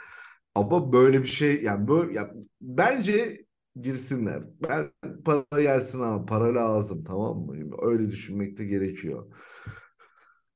Ama 0.54 0.92
böyle 0.92 1.22
bir 1.22 1.28
şey 1.28 1.62
yani 1.62 1.88
böyle 1.88 2.12
yani 2.12 2.30
bence 2.60 3.46
girsinler. 3.80 4.42
Ben 4.68 4.90
para 5.24 5.62
gelsin 5.62 6.00
abi 6.00 6.26
para 6.26 6.54
lazım 6.54 7.04
tamam 7.04 7.38
mı? 7.38 7.76
Öyle 7.82 8.10
düşünmek 8.10 8.58
de 8.58 8.64
gerekiyor. 8.64 9.26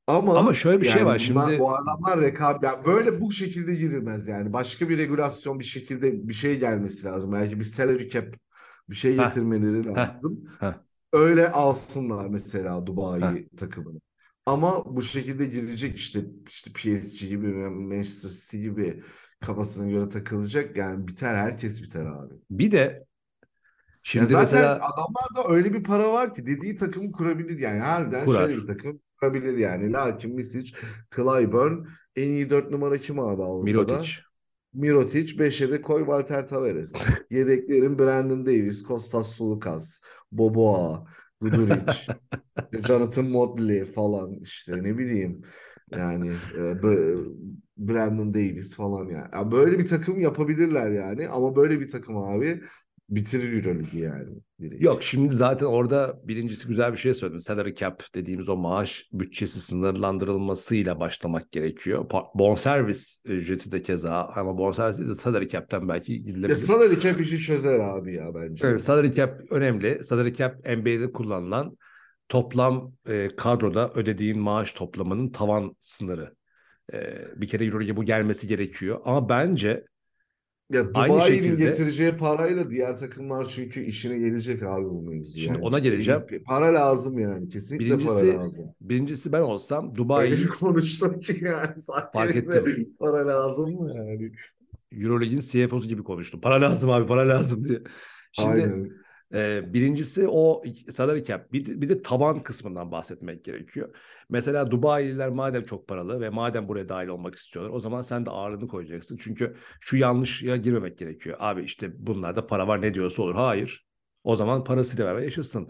Ama, 0.07 0.39
Ama 0.39 0.55
şöyle 0.55 0.81
bir 0.81 0.87
şey 0.87 1.07
var 1.07 1.19
şimdi. 1.19 1.59
Bu 1.59 1.77
adamlar 1.77 2.21
rekabet 2.21 2.63
yani 2.63 2.85
böyle 2.85 3.21
bu 3.21 3.33
şekilde 3.33 3.75
girilmez 3.75 4.27
yani. 4.27 4.53
Başka 4.53 4.89
bir 4.89 4.99
regulasyon 4.99 5.59
bir 5.59 5.65
şekilde 5.65 6.29
bir 6.29 6.35
şey 6.35 6.59
gelmesi 6.59 7.07
lazım. 7.07 7.33
Belki 7.33 7.59
bir 7.59 7.65
salary 7.65 8.09
cap 8.09 8.35
bir 8.91 8.95
şey 8.95 9.17
getirmeleri 9.17 9.87
lazım. 9.87 10.49
Heh. 10.59 10.67
Heh. 10.67 10.75
Öyle 11.13 11.53
alsınlar 11.53 12.27
mesela 12.27 12.87
Dubai 12.87 13.21
Heh. 13.21 13.57
takımını. 13.57 14.01
Ama 14.47 14.97
bu 14.97 15.03
şekilde 15.03 15.47
girecek 15.47 15.97
işte 15.97 16.21
işte 16.49 16.71
PSG 16.73 17.29
gibi 17.29 17.47
Manchester 17.71 18.29
City 18.29 18.59
gibi 18.59 19.03
kafasına 19.41 19.91
göre 19.91 20.09
takılacak. 20.09 20.77
Yani 20.77 21.09
biter 21.09 21.35
herkes 21.35 21.83
biter 21.83 22.07
abi. 22.07 22.35
Bir 22.51 22.71
de 22.71 23.05
şimdi 24.03 24.23
ya 24.23 24.27
zaten 24.27 24.61
mesela 24.61 24.75
adamlarda 24.75 25.55
öyle 25.55 25.73
bir 25.75 25.83
para 25.83 26.13
var 26.13 26.35
ki 26.35 26.47
dediği 26.47 26.77
takımı 26.77 27.13
kurabilir 27.13 27.59
yani 27.59 27.81
harbiden 27.81 28.25
Kurar. 28.25 28.41
şöyle 28.41 28.61
bir 28.61 28.67
takım 28.67 29.01
kurabilir 29.21 29.59
yani. 29.59 29.93
Larkin, 29.93 30.35
Misic, 30.35 30.75
Clyburn 31.17 31.87
en 32.17 32.29
iyi 32.29 32.51
dört 32.51 32.71
numara 32.71 32.99
kim 32.99 33.19
abi 33.19 33.43
Avrupa'da? 33.43 33.65
Mirotic. 33.65 34.13
Mirotic, 34.75 35.39
5'e 35.39 35.73
de 35.73 35.83
koy 35.83 36.01
Walter 36.01 36.49
Tavares. 36.49 36.93
Yedeklerin 37.31 37.99
Brandon 37.99 38.47
Davis, 38.47 38.83
Kostas 38.83 39.33
Sulukas, 39.33 40.01
Boboa, 40.33 41.07
Guduric, 41.41 42.07
Jonathan 42.87 43.25
Modley 43.25 43.85
falan 43.85 44.39
işte 44.43 44.83
ne 44.83 44.99
bileyim. 44.99 45.43
Yani 45.91 46.31
e, 46.59 46.83
Brandon 47.77 48.35
Davis 48.35 48.77
falan 48.77 49.09
yani. 49.09 49.29
yani. 49.35 49.53
Böyle 49.53 49.79
bir 49.79 49.87
takım 49.87 50.21
yapabilirler 50.21 50.91
yani 50.91 51.29
ama 51.29 51.57
böyle 51.57 51.81
bir 51.81 51.89
takım 51.89 52.17
abi 52.17 52.61
bitirir 53.11 53.53
Euroligi 53.53 53.99
yani. 53.99 54.29
Direkt. 54.61 54.83
Yok 54.83 55.03
şimdi 55.03 55.35
zaten 55.35 55.67
orada 55.67 56.21
birincisi 56.25 56.69
güzel 56.69 56.93
bir 56.93 56.97
şey 56.97 57.15
söyledin. 57.15 57.39
Salary 57.39 57.75
cap 57.75 58.03
dediğimiz 58.15 58.49
o 58.49 58.57
maaş 58.57 59.09
bütçesi 59.13 59.61
sınırlandırılmasıyla 59.61 61.01
başlamak 61.01 61.53
gerekiyor. 61.53 62.07
Bonservis 62.35 63.19
ücreti 63.25 63.73
de 63.73 63.83
keza 63.83 64.33
ama 64.37 64.59
bonservis 64.59 64.99
de 64.99 65.15
salary 65.15 65.49
cap'ten 65.49 65.89
belki 65.89 66.23
gidilebilir. 66.23 66.49
Ya 66.49 66.57
salary 66.57 66.99
cap 67.01 67.21
işi 67.21 67.39
çözer 67.39 67.79
abi 67.79 68.15
ya 68.15 68.35
bence. 68.35 68.67
Evet, 68.67 68.83
salary 68.83 69.13
cap 69.13 69.41
önemli. 69.51 70.05
Salary 70.05 70.35
cap 70.35 70.57
NBA'de 70.67 71.13
kullanılan 71.13 71.77
toplam 72.29 72.93
e, 73.07 73.37
kadroda 73.37 73.91
ödediğin 73.95 74.39
maaş 74.39 74.73
toplamının 74.73 75.29
tavan 75.29 75.77
sınırı. 75.81 76.35
E, 76.93 77.19
bir 77.37 77.49
kere 77.49 77.65
Euroleague'e 77.65 77.97
bu 77.97 78.05
gelmesi 78.05 78.49
gerekiyor. 78.49 79.01
Ama 79.05 79.29
bence 79.29 79.85
ya 80.71 80.89
Dubai'nin 80.89 81.37
şekilde... 81.37 81.65
getireceği 81.65 82.13
parayla 82.13 82.71
diğer 82.71 82.99
takımlar 82.99 83.49
çünkü 83.49 83.81
işine 83.81 84.19
gelecek 84.19 84.63
abi 84.63 84.85
bu 84.85 85.03
mevzu. 85.03 85.39
Şimdi 85.39 85.59
yani. 85.59 85.67
ona 85.67 85.79
geleceğim. 85.79 86.23
Para 86.47 86.75
lazım 86.75 87.19
yani. 87.19 87.49
Kesinlikle 87.49 87.87
birincisi, 87.87 88.33
para 88.33 88.45
lazım. 88.45 88.67
Birincisi 88.81 89.33
ben 89.33 89.41
olsam 89.41 89.95
Dubai... 89.95 90.31
Öyle 90.31 90.47
konuştum 90.61 91.21
ki 91.21 91.39
yani. 91.43 91.75
Fark 92.13 92.37
ettim. 92.37 92.95
Para 92.99 93.27
lazım 93.27 93.81
mı 93.81 93.93
yani? 93.97 94.33
Euroleague'in 94.93 95.41
CFO'su 95.41 95.89
gibi 95.89 96.03
konuştum. 96.03 96.41
Para 96.41 96.61
lazım 96.61 96.91
abi 96.91 97.07
para 97.07 97.29
lazım 97.29 97.65
diye. 97.65 97.83
Şimdi 98.33 98.49
Aynen. 98.49 98.91
Ee, 99.35 99.73
birincisi 99.73 100.29
o 100.29 100.63
salary 100.91 101.25
cap. 101.25 101.53
Bir, 101.53 101.81
bir 101.81 101.89
de 101.89 102.03
taban 102.03 102.43
kısmından 102.43 102.93
bahsetmek 102.93 103.45
gerekiyor. 103.45 103.95
Mesela 104.29 104.71
Dubai'liler 104.71 105.29
madem 105.29 105.65
çok 105.65 105.89
paralı 105.89 106.21
ve 106.21 106.31
madem 106.31 106.69
buraya 106.69 106.89
dahil 106.89 107.09
olmak 107.09 107.35
istiyorlar 107.35 107.75
o 107.75 107.81
zaman 107.81 108.03
sen 108.03 108.27
de 108.27 108.31
ağırlığını 108.31 108.69
koyacaksın. 108.69 109.19
Çünkü 109.23 109.57
şu 109.81 109.97
yanlışa 109.97 110.57
girmemek 110.57 110.99
gerekiyor. 110.99 111.37
Abi 111.41 111.63
işte 111.63 112.07
bunlarda 112.07 112.47
para 112.47 112.69
var 112.69 112.83
ne 112.83 112.95
diyorsa 112.95 113.23
olur. 113.23 113.35
Hayır. 113.35 113.87
O 114.25 114.37
zaman 114.37 114.65
parasıyla 114.65 115.05
beraber 115.05 115.23
yaşasın. 115.23 115.69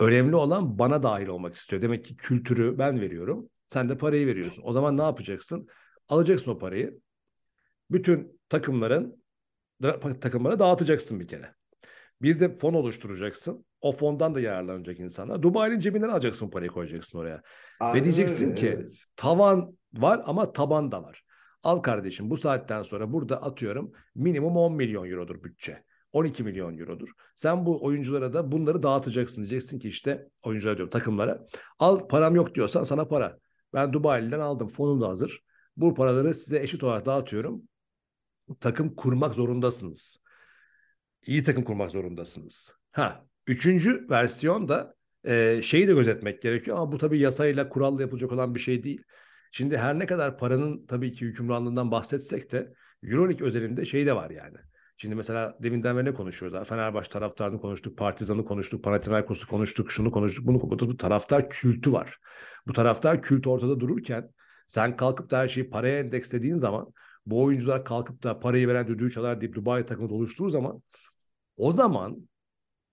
Önemli 0.00 0.36
olan 0.36 0.78
bana 0.78 1.02
dahil 1.02 1.26
olmak 1.26 1.54
istiyor. 1.54 1.82
Demek 1.82 2.04
ki 2.04 2.16
kültürü 2.16 2.78
ben 2.78 3.00
veriyorum. 3.00 3.50
Sen 3.68 3.88
de 3.88 3.98
parayı 3.98 4.26
veriyorsun. 4.26 4.62
O 4.66 4.72
zaman 4.72 4.98
ne 4.98 5.02
yapacaksın? 5.02 5.68
Alacaksın 6.08 6.50
o 6.50 6.58
parayı. 6.58 7.00
Bütün 7.90 8.40
takımların 8.48 9.22
takımlara 10.20 10.58
dağıtacaksın 10.58 11.20
bir 11.20 11.28
kere. 11.28 11.54
Bir 12.22 12.38
de 12.38 12.56
fon 12.56 12.74
oluşturacaksın. 12.74 13.64
O 13.80 13.92
fondan 13.92 14.34
da 14.34 14.40
yararlanacak 14.40 15.00
insanlar. 15.00 15.42
Dubai'nin 15.42 15.80
cebinden 15.80 16.08
alacaksın 16.08 16.50
parayı 16.50 16.70
koyacaksın 16.70 17.18
oraya. 17.18 17.42
Aynen 17.80 18.00
Ve 18.00 18.04
diyeceksin 18.04 18.46
öyle, 18.46 18.54
ki 18.54 18.68
evet. 18.76 19.04
tavan 19.16 19.78
var 19.92 20.22
ama 20.24 20.52
taban 20.52 20.92
da 20.92 21.02
var. 21.02 21.24
Al 21.62 21.78
kardeşim 21.78 22.30
bu 22.30 22.36
saatten 22.36 22.82
sonra 22.82 23.12
burada 23.12 23.42
atıyorum 23.42 23.92
minimum 24.14 24.56
10 24.56 24.74
milyon 24.74 25.10
eurodur 25.10 25.42
bütçe. 25.42 25.84
12 26.12 26.44
milyon 26.44 26.78
eurodur. 26.78 27.08
Sen 27.36 27.66
bu 27.66 27.84
oyunculara 27.84 28.32
da 28.32 28.52
bunları 28.52 28.82
dağıtacaksın. 28.82 29.36
Diyeceksin 29.36 29.78
ki 29.78 29.88
işte 29.88 30.28
oyunculara 30.42 30.76
diyorum 30.76 30.90
takımlara. 30.90 31.46
Al 31.78 32.08
param 32.08 32.34
yok 32.34 32.54
diyorsan 32.54 32.84
sana 32.84 33.08
para. 33.08 33.38
Ben 33.74 33.92
Dubai'den 33.92 34.40
aldım. 34.40 34.68
Fonum 34.68 35.00
da 35.00 35.08
hazır. 35.08 35.42
Bu 35.76 35.94
paraları 35.94 36.34
size 36.34 36.60
eşit 36.60 36.84
olarak 36.84 37.06
dağıtıyorum. 37.06 37.62
Takım 38.60 38.94
kurmak 38.94 39.34
zorundasınız 39.34 40.20
iyi 41.26 41.42
takım 41.42 41.64
kurmak 41.64 41.90
zorundasınız. 41.90 42.74
Ha, 42.92 43.24
üçüncü 43.46 44.06
versiyon 44.10 44.68
da 44.68 44.94
e, 45.24 45.62
şeyi 45.62 45.88
de 45.88 45.92
gözetmek 45.92 46.42
gerekiyor 46.42 46.76
ama 46.76 46.92
bu 46.92 46.98
tabii 46.98 47.18
yasayla 47.18 47.68
kuralla 47.68 48.02
yapılacak 48.02 48.32
olan 48.32 48.54
bir 48.54 48.60
şey 48.60 48.82
değil. 48.82 49.02
Şimdi 49.52 49.78
her 49.78 49.98
ne 49.98 50.06
kadar 50.06 50.38
paranın 50.38 50.86
tabii 50.86 51.12
ki 51.12 51.26
hükümranlığından 51.26 51.90
bahsetsek 51.90 52.52
de 52.52 52.72
Euroleague 53.02 53.46
özelinde 53.46 53.84
şey 53.84 54.06
de 54.06 54.16
var 54.16 54.30
yani. 54.30 54.56
Şimdi 54.96 55.14
mesela 55.14 55.56
deminden 55.62 55.96
beri 55.96 56.04
ne 56.04 56.14
konuşuyoruz? 56.14 56.68
Fenerbahçe 56.68 57.10
taraftarını 57.10 57.60
konuştuk, 57.60 57.98
Partizan'ı 57.98 58.44
konuştuk, 58.44 58.84
Panathinaikos'u 58.84 59.46
konuştuk, 59.48 59.90
şunu 59.90 60.10
konuştuk, 60.10 60.46
bunu 60.46 60.60
konuştuk. 60.60 60.88
Bu 60.90 60.96
taraftar 60.96 61.50
kültü 61.50 61.92
var. 61.92 62.18
Bu 62.66 62.72
taraftar 62.72 63.22
kültü 63.22 63.48
ortada 63.48 63.80
dururken 63.80 64.30
sen 64.66 64.96
kalkıp 64.96 65.30
da 65.30 65.38
her 65.38 65.48
şeyi 65.48 65.70
paraya 65.70 65.98
endekslediğin 65.98 66.56
zaman 66.56 66.92
bu 67.26 67.42
oyuncular 67.42 67.84
kalkıp 67.84 68.22
da 68.22 68.40
parayı 68.40 68.68
veren 68.68 68.88
düdüğü 68.88 69.10
çalar 69.10 69.40
deyip 69.40 69.54
Dubai 69.54 69.86
takımı 69.86 70.14
oluştuğu 70.14 70.50
zaman 70.50 70.82
o 71.60 71.72
zaman 71.72 72.28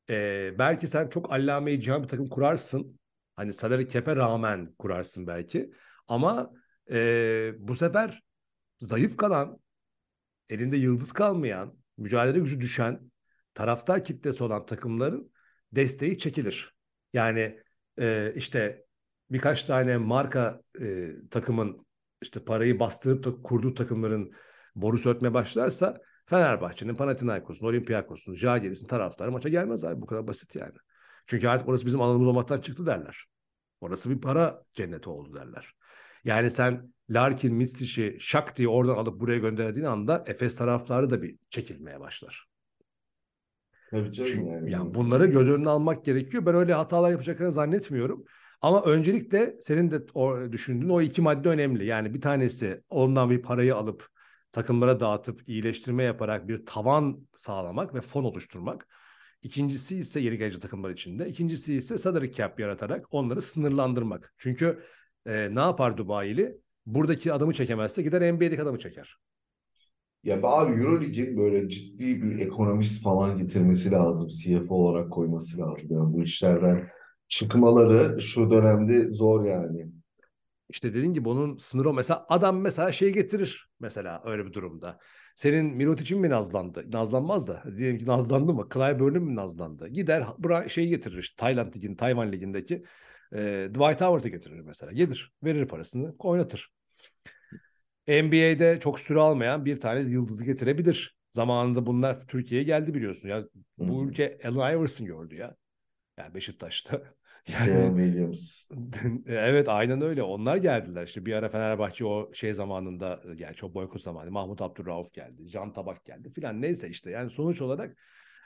e, 0.09 0.55
belki 0.59 0.88
sen 0.88 1.09
çok 1.09 1.34
allame 1.34 1.82
cihan 1.82 2.03
bir 2.03 2.07
takım 2.07 2.30
kurarsın. 2.30 2.99
Hani 3.36 3.53
salary 3.53 3.88
cap'e 3.88 4.15
rağmen 4.15 4.76
kurarsın 4.80 5.28
belki. 5.28 5.72
Ama 6.07 6.51
e, 6.91 7.51
bu 7.59 7.76
sefer 7.76 8.24
zayıf 8.82 9.18
kalan, 9.18 9.59
elinde 10.49 10.78
yıldız 10.78 11.11
kalmayan, 11.11 11.78
mücadele 11.97 12.39
gücü 12.39 12.61
düşen, 12.61 13.11
taraftar 13.53 14.03
kitlesi 14.03 14.43
olan 14.43 14.65
takımların 14.65 15.32
desteği 15.72 16.18
çekilir. 16.18 16.76
Yani 17.13 17.59
e, 17.99 18.34
işte 18.36 18.86
birkaç 19.32 19.63
tane 19.63 19.97
marka 19.97 20.61
e, 20.82 21.11
takımın 21.32 21.86
işte 22.22 22.45
parayı 22.45 22.80
bastırıp 22.80 23.24
da 23.24 23.41
kurduğu 23.41 23.74
takımların 23.74 24.32
borusu 24.76 25.09
ötmeye 25.09 25.34
başlarsa 25.34 26.01
Fenerbahçe'nin, 26.30 26.96
Panathinaikos'un, 26.96 27.68
Olympiakos'un, 27.68 28.36
Žalgiris'in 28.36 28.88
taraftarı 28.88 29.32
maça 29.32 29.50
gelmez 29.50 29.84
abi. 29.84 30.02
Bu 30.02 30.06
kadar 30.06 30.28
basit 30.28 30.56
yani. 30.56 30.74
Çünkü 31.26 31.48
artık 31.48 31.70
orası 31.70 31.86
bizim 31.86 32.02
alanımız 32.02 32.28
olmaktan 32.28 32.62
çıktı 32.62 32.86
derler. 32.86 33.26
Orası 33.82 34.10
bir 34.10 34.22
para 34.22 34.64
cenneti 34.74 35.10
oldu 35.10 35.34
derler. 35.34 35.74
Yani 36.24 36.52
sen 36.52 36.94
Larkin, 37.10 37.56
Mitsic'i 37.56 38.18
şak 38.20 38.58
diye 38.58 38.68
oradan 38.68 38.96
alıp 38.96 39.20
buraya 39.20 39.38
gönderdiğin 39.38 39.86
anda 39.86 40.24
Efes 40.28 40.56
tarafları 40.56 41.10
da 41.10 41.22
bir 41.22 41.36
çekilmeye 41.50 42.00
başlar. 42.00 42.48
Tabii 43.92 44.12
canım 44.12 44.32
Çünkü, 44.32 44.52
yani. 44.52 44.72
yani 44.72 44.94
bunları 44.94 45.26
göz 45.26 45.50
önüne 45.50 45.70
almak 45.70 46.06
gerekiyor. 46.06 46.46
Ben 46.46 46.56
öyle 46.56 46.74
hatalar 46.74 47.12
yapacaklarını 47.12 47.54
zannetmiyorum. 47.54 48.26
Ama 48.62 48.84
öncelikle 48.84 49.56
senin 49.62 49.92
de 49.92 50.52
düşündüğün 50.52 50.90
o 50.90 51.02
iki 51.02 51.22
madde 51.22 51.50
önemli. 51.50 51.86
Yani 51.86 52.14
bir 52.14 52.22
tanesi 52.22 52.82
ondan 52.90 53.30
bir 53.30 53.42
parayı 53.42 53.76
alıp 53.76 54.16
takımlara 54.58 54.99
dağıtıp 54.99 55.49
iyileştirme 55.49 56.03
yaparak 56.03 56.47
bir 56.47 56.66
tavan 56.66 57.28
sağlamak 57.36 57.93
ve 57.93 58.01
fon 58.01 58.24
oluşturmak. 58.24 58.88
İkincisi 59.41 59.97
ise 59.97 60.20
yeni 60.20 60.38
gelecek 60.38 60.62
takımlar 60.62 60.89
içinde. 60.89 61.30
İkincisi 61.30 61.76
ise 61.76 61.97
salary 61.97 62.32
cap 62.32 62.60
yaratarak 62.60 63.05
onları 63.12 63.41
sınırlandırmak. 63.41 64.34
Çünkü 64.38 64.84
e, 65.26 65.55
ne 65.55 65.60
yapar 65.60 65.97
Dubai'li? 65.97 66.58
Buradaki 66.86 67.34
adamı 67.34 67.53
çekemezse 67.53 68.01
gider 68.01 68.34
NBA'deki 68.34 68.62
adamı 68.62 68.80
çeker. 68.80 69.18
Ya 70.24 70.43
abi 70.43 70.82
Euroleague'in 70.82 71.38
böyle 71.38 71.70
ciddi 71.70 72.24
bir 72.24 72.39
ekonomist 72.39 73.03
falan 73.03 73.38
getirmesi 73.38 73.91
lazım. 73.91 74.30
CFO 74.30 74.76
olarak 74.76 75.12
koyması 75.12 75.58
lazım. 75.58 75.88
Yani 75.89 76.14
bu 76.14 76.24
işlerden 76.24 76.89
çıkmaları 77.28 78.22
şu 78.22 78.51
dönemde 78.51 79.12
zor 79.12 79.45
yani. 79.45 79.97
İşte 80.70 80.93
dediğin 80.93 81.13
gibi 81.13 81.30
onun 81.30 81.57
sınırı 81.57 81.93
mesela 81.93 82.26
adam 82.30 82.61
mesela 82.61 82.91
şey 82.91 83.13
getirir 83.13 83.70
mesela 83.80 84.22
öyle 84.26 84.45
bir 84.45 84.53
durumda. 84.53 84.99
Senin 85.36 85.65
Mirotic'in 85.65 86.22
mi 86.22 86.30
nazlandı? 86.30 86.91
Nazlanmaz 86.91 87.47
da. 87.47 87.63
Diyelim 87.78 87.97
ki 87.97 88.05
nazlandı 88.05 88.53
mı? 88.53 88.68
Clyburn'un 88.74 89.24
mi 89.24 89.36
nazlandı? 89.36 89.88
Gider 89.88 90.26
şey 90.68 90.88
getirir 90.88 91.18
işte 91.18 91.36
Tayland 91.38 91.76
ligin, 91.76 91.95
Tayvan 91.95 92.32
ligindeki 92.32 92.84
e, 93.34 93.68
Dwight 93.70 94.01
Howard'ı 94.01 94.30
getirir 94.30 94.59
mesela. 94.59 94.91
Gelir, 94.91 95.34
verir 95.43 95.68
parasını, 95.68 96.15
oynatır. 96.20 96.72
NBA'de 98.07 98.80
çok 98.80 98.99
süre 98.99 99.20
almayan 99.20 99.65
bir 99.65 99.80
tane 99.80 99.99
yıldızı 99.99 100.45
getirebilir. 100.45 101.18
Zamanında 101.32 101.86
bunlar 101.86 102.28
Türkiye'ye 102.28 102.65
geldi 102.65 102.93
biliyorsun. 102.93 103.30
Ya 103.30 103.43
bu 103.78 104.05
ülke 104.05 104.39
Allen 104.43 104.78
Iverson 104.78 105.07
gördü 105.07 105.36
ya. 105.36 105.55
Yani 106.18 106.34
Beşiktaş'ta. 106.34 107.16
Yani, 107.48 108.04
Williams. 108.04 108.64
evet 109.28 109.70
aynen 109.70 110.02
öyle. 110.02 110.24
Onlar 110.24 110.58
geldiler. 110.58 111.04
İşte 111.04 111.26
bir 111.26 111.34
ara 111.34 111.50
Fenerbahçe 111.50 112.06
o 112.06 112.34
şey 112.34 112.54
zamanında 112.54 113.22
yani 113.38 113.56
çok 113.56 113.76
boykot 113.76 114.02
zamanı 114.02 114.32
Mahmut 114.32 114.62
Abdurrauf 114.62 115.14
geldi. 115.14 115.48
Can 115.50 115.74
Tabak 115.74 116.06
geldi 116.06 116.30
filan. 116.30 116.62
Neyse 116.62 116.89
işte 116.89 117.12
yani 117.12 117.30
sonuç 117.30 117.62
olarak 117.62 117.98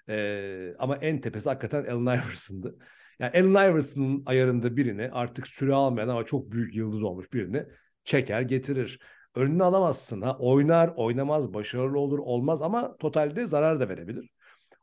e, 0.09 0.75
ama 0.79 0.95
en 0.95 1.21
tepesi 1.21 1.49
hakikaten 1.49 1.83
Allen 1.85 2.17
Iverson'dı. 2.17 2.75
Yani 3.19 3.31
Allen 3.31 3.71
Iverson'ın 3.71 4.23
ayarında 4.25 4.77
birini 4.77 5.09
artık 5.11 5.47
süre 5.47 5.73
almayan 5.73 6.07
ama 6.07 6.25
çok 6.25 6.51
büyük 6.51 6.75
yıldız 6.75 7.03
olmuş 7.03 7.33
birini 7.33 7.65
çeker 8.03 8.41
getirir. 8.41 8.99
Önünü 9.35 9.63
alamazsın. 9.63 10.21
Ha? 10.21 10.37
Oynar, 10.39 10.93
oynamaz, 10.95 11.53
başarılı 11.53 11.99
olur, 11.99 12.19
olmaz 12.19 12.61
ama 12.61 12.97
totalde 12.97 13.47
zarar 13.47 13.79
da 13.79 13.89
verebilir. 13.89 14.29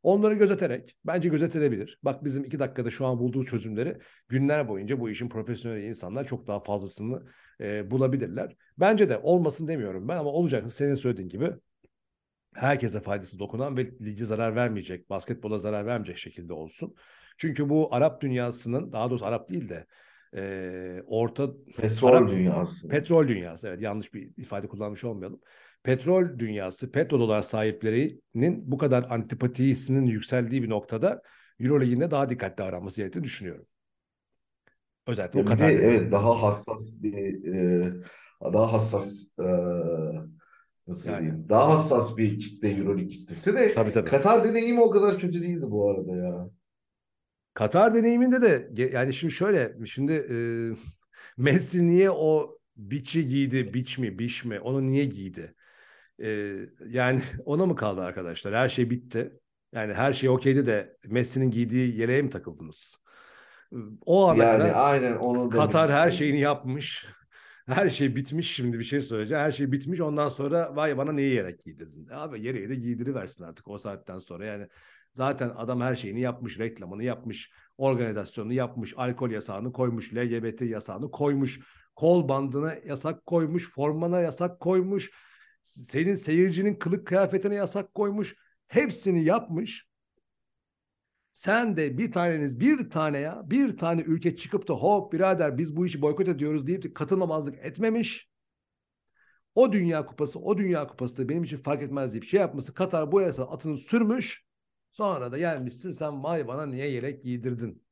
Onları 0.03 0.35
gözeterek 0.35 0.97
bence 1.05 1.29
gözetebilir. 1.29 1.99
Bak 2.03 2.25
bizim 2.25 2.45
iki 2.45 2.59
dakikada 2.59 2.91
şu 2.91 3.07
an 3.07 3.19
bulduğu 3.19 3.45
çözümleri 3.45 3.99
günler 4.29 4.69
boyunca 4.69 5.01
bu 5.01 5.11
işin 5.11 5.29
profesyonel 5.29 5.83
insanlar 5.83 6.25
çok 6.25 6.47
daha 6.47 6.61
fazlasını 6.61 7.23
e, 7.61 7.91
bulabilirler. 7.91 8.57
Bence 8.79 9.09
de 9.09 9.19
olmasın 9.19 9.69
demiyorum 9.69 10.09
ben 10.09 10.17
ama 10.17 10.31
olacak 10.31 10.73
senin 10.73 10.95
söylediğin 10.95 11.29
gibi 11.29 11.51
herkese 12.55 13.01
faydası 13.01 13.39
dokunan 13.39 13.77
ve 13.77 13.91
ligi 14.01 14.25
zarar 14.25 14.57
vermeyecek, 14.57 15.11
basketbola 15.11 15.59
zarar 15.59 15.87
vermeyecek 15.87 16.19
şekilde 16.19 16.53
olsun. 16.53 16.95
Çünkü 17.37 17.69
bu 17.69 17.95
Arap 17.95 18.21
dünyasının 18.21 18.93
daha 18.93 19.11
doğrusu 19.11 19.27
Arap 19.27 19.49
değil 19.49 19.69
de 19.69 19.87
e, 20.37 21.03
orta 21.07 21.51
petrol 21.77 22.13
Arap, 22.13 22.31
dünyası. 22.31 22.89
Petrol 22.89 23.29
dünyası 23.29 23.69
evet 23.69 23.83
yanlış 23.83 24.15
bir 24.15 24.31
ifade 24.37 24.69
kullanmış 24.69 25.05
olmayalım 25.05 25.41
petrol 25.83 26.39
dünyası, 26.39 26.93
petrodolar 26.93 27.43
sahiplerinin 27.43 28.71
bu 28.71 28.79
kadar 28.79 29.07
antipatisinin 29.11 30.07
yükseldiği 30.07 30.63
bir 30.63 30.71
noktada 30.71 31.23
Euroleague'in 31.61 32.11
daha 32.11 32.29
dikkatli 32.29 32.65
aranması 32.65 32.97
gerektiğini 32.97 33.25
düşünüyorum. 33.25 33.67
Özellikle 35.07 35.39
ya 35.39 35.45
o 35.45 35.49
kadar. 35.49 35.71
Evet 35.71 36.13
daha 36.13 36.43
hassas 36.43 37.03
bir 37.03 37.45
e, 37.55 37.93
daha 38.43 38.73
hassas 38.73 39.39
e, 39.39 39.49
nasıl 40.89 41.11
yani. 41.11 41.21
diyeyim? 41.21 41.49
Daha 41.49 41.75
hassas 41.75 42.19
bir 42.19 42.39
kitle 42.39 42.71
Euroleague 42.71 43.09
kitlesi 43.09 43.55
de 43.55 43.75
tabii, 43.75 43.93
tabii. 43.93 44.11
Katar 44.11 44.45
deneyimi 44.45 44.81
o 44.81 44.91
kadar 44.91 45.19
kötü 45.19 45.43
değildi 45.43 45.67
bu 45.69 45.91
arada 45.91 46.17
ya. 46.17 46.51
Katar 47.55 47.95
deneyiminde 47.95 48.43
de 48.43 48.71
yani 48.93 49.15
şimdi 49.15 49.33
şöyle 49.35 49.87
şimdi 49.87 50.13
e, 50.13 50.37
Messi 51.37 51.89
niye 51.89 52.11
o 52.11 52.59
biçi 52.77 53.29
giydi, 53.29 53.75
biç 53.75 53.99
mi, 53.99 54.19
biş 54.19 54.45
mi? 54.45 54.61
Onu 54.61 54.87
niye 54.87 55.05
giydi? 55.05 55.55
Ee, 56.23 56.57
yani 56.89 57.21
ona 57.45 57.67
mı 57.67 57.77
kaldı 57.77 58.01
arkadaşlar? 58.01 58.55
Her 58.55 58.69
şey 58.69 58.91
bitti. 58.91 59.33
Yani 59.73 59.95
her 59.95 60.13
şey 60.13 60.29
okeydi 60.29 60.67
de 60.67 60.97
Messi'nin 61.07 61.51
giydiği 61.51 61.99
yeleğe 62.01 62.23
mi 62.23 62.31
takıldınız? 62.31 62.97
O 64.07 64.29
ana 64.29 64.45
yani 64.45 64.59
kadar 64.59 64.73
aynen 64.77 65.17
onu 65.17 65.51
Katar 65.51 65.91
her 65.91 66.11
şeyini 66.11 66.41
yapmış. 66.41 67.07
Her 67.69 67.91
şey 67.91 68.17
bitmiş 68.17 68.55
şimdi 68.55 68.79
bir 68.79 68.85
şey 68.85 69.01
söyleyeceğim. 69.01 69.45
Her 69.45 69.53
şey 69.53 69.73
bitmiş 69.73 70.01
ondan 70.01 70.29
sonra 70.29 70.77
vay 70.77 70.97
bana 70.99 71.13
neyi 71.13 71.35
yelek 71.35 71.61
giydirdin? 71.61 72.09
Abi 72.13 72.45
yeleği 72.47 72.69
de 72.69 72.75
giydiriversin 72.75 73.45
artık 73.45 73.69
o 73.69 73.79
saatten 73.79 74.19
sonra. 74.19 74.47
Yani 74.47 74.69
zaten 75.13 75.53
adam 75.57 75.81
her 75.81 75.97
şeyini 75.97 76.21
yapmış. 76.21 76.59
Reklamını 76.59 77.05
yapmış. 77.05 77.53
Organizasyonunu 77.79 78.53
yapmış. 78.53 78.95
Alkol 78.97 79.31
yasağını 79.31 79.73
koymuş. 79.73 80.15
LGBT 80.15 80.61
yasağını 80.61 81.11
koymuş. 81.11 81.61
Kol 81.97 82.29
bandına 82.29 82.75
yasak 82.87 83.27
koymuş. 83.27 83.71
Formana 83.71 84.21
yasak 84.21 84.61
koymuş 84.61 85.11
senin 85.63 86.15
seyircinin 86.15 86.75
kılık 86.75 87.07
kıyafetine 87.07 87.55
yasak 87.55 87.95
koymuş. 87.95 88.37
Hepsini 88.69 89.25
yapmış. 89.25 89.89
Sen 91.33 91.77
de 91.77 91.99
bir 91.99 92.13
taneniz 92.13 92.61
bir 92.61 92.91
tane 92.91 93.19
ya 93.19 93.43
bir 93.45 93.79
tane 93.79 94.01
ülke 94.01 94.37
çıkıp 94.37 94.69
da 94.69 94.75
hop 94.75 95.13
birader 95.13 95.59
biz 95.59 95.77
bu 95.77 95.87
işi 95.87 96.03
boykot 96.03 96.29
ediyoruz 96.29 96.67
deyip 96.67 96.83
de 96.83 96.93
katılmamazlık 96.93 97.55
etmemiş. 97.65 98.29
O 99.55 99.73
Dünya 99.73 100.07
Kupası, 100.07 100.39
o 100.39 100.59
Dünya 100.59 100.87
Kupası 100.87 101.19
da 101.19 101.29
benim 101.29 101.45
için 101.45 101.57
fark 101.57 101.83
etmez 101.83 102.13
deyip 102.13 102.25
şey 102.25 102.41
yapması 102.41 102.75
Katar 102.75 103.13
bu 103.13 103.21
yasa 103.21 103.45
atını 103.45 103.79
sürmüş. 103.79 104.45
Sonra 104.91 105.33
da 105.33 105.39
gelmişsin 105.39 105.93
sen 105.93 106.25
vay 106.25 106.49
bana 106.49 106.67
niye 106.67 106.91
yelek 106.91 107.23
giydirdin? 107.23 107.83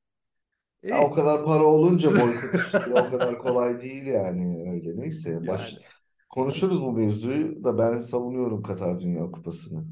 Ya, 0.83 1.03
o 1.03 1.11
kadar 1.11 1.45
para 1.45 1.65
olunca 1.65 2.11
boykot 2.21 2.55
işte 2.55 2.79
o 2.91 3.11
kadar 3.11 3.39
kolay 3.39 3.81
değil 3.81 4.07
yani 4.07 4.71
öyle 4.73 4.97
neyse. 4.97 5.47
Baş... 5.47 5.73
Yani, 5.73 5.83
Konuşuruz 6.37 6.83
bu 6.83 6.93
mevzuyu 6.93 7.65
da 7.65 7.79
ben 7.79 8.01
savunuyorum 8.01 8.63
Katar 8.63 9.01
Dünya 9.01 9.31
Kupası'nı. 9.31 9.85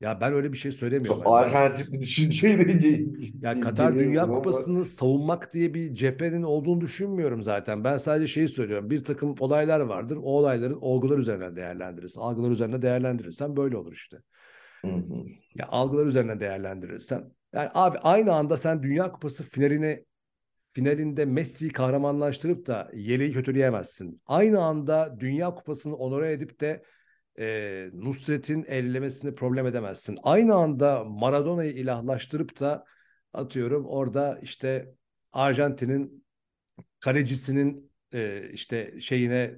Ya 0.00 0.20
ben 0.20 0.32
öyle 0.32 0.52
bir 0.52 0.58
şey 0.58 0.72
söylemiyorum. 0.72 1.22
Çok 1.22 1.32
alternatif 1.32 1.92
bir 1.92 2.00
düşünceyle 2.00 2.98
Ya 3.40 3.60
Katar 3.60 3.94
Dünya 3.94 4.26
Kupası'nı 4.26 4.84
savunmak 4.84 5.54
diye 5.54 5.74
bir 5.74 5.94
cephenin 5.94 6.42
olduğunu 6.42 6.80
düşünmüyorum 6.80 7.42
zaten. 7.42 7.84
Ben 7.84 7.96
sadece 7.96 8.26
şeyi 8.26 8.48
söylüyorum. 8.48 8.90
Bir 8.90 9.04
takım 9.04 9.34
olaylar 9.40 9.80
vardır. 9.80 10.16
O 10.16 10.38
olayların 10.38 10.78
olgular 10.80 11.18
üzerinden 11.18 11.56
değerlendirirsin. 11.56 12.20
Algılar 12.20 12.50
üzerinden 12.50 12.82
değerlendirirsen 12.82 13.56
böyle 13.56 13.76
olur 13.76 13.92
işte. 13.92 14.16
Hı 14.80 14.88
hı. 14.88 15.24
Ya 15.54 15.66
algılar 15.68 16.06
üzerinden 16.06 16.40
değerlendirirsen. 16.40 17.24
Yani 17.54 17.70
abi 17.74 17.98
aynı 17.98 18.32
anda 18.32 18.56
sen 18.56 18.82
Dünya 18.82 19.12
Kupası 19.12 19.42
finaline 19.42 20.04
finalinde 20.76 21.24
Messi'yi 21.24 21.72
kahramanlaştırıp 21.72 22.66
da 22.66 22.90
yeleği 22.94 23.32
kötüleyemezsin. 23.32 24.22
Aynı 24.26 24.62
anda 24.62 25.16
Dünya 25.20 25.54
Kupası'nı 25.54 25.96
onore 25.96 26.32
edip 26.32 26.60
de 26.60 26.82
e, 27.38 27.88
Nusret'in 27.92 28.64
ellemesini 28.68 29.34
problem 29.34 29.66
edemezsin. 29.66 30.18
Aynı 30.22 30.54
anda 30.54 31.04
Maradona'yı 31.04 31.72
ilahlaştırıp 31.72 32.60
da 32.60 32.84
atıyorum 33.32 33.86
orada 33.86 34.38
işte 34.42 34.94
Arjantin'in 35.32 36.24
kalecisinin 37.00 37.92
e, 38.14 38.50
işte 38.52 39.00
şeyine 39.00 39.54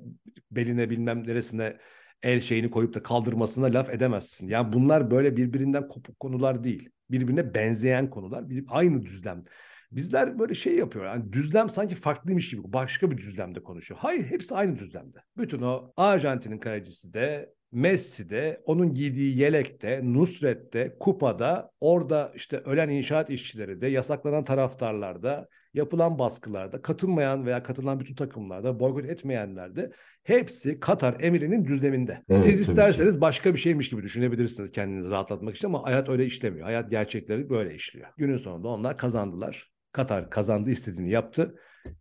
beline 0.50 0.90
bilmem 0.90 1.26
neresine 1.26 1.76
el 2.22 2.40
şeyini 2.40 2.70
koyup 2.70 2.94
da 2.94 3.02
kaldırmasına 3.02 3.66
laf 3.66 3.90
edemezsin. 3.90 4.48
Yani 4.48 4.72
bunlar 4.72 5.10
böyle 5.10 5.36
birbirinden 5.36 5.88
kopuk 5.88 6.20
konular 6.20 6.64
değil. 6.64 6.90
Birbirine 7.10 7.54
benzeyen 7.54 8.10
konular. 8.10 8.44
Aynı 8.68 9.04
düzlem. 9.04 9.44
Bizler 9.92 10.38
böyle 10.38 10.54
şey 10.54 10.74
yapıyor. 10.76 11.04
Yani 11.04 11.32
düzlem 11.32 11.68
sanki 11.68 11.94
farklıymış 11.94 12.50
gibi 12.50 12.72
başka 12.72 13.10
bir 13.10 13.16
düzlemde 13.16 13.62
konuşuyor. 13.62 14.00
Hayır 14.02 14.24
hepsi 14.24 14.54
aynı 14.54 14.78
düzlemde. 14.78 15.18
Bütün 15.36 15.62
o 15.62 15.92
Arjantin'in 15.96 16.58
kalecisi 16.58 17.14
de 17.14 17.46
Messi'de, 17.72 18.62
onun 18.64 18.94
giydiği 18.94 19.38
yelekte, 19.38 20.00
Nusret'te, 20.04 20.96
Kupa'da, 21.00 21.70
orada 21.80 22.32
işte 22.34 22.58
ölen 22.58 22.88
inşaat 22.88 23.30
işçileri 23.30 23.80
de, 23.80 23.86
yasaklanan 23.86 24.44
taraftarlarda, 24.44 25.48
yapılan 25.74 26.18
baskılarda, 26.18 26.82
katılmayan 26.82 27.46
veya 27.46 27.62
katılan 27.62 28.00
bütün 28.00 28.14
takımlarda, 28.14 28.80
boykot 28.80 29.04
etmeyenler 29.04 29.76
de 29.76 29.92
hepsi 30.22 30.80
Katar 30.80 31.16
emirinin 31.20 31.64
düzleminde. 31.64 32.22
Evet, 32.28 32.42
Siz 32.42 32.60
isterseniz 32.60 33.14
ki. 33.14 33.20
başka 33.20 33.54
bir 33.54 33.58
şeymiş 33.58 33.90
gibi 33.90 34.02
düşünebilirsiniz 34.02 34.72
kendinizi 34.72 35.10
rahatlatmak 35.10 35.56
için 35.56 35.68
ama 35.68 35.84
hayat 35.84 36.08
öyle 36.08 36.26
işlemiyor. 36.26 36.64
Hayat 36.64 36.90
gerçekleri 36.90 37.50
böyle 37.50 37.74
işliyor. 37.74 38.08
Günün 38.16 38.36
sonunda 38.36 38.68
onlar 38.68 38.98
kazandılar. 38.98 39.70
Katar 39.98 40.30
kazandı 40.30 40.70
istediğini 40.70 41.10
yaptı. 41.10 41.54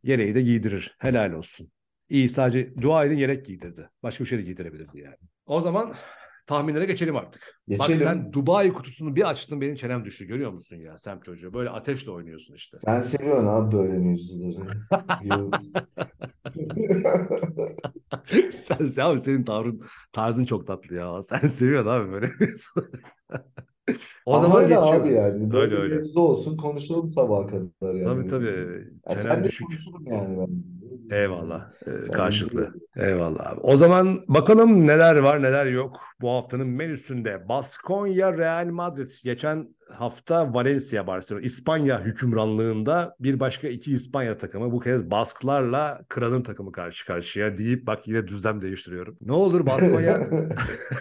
Yeleği 0.03 0.35
de 0.35 0.41
giydirir. 0.41 0.95
Helal 0.99 1.31
olsun. 1.31 1.71
İyi 2.09 2.29
sadece 2.29 2.75
dua 2.81 3.05
edin 3.05 3.17
yelek 3.17 3.45
giydirdi. 3.45 3.89
Başka 4.03 4.23
bir 4.23 4.29
şey 4.29 4.37
de 4.37 4.41
giydirebilirdi 4.41 4.99
yani. 4.99 5.15
O 5.45 5.61
zaman 5.61 5.93
tahminlere 6.47 6.85
geçelim 6.85 7.15
artık. 7.15 7.61
Geçelim. 7.67 7.99
Bak 7.99 8.03
sen 8.03 8.33
Dubai 8.33 8.73
kutusunu 8.73 9.15
bir 9.15 9.29
açtın 9.29 9.61
benim 9.61 9.75
çenem 9.75 10.05
düştü 10.05 10.25
görüyor 10.25 10.51
musun 10.51 10.75
ya 10.75 10.97
Sem 10.97 11.19
çocuğu? 11.21 11.53
Böyle 11.53 11.69
ateşle 11.69 12.11
oynuyorsun 12.11 12.53
işte. 12.53 12.77
Sen 12.77 13.01
seviyorsun 13.01 13.47
abi 13.47 13.75
böyle 13.75 13.97
mevzuları. 13.97 14.69
sen, 18.51 18.85
sen 18.85 19.05
abi 19.05 19.19
senin 19.19 19.43
tavrın 19.43 19.81
tarzın 20.11 20.45
çok 20.45 20.67
tatlı 20.67 20.95
ya. 20.95 21.23
Sen 21.23 21.47
seviyorsun 21.47 21.89
abi 21.89 22.11
böyle 22.11 22.31
O 24.25 24.33
Ama 24.33 24.41
zaman 24.41 24.57
öyle 24.63 24.67
geçiyoruz. 24.75 25.01
abi 25.01 25.13
yani. 25.13 25.51
Böyle 25.51 25.75
öyle, 25.75 25.83
öyle. 25.83 25.95
mevzu 25.95 26.19
olsun 26.21 26.57
konuşalım 26.57 27.07
sabaha 27.07 27.47
kadar 27.47 27.93
yani. 27.93 28.05
Tabii 28.05 28.27
tabii. 28.27 28.87
Ya 29.09 29.15
sen 29.15 29.43
de 29.43 29.49
konuşurum 29.63 30.07
yani 30.07 30.37
ben. 30.39 30.76
Eyvallah. 31.11 31.71
Ee, 31.87 32.11
karşılıklı. 32.11 32.73
Eyvallah 32.95 33.51
abi. 33.51 33.59
O 33.59 33.77
zaman 33.77 34.19
bakalım 34.27 34.87
neler 34.87 35.15
var 35.15 35.41
neler 35.41 35.65
yok 35.65 35.99
bu 36.21 36.29
haftanın 36.29 36.67
menüsünde. 36.67 37.49
Baskonya 37.49 38.37
Real 38.37 38.65
Madrid 38.65 39.09
geçen 39.23 39.75
hafta 39.93 40.53
Valencia 40.53 41.07
Barcelona 41.07 41.43
İspanya 41.43 42.01
hükümranlığında 42.01 43.15
bir 43.19 43.39
başka 43.39 43.67
iki 43.67 43.93
İspanya 43.93 44.37
takımı 44.37 44.71
bu 44.71 44.79
kez 44.79 45.11
Basklarla 45.11 46.01
Kral'ın 46.09 46.41
takımı 46.41 46.71
karşı 46.71 47.05
karşıya 47.05 47.57
deyip 47.57 47.87
bak 47.87 48.07
yine 48.07 48.27
düzlem 48.27 48.61
değiştiriyorum. 48.61 49.17
Ne 49.21 49.33
olur 49.33 49.65
Baskonya 49.65 50.29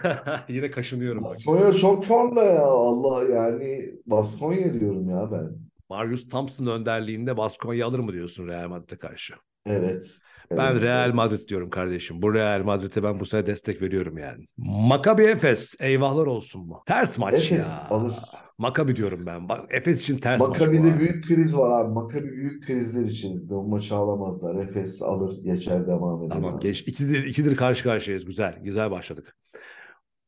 yine 0.49 0.71
kaşınıyorum. 0.71 1.25
Baskonya 1.25 1.73
çok 1.75 2.05
formda 2.05 2.45
ya 2.45 2.63
Allah 2.63 3.25
yani 3.25 3.95
Baskonya 4.07 4.75
diyorum 4.75 5.11
ya 5.11 5.31
ben. 5.33 5.67
Marius 5.91 6.29
Thompson 6.29 6.67
önderliğinde 6.67 7.37
Baskonya 7.37 7.87
alır 7.87 7.99
mı 7.99 8.13
diyorsun 8.13 8.47
Real 8.49 8.69
Madrid'e 8.69 8.97
karşı? 8.97 9.35
Evet. 9.67 10.19
Ben 10.51 10.73
evet, 10.73 10.83
Real 10.83 11.13
Madrid 11.13 11.49
diyorum 11.49 11.71
kardeşim. 11.71 12.23
Bu 12.23 12.35
Real 12.35 12.63
Madrid'e 12.63 13.03
ben 13.03 13.21
bu 13.21 13.27
sene 13.27 13.47
destek 13.47 13.83
veriyorum 13.83 14.19
yani. 14.19 14.47
Maccabi 14.57 15.23
Efes 15.23 15.77
eyvahlar 15.81 16.27
olsun 16.27 16.67
mu? 16.67 16.83
Ters 16.87 17.19
maç 17.19 17.35
Efes 17.35 17.79
ya. 17.79 17.97
alır. 17.97 18.15
Maccabi 18.59 18.97
diyorum 18.97 19.27
ben. 19.27 19.49
Bak 19.49 19.67
Efes 19.71 20.01
için 20.03 20.19
ters 20.19 20.41
Maccabi'de 20.41 20.91
maç 20.91 20.99
büyük 20.99 21.25
kriz 21.25 21.59
var 21.59 21.81
abi. 21.81 21.93
Maccabi 21.93 22.33
büyük 22.33 22.67
krizler 22.67 23.05
içinde. 23.05 23.55
O 23.55 23.63
maçı 23.63 23.95
alamazlar. 23.95 24.55
Efes 24.55 25.03
alır 25.03 25.43
geçer 25.45 25.87
devam 25.87 26.25
eder. 26.25 26.35
Tamam 26.35 26.55
abi. 26.55 26.63
geç. 26.63 26.81
İkidir, 26.83 27.25
ikidir 27.25 27.57
karşı 27.57 27.83
karşıyayız. 27.83 28.25
Güzel. 28.25 28.59
Güzel 28.63 28.91
başladık. 28.91 29.37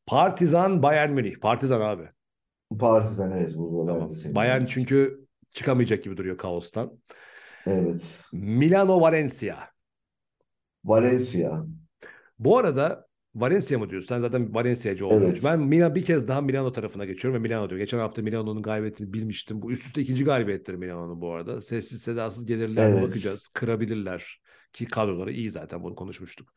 Partizan 0.05 0.83
Bayern 0.83 1.11
Münih. 1.11 1.39
Partizan 1.39 1.81
abi. 1.81 2.03
Partizan 2.79 3.31
evet 3.31 3.53
burada 3.55 3.93
tamam. 3.93 4.11
ben 4.25 4.35
Bayern 4.35 4.65
çünkü 4.65 5.25
çıkamayacak 5.51 6.03
gibi 6.03 6.17
duruyor 6.17 6.37
kaostan. 6.37 6.91
Evet. 7.65 8.23
Milano 8.33 9.01
Valencia. 9.01 9.57
Valencia. 10.83 11.65
Bu 12.39 12.57
arada 12.57 13.07
Valencia 13.35 13.79
mı 13.79 13.89
diyorsun? 13.89 14.07
Sen 14.07 14.21
zaten 14.21 14.53
Valencia'cı 14.53 15.07
olduğun 15.07 15.21
evet. 15.21 15.41
Ben 15.43 15.59
Milan 15.59 15.95
bir 15.95 16.05
kez 16.05 16.27
daha 16.27 16.41
Milano 16.41 16.71
tarafına 16.71 17.05
geçiyorum 17.05 17.39
ve 17.39 17.47
Milano 17.47 17.69
diyor. 17.69 17.79
Geçen 17.79 17.99
hafta 17.99 18.21
Milano'nun 18.21 18.61
galibiyetini 18.61 19.13
bilmiştim. 19.13 19.61
Bu 19.61 19.71
üst 19.71 19.85
üste 19.85 20.01
ikinci 20.01 20.23
galibiyetleri 20.23 20.77
Milano'nun 20.77 21.21
bu 21.21 21.33
arada. 21.33 21.61
Sessiz 21.61 22.01
sedasız 22.01 22.45
gelirler 22.45 22.89
evet. 22.89 23.03
bakacağız. 23.03 23.47
Kırabilirler. 23.47 24.41
Ki 24.73 24.85
kadroları 24.85 25.31
iyi 25.31 25.51
zaten 25.51 25.83
bunu 25.83 25.95
konuşmuştuk. 25.95 26.53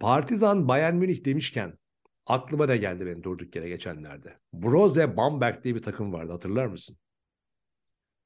Partizan 0.00 0.68
Bayern 0.68 0.94
Münih 0.94 1.24
demişken 1.24 1.78
aklıma 2.26 2.66
ne 2.66 2.76
geldi 2.76 3.06
benim 3.06 3.22
durduk 3.22 3.56
yere 3.56 3.68
geçenlerde. 3.68 4.38
Broze 4.52 5.16
Bamberg 5.16 5.64
diye 5.64 5.74
bir 5.74 5.82
takım 5.82 6.12
vardı 6.12 6.32
hatırlar 6.32 6.66
mısın? 6.66 6.96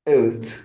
Evet. 0.06 0.60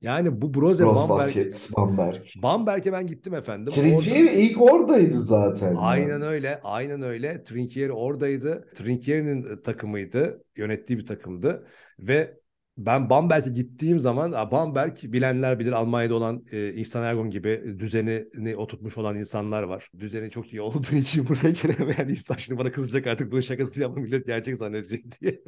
Yani 0.00 0.42
bu 0.42 0.54
Broze 0.54 0.86
Bamberg. 0.86 1.08
Baskets, 1.08 1.76
Bamberg. 1.76 2.16
Bamberg'e 2.42 2.92
ben 2.92 3.06
gittim 3.06 3.34
efendim. 3.34 3.72
Trinkieri 3.72 4.28
orada... 4.28 4.40
ilk 4.40 4.62
oradaydı 4.62 5.20
zaten. 5.22 5.74
Aynen 5.74 6.08
yani. 6.08 6.24
öyle. 6.24 6.60
Aynen 6.62 7.02
öyle. 7.02 7.44
Trinkieri 7.44 7.92
oradaydı. 7.92 8.68
Trinkieri'nin 8.74 9.56
e, 9.56 9.62
takımıydı. 9.62 10.44
Yönettiği 10.56 10.98
bir 10.98 11.06
takımdı. 11.06 11.66
Ve 11.98 12.38
ben 12.76 13.10
Bamberg'e 13.10 13.50
gittiğim 13.50 13.98
zaman 13.98 14.32
Bamberg 14.32 14.96
bilenler 15.02 15.58
bilir 15.58 15.72
Almanya'da 15.72 16.14
olan 16.14 16.44
e, 16.52 16.74
İhsan 16.74 17.02
Ergun 17.04 17.30
gibi 17.30 17.76
düzenini 17.78 18.56
oturtmuş 18.56 18.98
olan 18.98 19.16
insanlar 19.16 19.62
var. 19.62 19.90
Düzeni 19.98 20.30
çok 20.30 20.52
iyi 20.52 20.60
olduğu 20.60 20.92
için 20.94 21.28
buraya 21.28 21.50
giremeyen 21.50 22.08
insan 22.08 22.36
şimdi 22.36 22.58
bana 22.60 22.72
kızacak 22.72 23.06
artık 23.06 23.32
bunun 23.32 23.40
şakası 23.40 23.82
yapma 23.82 24.02
millet 24.02 24.26
gerçek 24.26 24.56
zannedecek 24.56 25.20
diye. 25.20 25.42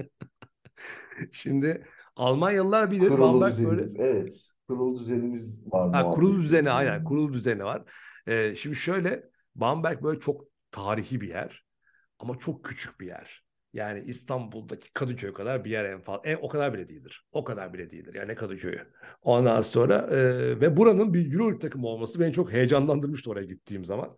şimdi 1.32 1.82
Almanyalılar 2.20 2.90
bilir. 2.90 3.08
Kurulu 3.08 3.20
Bamberg 3.20 3.50
düzenimiz, 3.50 3.98
böyle... 3.98 4.08
evet. 4.10 4.48
Kurulu 4.68 5.00
düzenimiz 5.00 5.72
var. 5.72 5.92
Ha, 5.92 6.10
kurulu 6.10 6.38
düzeni 6.38 6.70
aynen. 6.70 7.04
Kurulu 7.04 7.32
düzeni 7.32 7.64
var. 7.64 7.82
Ee, 8.26 8.54
şimdi 8.56 8.76
şöyle 8.76 9.24
Bamberg 9.54 10.02
böyle 10.02 10.20
çok 10.20 10.44
tarihi 10.70 11.20
bir 11.20 11.28
yer. 11.28 11.64
Ama 12.18 12.38
çok 12.38 12.64
küçük 12.64 13.00
bir 13.00 13.06
yer. 13.06 13.44
Yani 13.72 14.00
İstanbul'daki 14.00 14.92
Kadıköy 14.92 15.32
kadar 15.32 15.64
bir 15.64 15.70
yer 15.70 15.84
en 15.84 16.00
fazla. 16.00 16.28
En, 16.28 16.38
o 16.42 16.48
kadar 16.48 16.74
bile 16.74 16.88
değildir. 16.88 17.24
O 17.32 17.44
kadar 17.44 17.72
bile 17.72 17.90
değildir. 17.90 18.14
Yani 18.14 18.34
Kadıköy'ü. 18.34 18.80
Ondan 19.22 19.62
sonra 19.62 19.94
e, 20.10 20.20
ve 20.60 20.76
buranın 20.76 21.14
bir 21.14 21.32
Euro 21.32 21.58
takımı 21.58 21.86
olması 21.86 22.20
beni 22.20 22.32
çok 22.32 22.52
heyecanlandırmıştı 22.52 23.30
oraya 23.30 23.46
gittiğim 23.46 23.84
zaman. 23.84 24.16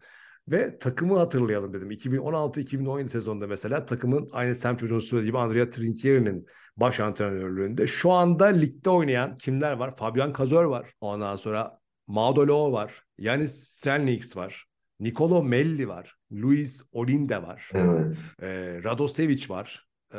Ve 0.49 0.79
takımı 0.79 1.19
hatırlayalım 1.19 1.73
dedim. 1.73 1.91
2016-2017 1.91 3.09
sezonunda 3.09 3.47
mesela 3.47 3.85
takımın 3.85 4.29
aynı 4.33 4.55
Sam 4.55 4.77
çocuğun 4.77 4.99
söylediği 4.99 5.31
gibi 5.31 5.39
Andrea 5.39 5.71
Trinchieri'nin 5.71 6.47
baş 6.77 7.01
antrenörlüğünde. 7.01 7.87
Şu 7.87 8.11
anda 8.13 8.47
ligde 8.47 8.91
oynayan 8.91 9.37
kimler 9.37 9.73
var? 9.73 9.97
Fabian 9.97 10.33
Kazor 10.33 10.65
var. 10.65 10.93
Ondan 11.01 11.37
sonra 11.37 11.79
Maudolo 12.07 12.73
var. 12.73 13.03
Yanis 13.19 13.55
Strelniks 13.55 14.37
var. 14.37 14.67
Nicolo 15.01 15.43
Melli 15.43 15.89
var. 15.89 16.17
Luis 16.33 16.83
Olinde 16.93 17.43
var. 17.43 17.71
Evet. 17.75 18.17
Ee, 18.43 18.81
Radosevic 18.85 19.49
var. 19.49 19.87
Ee, 20.15 20.19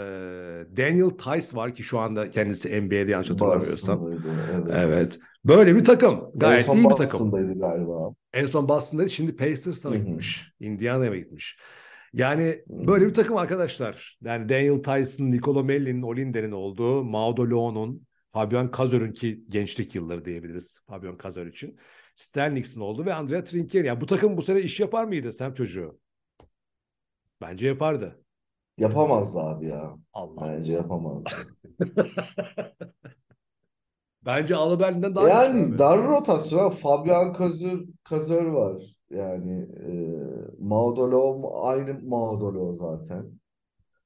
Daniel 0.77 1.09
Tice 1.09 1.57
var 1.57 1.75
ki 1.75 1.83
şu 1.83 1.99
anda 1.99 2.31
kendisi 2.31 2.81
NBA'de 2.81 3.11
yanlış 3.11 3.29
hatırlamıyorsam. 3.29 4.11
Evet. 4.53 4.73
evet. 4.73 5.19
Böyle 5.45 5.75
bir 5.75 5.83
takım. 5.83 6.31
Gayet 6.35 6.67
iyi 6.67 6.83
bir 6.83 6.89
takım. 6.89 7.19
Boston'daydı 7.19 7.59
galiba. 7.59 8.13
En 8.33 8.45
son 8.45 8.69
Boston'daydı. 8.69 9.09
Şimdi 9.09 9.35
Pacers'a 9.35 9.95
gitmiş. 9.95 10.51
Indiana'ya 10.59 11.15
gitmiş. 11.15 11.57
Yani 12.13 12.63
böyle 12.69 13.07
bir 13.07 13.13
takım 13.13 13.37
arkadaşlar. 13.37 14.17
Yani 14.21 14.49
Daniel 14.49 14.83
Tyson, 14.83 15.31
Nicolo 15.31 15.63
Melli'nin, 15.63 16.01
Olinder'in 16.01 16.51
olduğu, 16.51 17.03
Maudo 17.03 17.49
Leon'un, 17.49 18.07
Fabian 18.33 18.71
Cazor'un 18.77 19.11
ki 19.11 19.43
gençlik 19.49 19.95
yılları 19.95 20.25
diyebiliriz 20.25 20.79
Fabian 20.87 21.17
Cazor 21.23 21.45
için. 21.45 21.79
Sterniks'in 22.15 22.81
oldu 22.81 23.05
ve 23.05 23.13
Andrea 23.13 23.43
Trinchieri. 23.43 23.87
Yani 23.87 24.01
bu 24.01 24.05
takım 24.05 24.37
bu 24.37 24.41
sene 24.41 24.61
iş 24.61 24.79
yapar 24.79 25.03
mıydı 25.05 25.33
Sem 25.33 25.53
çocuğu? 25.53 25.99
Bence 27.41 27.67
yapardı. 27.67 28.23
Yapamazdı 28.77 29.39
abi 29.39 29.67
ya. 29.67 29.97
Allah. 30.13 30.41
Bence 30.47 30.73
yapamazdı. 30.73 31.29
Bence 34.25 34.55
Alaberlin'den 34.55 35.15
daha 35.15 35.29
Yani 35.29 35.79
dar 35.79 36.07
rotasyon. 36.07 36.69
Fabian 36.69 37.33
Kazör, 37.33 37.79
Kazör 38.03 38.45
var. 38.45 38.83
Yani 39.09 39.61
e, 39.61 39.93
Maudolo 40.59 41.51
aynı 41.63 41.99
Maudolo 42.03 42.71
zaten. 42.71 43.25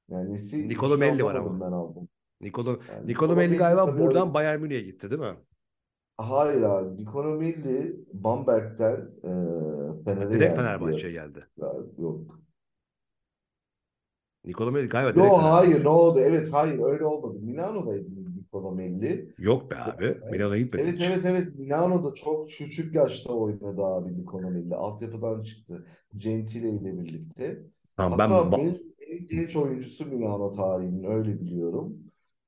Yani 0.08 0.34
Nicolo 0.68 0.98
Melli 0.98 1.24
var 1.24 1.34
ama. 1.34 1.60
Ben 1.60 1.72
aldım. 1.72 2.08
Nicolo, 2.40 2.78
yani 2.92 3.06
Nicolo 3.06 3.36
Melli 3.36 3.56
galiba 3.56 3.98
buradan 3.98 4.22
öyle... 4.22 4.34
Bayern 4.34 4.60
Münih'e 4.60 4.80
gitti 4.80 5.10
değil 5.10 5.22
mi? 5.22 5.36
Hayır 6.16 6.62
abi. 6.62 6.96
Nicolo 6.96 7.34
Melli 7.38 7.96
Bamberg'den 8.12 8.96
e, 9.22 9.30
Fener'e 10.04 10.32
Direkt 10.32 10.56
Fenerbahçe'ye 10.56 11.12
geldi. 11.12 11.46
Yok. 11.98 12.40
Nicolo 14.44 14.70
Melli 14.70 14.88
galiba 14.88 15.14
direkt 15.14 15.32
Yok 15.32 15.42
hayır 15.42 15.84
ne 15.84 15.88
oldu? 15.88 16.20
Evet 16.20 16.52
hayır 16.52 16.78
öyle 16.82 17.04
olmadı. 17.04 17.38
Milano'daydı 17.40 18.10
Nicola 18.54 18.82
Yok 19.38 19.70
be 19.70 19.76
abi. 19.76 20.04
Evet, 20.04 20.30
Milano'ya 20.32 20.62
gitmedi. 20.62 20.82
Evet 20.86 20.98
evet 21.00 21.24
evet. 21.24 21.58
Milano'da 21.58 22.14
çok 22.14 22.50
küçük 22.50 22.94
yaşta 22.94 23.32
oynadı 23.32 23.84
abi 23.84 24.18
Nicola 24.18 24.50
Melli. 24.50 24.74
Altyapıdan 24.74 25.42
çıktı. 25.42 25.86
Gentile 26.16 26.68
ile 26.68 26.98
birlikte. 26.98 27.62
Tamam, 27.96 28.18
Hatta 28.18 28.52
ben 28.52 28.58
benim 28.58 28.78
en 29.00 29.28
genç 29.28 29.56
oyuncusu 29.56 30.06
Milano 30.06 30.50
tarihinin 30.50 31.04
öyle 31.04 31.40
biliyorum. 31.40 31.96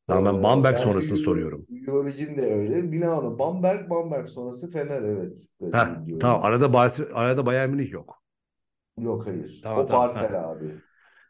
Tamam 0.07 0.35
ben 0.35 0.41
ee, 0.41 0.43
Bamberg 0.43 0.75
ee, 0.75 0.79
sonrasını 0.79 1.11
Euro, 1.11 1.25
soruyorum. 1.25 1.67
Eurolig'in 1.87 2.37
de 2.37 2.55
öyle. 2.55 2.83
Milano, 2.83 3.39
Bamberg, 3.39 3.91
Bamberg 3.91 4.27
sonrası 4.27 4.71
Fener 4.71 5.03
evet. 5.03 5.49
Ha, 5.73 6.05
tamam 6.21 6.43
arada, 6.43 6.91
arada 7.15 7.47
Bayern 7.47 7.71
Münih 7.71 7.93
yok. 7.93 8.23
Yok 8.99 9.27
hayır. 9.27 9.61
Tamam, 9.63 9.85
o 9.85 9.87
tamam, 9.87 10.09
Bartel 10.09 10.37
ha. 10.37 10.49
abi. 10.49 10.67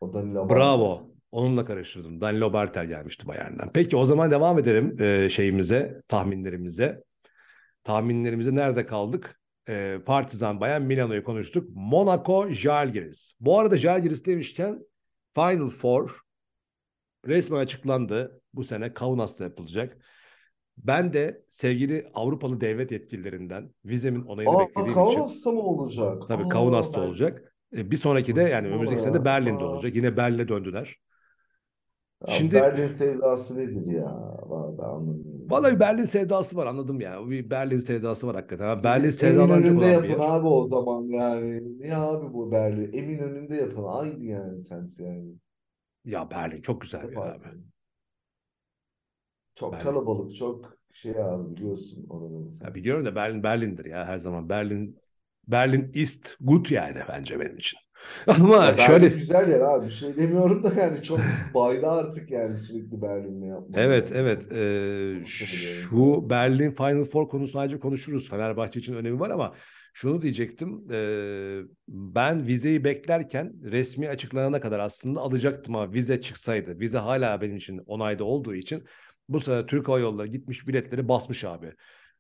O 0.01 0.12
Danilo 0.12 0.49
Bravo. 0.49 1.09
Onunla 1.33 1.64
karıştırdım. 1.64 2.20
Danilo 2.20 2.53
Bartel 2.53 2.87
gelmişti 2.87 3.26
Bayern'den. 3.26 3.70
Peki 3.72 3.97
o 3.97 4.07
zaman 4.07 4.31
devam 4.31 4.59
edelim 4.59 5.03
e, 5.03 5.28
şeyimize, 5.28 6.03
tahminlerimize. 6.09 7.03
Tahminlerimize 7.85 8.55
nerede 8.55 8.87
kaldık? 8.87 9.41
E, 9.68 9.99
Partizan 10.07 10.61
Bayern 10.61 10.83
Milano'yu 10.83 11.24
konuştuk. 11.24 11.68
Monaco, 11.74 12.51
Jalgiris. 12.51 13.33
Bu 13.41 13.59
arada 13.59 13.76
Jalgiris 13.76 14.26
demişken 14.26 14.78
Final 15.35 15.68
Four 15.68 16.20
resmen 17.26 17.59
açıklandı. 17.59 18.41
Bu 18.55 18.64
sene 18.64 18.95
Kaunas'ta 18.95 19.45
yapılacak. 19.45 19.97
Ben 20.76 21.12
de 21.12 21.45
sevgili 21.49 22.11
Avrupalı 22.14 22.61
devlet 22.61 22.93
yetkililerinden 22.93 23.74
vizemin 23.85 24.22
onayını 24.22 24.57
Aa, 24.57 24.61
beklediğim 24.61 24.95
Kaunas'ta 24.95 25.11
için. 25.11 25.20
Kaunas'ta 25.20 25.53
mı 25.53 25.61
olacak? 25.61 26.22
Tabii 26.28 26.45
Aa, 26.45 26.49
Kaunas'ta 26.49 27.03
ben... 27.03 27.07
olacak. 27.07 27.55
E, 27.76 27.91
bir 27.91 27.97
sonraki 27.97 28.37
de 28.37 28.43
yani 28.43 28.68
önümüzdeki 28.68 29.03
sene 29.03 29.14
de 29.14 29.24
Berlin'de 29.24 29.64
olacak. 29.64 29.95
Yine 29.95 30.16
Berlin'e 30.16 30.49
döndüler. 30.49 30.97
Ya 32.27 32.39
Şimdi 32.39 32.55
Berlin 32.55 32.87
sevdası 32.87 33.59
nedir 33.59 33.87
ya? 33.87 34.14
Vallahi 34.43 34.87
anlamıyorum. 34.87 35.51
Vallahi 35.51 35.81
Berlin 35.81 36.05
sevdası 36.05 36.57
var 36.57 36.66
anladım 36.66 37.01
ya. 37.01 37.31
Bir 37.31 37.51
Berlin 37.51 37.79
sevdası 37.81 38.27
var 38.27 38.35
hakikaten. 38.37 38.64
Ha, 38.66 38.85
Berlin 38.85 39.11
sevdaları 39.11 39.61
önünde 39.61 39.87
yapın 39.87 40.18
abi 40.18 40.47
o 40.47 40.62
zaman 40.62 41.03
yani. 41.09 41.79
Niye 41.81 41.97
abi 41.97 42.33
bu 42.35 42.53
Berlin? 42.53 42.93
Emin 42.93 43.18
önünde 43.18 43.57
yapın. 43.57 43.85
Aynı 43.85 44.25
yani 44.25 44.61
semt 44.61 44.99
yani. 45.01 45.35
Ya 46.05 46.31
Berlin 46.31 46.62
çok 46.62 46.81
güzel 46.83 47.11
bir 47.11 47.16
abi. 47.16 47.45
Çok 49.55 49.73
Berlin. 49.73 49.83
kalabalık, 49.83 50.37
çok 50.37 50.79
şey 50.93 51.23
abi 51.23 51.57
biliyorsun 51.57 52.07
oranın. 52.09 52.51
Ya 52.64 52.75
biliyorum 52.75 53.05
da 53.07 53.14
Berlin 53.14 53.43
Berlin'dir 53.43 53.85
ya 53.85 54.07
her 54.07 54.16
zaman. 54.18 54.49
Berlin 54.49 55.01
Berlin 55.49 55.91
ist 55.95 56.37
gut 56.41 56.71
yani 56.71 56.99
bence 57.09 57.41
benim 57.41 57.57
için. 57.59 57.79
Ama 58.26 58.64
ya 58.64 58.78
şöyle 58.78 59.09
güzel 59.09 59.51
yer 59.51 59.61
abi 59.61 59.86
bir 59.86 59.90
şey 59.90 60.16
demiyorum 60.16 60.64
da 60.64 60.72
yani 60.80 61.03
çok 61.03 61.20
baydı 61.55 61.86
artık 61.86 62.30
yani 62.30 62.55
sürekli 62.55 63.03
Berlin'le 63.03 63.48
yapmak. 63.48 63.78
Evet 63.78 64.12
evet 64.14 64.53
ee, 64.53 65.24
şu 65.24 66.30
Berlin 66.30 66.70
Final 66.70 67.05
Four 67.05 67.28
konusu 67.28 67.53
sadece 67.53 67.78
konuşuruz. 67.78 68.30
Fenerbahçe 68.30 68.80
için 68.80 68.94
önemi 68.94 69.20
var 69.20 69.30
ama 69.30 69.55
şunu 69.94 70.22
diyecektim. 70.22 70.92
E, 70.92 70.98
ben 71.88 72.46
vizeyi 72.46 72.84
beklerken 72.84 73.53
resmi 73.64 74.09
açıklanana 74.09 74.61
kadar 74.61 74.78
aslında 74.78 75.20
alacaktım 75.20 75.76
ama 75.76 75.92
vize 75.92 76.20
çıksaydı. 76.20 76.80
Vize 76.80 76.98
hala 76.98 77.40
benim 77.40 77.57
için 77.57 77.78
onayda 77.86 78.24
olduğu 78.24 78.55
için 78.55 78.84
bu 79.28 79.40
sene 79.40 79.66
Türk 79.66 79.88
Hava 79.88 79.98
Yolları 79.98 80.26
gitmiş 80.26 80.68
biletleri 80.68 81.09
basmış 81.09 81.44
abi 81.44 81.72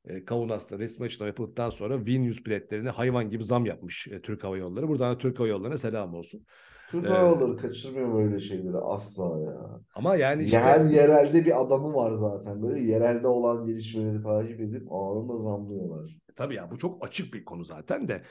e, 0.04 0.24
Kaunas'ta 0.24 0.78
resmi 0.78 1.06
açıklama 1.06 1.28
yapıldıktan 1.28 1.70
sonra 1.70 2.06
Vilnius 2.06 2.46
biletlerine 2.46 2.90
hayvan 2.90 3.30
gibi 3.30 3.44
zam 3.44 3.66
yapmış 3.66 4.08
e, 4.08 4.20
Türk 4.22 4.44
Hava 4.44 4.56
Yolları. 4.56 4.88
Buradan 4.88 5.18
Türk 5.18 5.38
Hava 5.38 5.48
Yolları'na 5.48 5.78
selam 5.78 6.14
olsun. 6.14 6.46
Türk 6.90 7.06
ee, 7.06 7.08
Hava 7.08 7.28
Yolları 7.28 7.56
kaçırmıyor 7.56 8.14
böyle 8.14 8.40
şeyleri 8.40 8.76
asla 8.76 9.40
ya. 9.40 9.80
Ama 9.94 10.16
yani 10.16 10.44
işte... 10.44 10.58
Her 10.58 10.84
yerelde 10.84 11.44
bir 11.44 11.60
adamı 11.60 11.94
var 11.94 12.12
zaten. 12.12 12.62
Böyle 12.62 12.80
yerelde 12.80 13.26
olan 13.26 13.66
gelişmeleri 13.66 14.22
takip 14.22 14.60
edip 14.60 14.92
anında 14.92 15.36
zamlıyorlar. 15.36 16.10
E, 16.30 16.32
tabii 16.36 16.54
ya 16.54 16.70
bu 16.70 16.78
çok 16.78 17.06
açık 17.06 17.34
bir 17.34 17.44
konu 17.44 17.64
zaten 17.64 18.08
de. 18.08 18.22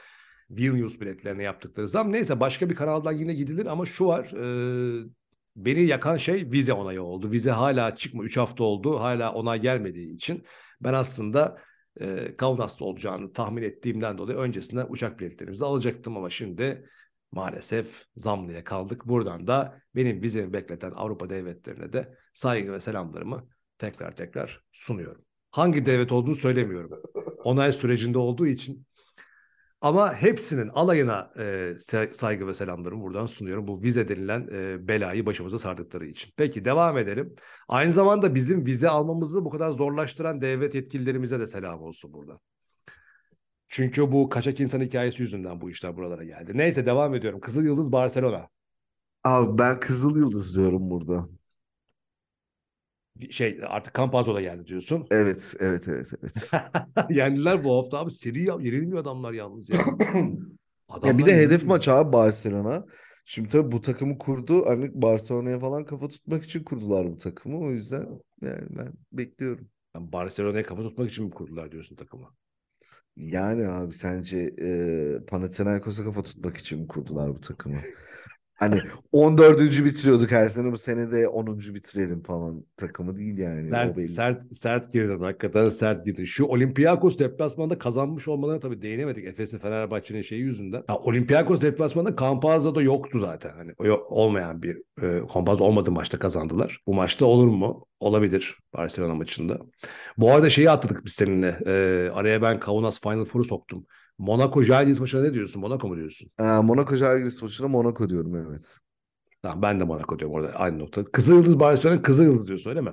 Vilnius 0.50 1.00
biletlerine 1.00 1.42
yaptıkları 1.42 1.88
zam. 1.88 2.12
Neyse 2.12 2.40
başka 2.40 2.70
bir 2.70 2.74
kanaldan 2.74 3.12
yine 3.12 3.34
gidilir 3.34 3.66
ama 3.66 3.86
şu 3.86 4.06
var. 4.06 4.24
E, 4.24 5.08
beni 5.56 5.82
yakan 5.82 6.16
şey 6.16 6.50
vize 6.50 6.72
onayı 6.72 7.02
oldu. 7.02 7.30
Vize 7.30 7.50
hala 7.50 7.96
çıkma 7.96 8.24
3 8.24 8.36
hafta 8.36 8.64
oldu. 8.64 9.00
Hala 9.00 9.32
onay 9.32 9.60
gelmediği 9.60 10.14
için 10.14 10.44
ben 10.80 10.92
aslında 10.92 11.58
e, 12.00 12.36
Kaunas'ta 12.36 12.84
olacağını 12.84 13.32
tahmin 13.32 13.62
ettiğimden 13.62 14.18
dolayı 14.18 14.38
öncesinde 14.38 14.84
uçak 14.84 15.20
biletlerimizi 15.20 15.64
alacaktım 15.64 16.16
ama 16.16 16.30
şimdi 16.30 16.88
maalesef 17.32 18.04
zamlıya 18.16 18.64
kaldık. 18.64 19.06
Buradan 19.06 19.46
da 19.46 19.80
benim 19.94 20.22
vizemi 20.22 20.52
bekleten 20.52 20.90
Avrupa 20.90 21.30
devletlerine 21.30 21.92
de 21.92 22.14
saygı 22.34 22.72
ve 22.72 22.80
selamlarımı 22.80 23.48
tekrar 23.78 24.16
tekrar 24.16 24.64
sunuyorum. 24.72 25.24
Hangi 25.50 25.86
devlet 25.86 26.12
olduğunu 26.12 26.34
söylemiyorum. 26.34 27.02
Onay 27.44 27.72
sürecinde 27.72 28.18
olduğu 28.18 28.46
için 28.46 28.86
ama 29.80 30.14
hepsinin 30.14 30.68
alayına 30.68 31.30
e, 31.38 31.74
saygı 32.12 32.46
ve 32.46 32.54
selamlarımı 32.54 33.02
buradan 33.02 33.26
sunuyorum. 33.26 33.66
Bu 33.66 33.82
vize 33.82 34.08
denilen 34.08 34.48
e, 34.52 34.88
belayı 34.88 35.26
başımıza 35.26 35.58
sardıkları 35.58 36.06
için. 36.06 36.32
Peki 36.36 36.64
devam 36.64 36.98
edelim. 36.98 37.34
Aynı 37.68 37.92
zamanda 37.92 38.34
bizim 38.34 38.66
vize 38.66 38.88
almamızı 38.88 39.44
bu 39.44 39.50
kadar 39.50 39.70
zorlaştıran 39.70 40.40
devlet 40.40 40.74
yetkililerimize 40.74 41.40
de 41.40 41.46
selam 41.46 41.82
olsun 41.82 42.12
burada. 42.12 42.40
Çünkü 43.68 44.12
bu 44.12 44.28
kaçak 44.28 44.60
insan 44.60 44.80
hikayesi 44.80 45.22
yüzünden 45.22 45.60
bu 45.60 45.70
işler 45.70 45.96
buralara 45.96 46.24
geldi. 46.24 46.52
Neyse 46.54 46.86
devam 46.86 47.14
ediyorum. 47.14 47.40
Kızıl 47.40 47.64
Yıldız 47.64 47.92
Barcelona. 47.92 48.48
Abi 49.24 49.58
ben 49.58 49.80
Kızıl 49.80 50.16
Yıldız 50.16 50.56
diyorum 50.56 50.90
burada 50.90 51.28
şey 53.30 53.60
artık 53.66 53.94
Campazzo'da 53.94 54.40
geldi 54.40 54.66
diyorsun. 54.66 55.06
Evet, 55.10 55.54
evet, 55.60 55.88
evet, 55.88 56.12
evet. 56.22 56.50
Yendiler 57.10 57.64
bu 57.64 57.78
hafta 57.78 57.98
abi. 57.98 58.10
Seri 58.10 58.42
yenilmiyor 58.42 59.00
adamlar 59.00 59.32
yalnız 59.32 59.70
ya. 59.70 59.78
adamlar 60.88 61.08
ya 61.08 61.18
bir 61.18 61.26
de 61.26 61.36
hedef 61.36 61.64
maç 61.64 61.88
abi 61.88 62.12
Barcelona. 62.12 62.84
Şimdi 63.24 63.48
tabii 63.48 63.72
bu 63.72 63.80
takımı 63.80 64.18
kurdu. 64.18 64.66
Hani 64.66 64.90
Barcelona'ya 65.02 65.58
falan 65.58 65.84
kafa 65.84 66.08
tutmak 66.08 66.44
için 66.44 66.64
kurdular 66.64 67.12
bu 67.12 67.18
takımı. 67.18 67.58
O 67.58 67.70
yüzden 67.70 68.06
yani 68.42 68.66
ben 68.70 68.92
bekliyorum. 69.12 69.68
Yani 69.94 70.12
Barcelona'ya 70.12 70.64
kafa 70.64 70.82
tutmak 70.82 71.10
için 71.10 71.24
mi 71.24 71.30
kurdular 71.30 71.72
diyorsun 71.72 71.96
takımı? 71.96 72.34
Yani 73.16 73.68
abi 73.68 73.92
sence 73.92 74.54
e, 74.62 75.24
Panathinaikos'a 75.26 76.04
kafa 76.04 76.22
tutmak 76.22 76.56
için 76.56 76.80
mi 76.80 76.88
kurdular 76.88 77.34
bu 77.34 77.40
takımı? 77.40 77.78
Hani 78.60 78.80
14. 79.12 79.84
bitiriyorduk 79.84 80.30
her 80.30 80.48
sene 80.48 80.72
bu 80.72 80.78
sene 80.78 81.12
de 81.12 81.28
10. 81.28 81.74
bitirelim 81.74 82.22
falan 82.22 82.64
takımı 82.76 83.16
değil 83.16 83.38
yani. 83.38 83.62
Sert, 83.62 83.92
o 83.92 83.96
belli. 83.96 84.08
sert, 84.08 84.54
sert 84.54 84.92
girdin 84.92 85.22
hakikaten 85.22 85.68
sert 85.68 86.04
girdin. 86.04 86.24
Şu 86.24 86.44
Olympiakos 86.44 87.18
deplasmanında 87.18 87.78
kazanmış 87.78 88.28
olmalarına 88.28 88.60
tabii 88.60 88.82
değinemedik 88.82 89.24
Efes'in 89.24 89.58
Fenerbahçe'nin 89.58 90.22
şeyi 90.22 90.42
yüzünden. 90.42 90.82
Ya, 90.88 90.96
Olympiakos 90.96 91.60
deplasmanında 91.62 92.16
Campazzo'da 92.16 92.82
yoktu 92.82 93.20
zaten. 93.20 93.52
Hani 93.56 93.92
olmayan 93.92 94.62
bir 94.62 94.76
e, 95.02 95.22
Campazzo 95.34 95.64
olmadığı 95.64 95.92
maçta 95.92 96.18
kazandılar. 96.18 96.80
Bu 96.86 96.94
maçta 96.94 97.26
olur 97.26 97.48
mu? 97.48 97.86
Olabilir 98.00 98.58
Barcelona 98.76 99.14
maçında. 99.14 99.58
Bu 100.18 100.32
arada 100.32 100.50
şeyi 100.50 100.70
atladık 100.70 101.04
biz 101.04 101.12
seninle. 101.12 101.58
E, 101.66 102.10
araya 102.14 102.42
ben 102.42 102.60
Kaunas 102.60 103.00
Final 103.00 103.24
Four'u 103.24 103.44
soktum. 103.44 103.86
Monaco 104.20 104.62
Jalgiris 104.62 105.00
maçına 105.00 105.22
ne 105.22 105.34
diyorsun? 105.34 105.60
Monaco 105.60 105.88
mu 105.88 105.96
diyorsun? 105.96 106.30
Ee, 106.38 106.42
Monaco 106.42 106.96
Jalgiris 106.96 107.42
maçına 107.42 107.68
Monaco 107.68 108.08
diyorum 108.08 108.36
evet. 108.36 108.76
Tamam 109.42 109.62
ben 109.62 109.80
de 109.80 109.84
Monaco 109.84 110.18
diyorum 110.18 110.34
orada 110.34 110.52
aynı 110.52 110.78
nokta. 110.78 111.04
Kızıl 111.04 111.34
Yıldız 111.34 111.60
Barcelona 111.60 112.02
Kızıl 112.02 112.24
Yıldız 112.24 112.46
diyorsun 112.46 112.70
öyle 112.70 112.80
mi? 112.80 112.92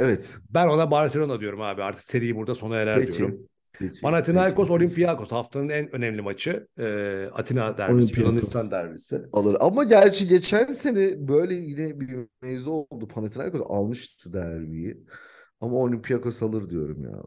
Evet. 0.00 0.38
Ben 0.50 0.68
ona 0.68 0.90
Barcelona 0.90 1.40
diyorum 1.40 1.60
abi. 1.60 1.82
Artık 1.82 2.02
seriyi 2.02 2.36
burada 2.36 2.54
sona 2.54 2.76
erer 2.76 3.00
peki, 3.00 3.18
diyorum. 3.18 3.38
Peki, 3.72 4.00
Panathinaikos. 4.00 4.70
Olympiakos 4.70 5.32
haftanın 5.32 5.68
en 5.68 5.94
önemli 5.94 6.22
maçı. 6.22 6.68
E, 6.78 7.28
Atina 7.34 7.78
derbisi, 7.78 8.20
Yunanistan 8.20 8.70
derbisi. 8.70 9.22
Alır. 9.32 9.56
Ama 9.60 9.84
gerçi 9.84 10.28
geçen 10.28 10.72
sene 10.72 11.28
böyle 11.28 11.54
yine 11.54 12.00
bir 12.00 12.16
mevzu 12.42 12.70
oldu. 12.70 13.08
Panathinaikos 13.08 13.62
almıştı 13.68 14.32
derbiyi. 14.32 15.04
Ama 15.60 15.76
Olympiakos 15.76 16.42
alır 16.42 16.70
diyorum 16.70 17.04
ya. 17.04 17.22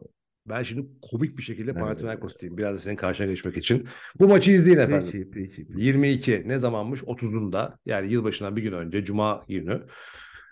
Ben 0.46 0.62
şimdi 0.62 0.86
komik 1.10 1.38
bir 1.38 1.42
şekilde 1.42 1.74
Panathinaikos 1.74 2.38
diyeyim. 2.38 2.58
Biraz 2.58 2.74
da 2.74 2.78
senin 2.78 2.96
karşına 2.96 3.26
geçmek 3.26 3.56
için. 3.56 3.88
Bu 4.20 4.28
maçı 4.28 4.50
izleyin 4.50 4.78
efendim. 4.78 5.08
Peki, 5.12 5.30
peki, 5.30 5.66
peki. 5.66 5.82
22 5.82 6.42
ne 6.46 6.58
zamanmış? 6.58 7.00
30'unda 7.00 7.76
yani 7.86 8.12
yılbaşından 8.12 8.56
bir 8.56 8.62
gün 8.62 8.72
önce 8.72 9.04
Cuma 9.04 9.44
günü. 9.48 9.86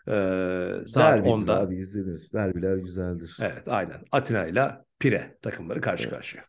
Ee, 0.09 0.73
saat 0.87 1.15
Derbidir 1.15 1.31
10'da. 1.31 1.61
abi 1.61 1.77
izlenir. 1.77 2.29
Derbiler 2.33 2.77
güzeldir. 2.77 3.37
Evet 3.41 3.69
aynen. 3.69 4.05
Atina 4.13 4.47
ile 4.47 4.71
Pire 4.99 5.39
takımları 5.43 5.81
karşı 5.81 6.05
evet. 6.05 6.15
karşıya. 6.15 6.43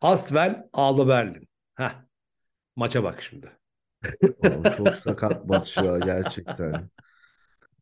Asvel 0.00 0.62
Alba 0.72 1.08
Berlin. 1.08 1.48
Heh. 1.74 1.90
Maça 2.76 3.04
bak 3.04 3.22
şimdi. 3.22 3.50
Oğlum, 4.38 4.62
çok 4.76 4.96
sakat 4.96 5.48
maç 5.48 5.76
ya 5.76 5.98
gerçekten. 5.98 6.90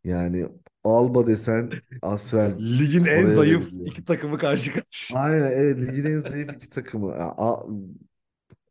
Yani 0.05 0.47
Alba 0.85 1.27
desen 1.27 1.70
Asvel. 2.03 2.59
Ligin 2.79 3.05
en 3.05 3.27
zayıf 3.27 3.70
geliyor. 3.70 3.87
iki 3.87 4.05
takımı 4.05 4.39
karşı 4.39 4.73
karşıya. 4.75 5.20
Aynen 5.20 5.51
evet 5.51 5.81
ligin 5.89 6.05
en 6.05 6.19
zayıf 6.19 6.53
iki 6.57 6.70
takımı. 6.70 7.12
A 7.15 7.66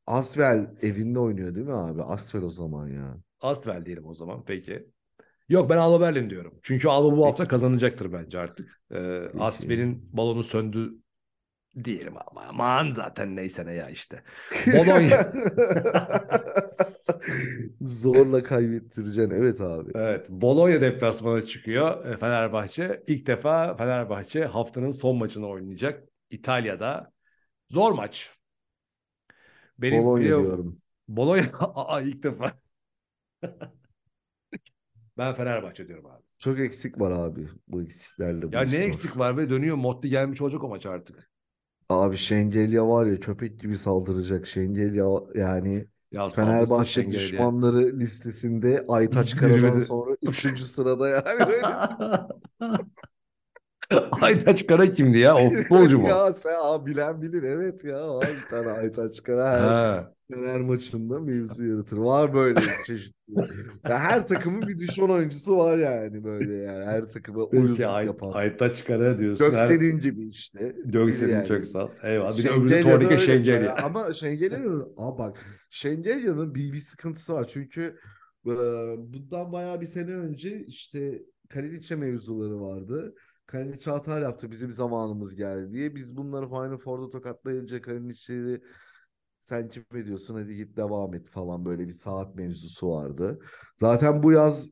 Asvel 0.08 0.76
evinde 0.82 1.20
oynuyor 1.20 1.56
değil 1.56 1.66
mi 1.66 1.74
abi? 1.74 2.04
Asvel 2.04 2.42
o 2.42 2.50
zaman 2.50 2.88
ya. 2.88 3.18
Asvel 3.42 3.86
diyelim 3.86 4.06
o 4.06 4.14
zaman 4.14 4.44
peki. 4.46 4.88
Yok 5.50 5.70
ben 5.70 5.78
Alba 5.78 6.02
Berlin 6.02 6.30
diyorum. 6.30 6.54
Çünkü 6.64 6.88
Alba 6.88 7.18
bu 7.18 7.26
hafta 7.26 7.48
kazanacaktır 7.48 8.14
bence 8.14 8.40
artık. 8.40 8.82
Ee, 8.92 9.22
Asvel'in 9.40 10.10
balonu 10.14 10.44
söndü 10.44 10.94
diyelim 11.84 12.14
ama 12.28 12.42
aman 12.50 12.90
zaten 12.90 13.36
neyse 13.36 13.66
ne 13.66 13.74
ya 13.74 13.90
işte. 13.90 14.24
Bologna. 14.68 15.32
Zorla 17.82 18.44
kaybettireceksin. 18.44 19.32
Evet 19.32 19.62
abi. 19.62 19.92
Evet. 19.96 20.30
Bologna 20.30 20.82
deplasmana 20.82 21.46
çıkıyor 21.46 22.06
e, 22.06 22.18
Fenerbahçe. 22.18 23.04
İlk 23.08 23.28
defa 23.28 23.76
Fenerbahçe 23.76 24.46
haftanın 24.46 24.92
son 24.92 25.18
maçını 25.18 25.48
oynayacak. 25.48 26.04
İtalya'da. 26.30 27.12
Zor 27.70 27.92
maç. 27.92 28.38
Benim 29.80 30.04
Bologna 30.04 30.22
biliyor, 30.22 30.44
diyorum. 30.44 30.82
Bologna 31.08 31.44
Aa, 31.60 32.02
ilk 32.02 32.24
defa. 32.24 32.54
Ben 35.18 35.34
Fenerbahçe 35.34 35.88
diyorum 35.88 36.06
abi. 36.06 36.24
Çok 36.38 36.60
eksik 36.60 37.00
var 37.02 37.12
abi 37.12 37.48
bu 37.68 37.82
eksiklerle. 37.82 38.46
Ya 38.52 38.62
ne 38.62 38.78
eksik 38.78 39.18
var 39.18 39.38
be 39.38 39.50
dönüyor 39.50 39.76
Motti 39.76 40.10
gelmiş 40.10 40.42
olacak 40.42 40.64
o 40.64 40.68
maç 40.68 40.86
artık. 40.86 41.27
Abi 41.90 42.18
Şengelya 42.18 42.88
var 42.88 43.06
ya 43.06 43.20
köpek 43.20 43.60
gibi 43.60 43.78
saldıracak. 43.78 44.48
Şengelya 44.48 45.06
yani 45.36 45.88
ya 46.12 46.30
Fenerbahçe 46.30 47.12
düşmanları 47.12 48.00
listesinde 48.00 48.86
Aytaç 48.88 49.36
Kara'dan 49.36 49.80
sonra 49.80 50.16
3. 50.22 50.64
sırada 50.66 51.10
yani. 51.10 51.52
Aytaç 54.22 54.68
Kara 54.68 54.92
kimdi 54.92 55.18
ya? 55.20 55.38
O 55.40 55.50
futbolcu 55.50 56.00
mu? 56.00 56.24
ya 56.28 56.34
sen 56.34 56.54
abi 56.62 56.92
bilen 56.92 57.22
bilir 57.22 57.44
evet 57.44 57.84
ya. 57.84 58.16
Var 58.16 58.38
bir 58.38 58.48
tane 58.48 58.70
Aytaç 58.70 59.24
Kara 59.24 59.52
her 59.52 59.76
Fener 60.32 60.62
maçında 60.62 61.20
mevzu 61.20 61.66
yaratır. 61.66 61.98
Var 61.98 62.34
böyle 62.34 62.60
çeşitli. 62.88 63.36
ya 63.90 64.00
her 64.00 64.28
takımın 64.28 64.68
bir 64.68 64.78
düşman 64.78 65.10
oyuncusu 65.10 65.58
var 65.58 65.78
yani 65.78 66.24
böyle 66.24 66.56
yani. 66.56 66.86
Her 66.86 67.10
takıma 67.10 67.48
Ay, 67.94 68.06
yapan. 68.06 68.32
Aytaç 68.32 68.86
Kara 68.86 69.20
diyorsun. 69.20 69.52
Göksel'in 69.52 70.00
gibi 70.00 70.30
işte. 70.30 70.76
Göksel'in 70.86 71.34
yani. 71.34 71.48
çok 71.48 71.66
sağ. 71.66 71.90
Eyvallah. 72.04 72.38
Bir 72.38 72.44
de 72.44 72.50
öbürü 72.50 72.82
Tornike 72.82 73.18
Şengelya. 73.18 73.76
Ama 73.76 74.14
Şengelya 74.14 74.60
Aa 74.98 75.18
bak 75.18 75.38
Şengelya'nın 75.70 76.56
bir, 76.56 76.74
bir 76.74 76.78
sıkıntısı 76.78 77.34
var. 77.34 77.48
Çünkü 77.48 78.00
e, 78.46 78.54
bundan 78.98 79.52
bayağı 79.52 79.82
bir 79.82 79.86
sene 79.86 80.12
önce 80.12 80.66
işte 80.66 81.22
Kaliniç'e 81.50 81.96
mevzuları 81.96 82.62
vardı. 82.62 83.16
Kalinic 83.46 83.92
hata 83.92 84.20
yaptı 84.20 84.52
bizim 84.52 84.72
zamanımız 84.72 85.36
geldi 85.36 85.74
diye. 85.74 85.96
Biz 85.96 86.18
bunları 86.18 86.48
Final 86.48 86.78
Four'da 86.78 87.10
tokatlayınca 87.10 87.82
Kalinic'i 87.82 88.62
sen 89.48 89.70
kim 89.70 89.86
ediyorsun 89.96 90.36
hadi 90.36 90.56
git 90.56 90.78
devam 90.78 91.14
et 91.14 91.30
falan 91.30 91.66
böyle 91.66 91.88
bir 91.88 91.94
saat 91.94 92.36
mevzusu 92.36 92.90
vardı. 92.90 93.40
Zaten 93.76 94.24
bu 94.24 94.32
yaz 94.32 94.70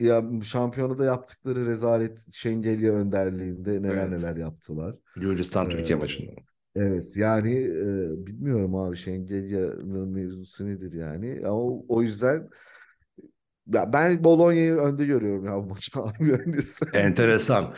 ya 0.00 0.22
şampiyonada 0.44 1.04
yaptıkları 1.04 1.66
rezalet 1.66 2.26
Şengelya 2.32 2.92
önderliğinde 2.92 3.82
neler 3.82 4.08
evet. 4.08 4.20
neler 4.20 4.36
yaptılar. 4.36 4.96
Gürcistan 5.16 5.66
ee, 5.66 5.68
Türkiye 5.68 5.98
maçında. 5.98 6.30
Evet 6.74 7.16
yani 7.16 7.54
e, 7.54 8.26
bilmiyorum 8.26 8.74
abi 8.74 8.96
Şengelya'nın 8.96 10.08
mevzusu 10.08 10.66
nedir 10.66 10.92
yani. 10.92 11.40
Ama 11.44 11.62
o 11.88 12.02
yüzden 12.02 12.48
ya 13.74 13.92
ben 13.92 14.24
Bologna'yı 14.24 14.74
önde 14.74 15.06
görüyorum 15.06 15.44
ya 15.44 15.56
bu 15.56 15.66
maç 15.66 15.90
abi 15.96 16.32
öncesi. 16.32 16.84
Enteresan. 16.92 17.74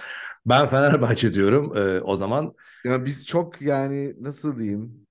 Ben 0.46 0.68
Fenerbahçe 0.68 1.34
diyorum 1.34 1.76
e, 1.76 2.00
o 2.00 2.16
zaman. 2.16 2.54
Ya 2.84 3.04
biz 3.04 3.26
çok 3.26 3.62
yani 3.62 4.14
nasıl 4.20 4.58
diyeyim 4.58 5.01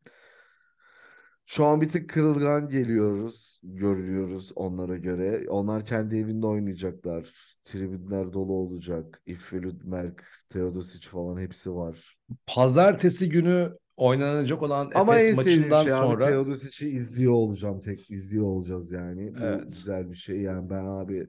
şu 1.46 1.66
an 1.66 1.82
bir 1.82 1.90
tık 1.90 2.10
kırılgan 2.10 2.70
geliyoruz, 2.70 3.60
görüyoruz 3.64 4.52
onlara 4.56 4.98
göre. 4.98 5.46
Onlar 5.50 5.86
kendi 5.86 6.18
evinde 6.18 6.48
oynayacaklar. 6.48 7.34
Tribünler 7.64 8.34
dolu 8.34 8.54
olacak. 8.54 9.22
İffe 9.26 9.62
Ludmerk, 9.62 10.24
Teodosic 10.50 11.10
falan 11.10 11.40
hepsi 11.40 11.74
var. 11.74 12.18
Pazartesi 12.48 13.30
günü 13.30 13.78
oynanacak 13.98 14.62
olan 14.62 14.92
Ama 14.96 15.18
Efes 15.18 15.38
maçından 15.38 15.84
şey 15.84 15.92
sonra. 15.92 16.24
Abi, 16.24 16.32
Teodosic'i 16.32 16.90
izliyor 16.90 17.34
olacağım 17.34 17.80
tek 17.80 18.12
izliyor 18.12 18.46
olacağız 18.46 18.92
yani. 18.92 19.36
Bu 19.36 19.44
evet. 19.44 19.64
güzel 19.68 20.10
bir 20.10 20.16
şey 20.16 20.42
yani 20.42 20.70
ben 20.70 20.86
abi 20.86 21.28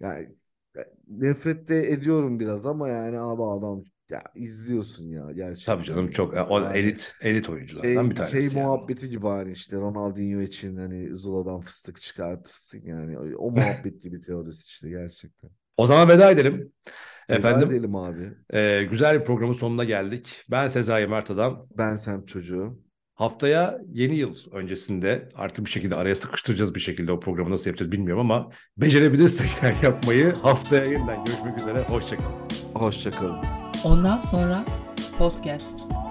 yani 0.00 0.28
nefret 1.08 1.68
de 1.68 1.92
ediyorum 1.92 2.40
biraz 2.40 2.66
ama 2.66 2.88
yani 2.88 3.20
abi 3.20 3.42
adam 3.42 3.84
ya 4.10 4.22
izliyorsun 4.34 5.08
ya 5.08 5.32
gerçekten. 5.32 5.74
Tabii 5.74 5.84
canım 5.84 6.10
çok 6.10 6.50
o 6.50 6.60
yani, 6.60 6.78
elit 6.78 7.14
elit 7.20 7.48
oyunculardan 7.48 8.02
şey, 8.02 8.10
bir 8.10 8.16
tanesi. 8.16 8.42
Şey 8.42 8.60
yani. 8.60 8.66
muhabbeti 8.66 9.10
gibi 9.10 9.26
hani 9.26 9.52
işte 9.52 9.76
Ronaldinho 9.76 10.40
için 10.40 10.76
hani 10.76 11.14
Zula'dan 11.14 11.60
fıstık 11.60 12.00
çıkartırsın 12.00 12.82
yani. 12.84 13.36
O 13.36 13.50
muhabbet 13.50 14.02
gibi 14.02 14.20
Teodosic 14.20 14.66
işte 14.66 14.88
gerçekten. 14.88 15.50
O 15.76 15.86
zaman 15.86 16.08
veda 16.08 16.30
edelim. 16.30 16.72
Efendim, 17.28 17.68
veda 17.68 17.76
edelim 17.76 17.96
abi. 17.96 18.32
E, 18.50 18.84
güzel 18.84 19.20
bir 19.20 19.24
programın 19.24 19.52
sonuna 19.52 19.84
geldik. 19.84 20.44
Ben 20.50 20.68
Sezai 20.68 21.06
Mert 21.06 21.30
Adam. 21.30 21.66
Ben 21.78 21.96
Sem 21.96 22.24
Çocuğu. 22.24 22.78
Haftaya 23.14 23.80
yeni 23.92 24.16
yıl 24.16 24.36
öncesinde 24.52 25.28
artık 25.34 25.64
bir 25.64 25.70
şekilde 25.70 25.96
araya 25.96 26.14
sıkıştıracağız 26.14 26.74
bir 26.74 26.80
şekilde 26.80 27.12
o 27.12 27.20
programı 27.20 27.50
nasıl 27.50 27.70
yapacağız 27.70 27.92
bilmiyorum 27.92 28.20
ama 28.20 28.50
becerebilirsek 28.76 29.50
yapmayı 29.82 30.34
haftaya 30.34 30.84
yeniden 30.84 31.24
görüşmek 31.24 31.60
üzere. 31.60 31.82
Hoşçakalın. 31.88 32.36
Hoşçakalın. 32.74 33.67
Ondan 33.84 34.18
sonra 34.18 34.64
podcast. 35.18 36.07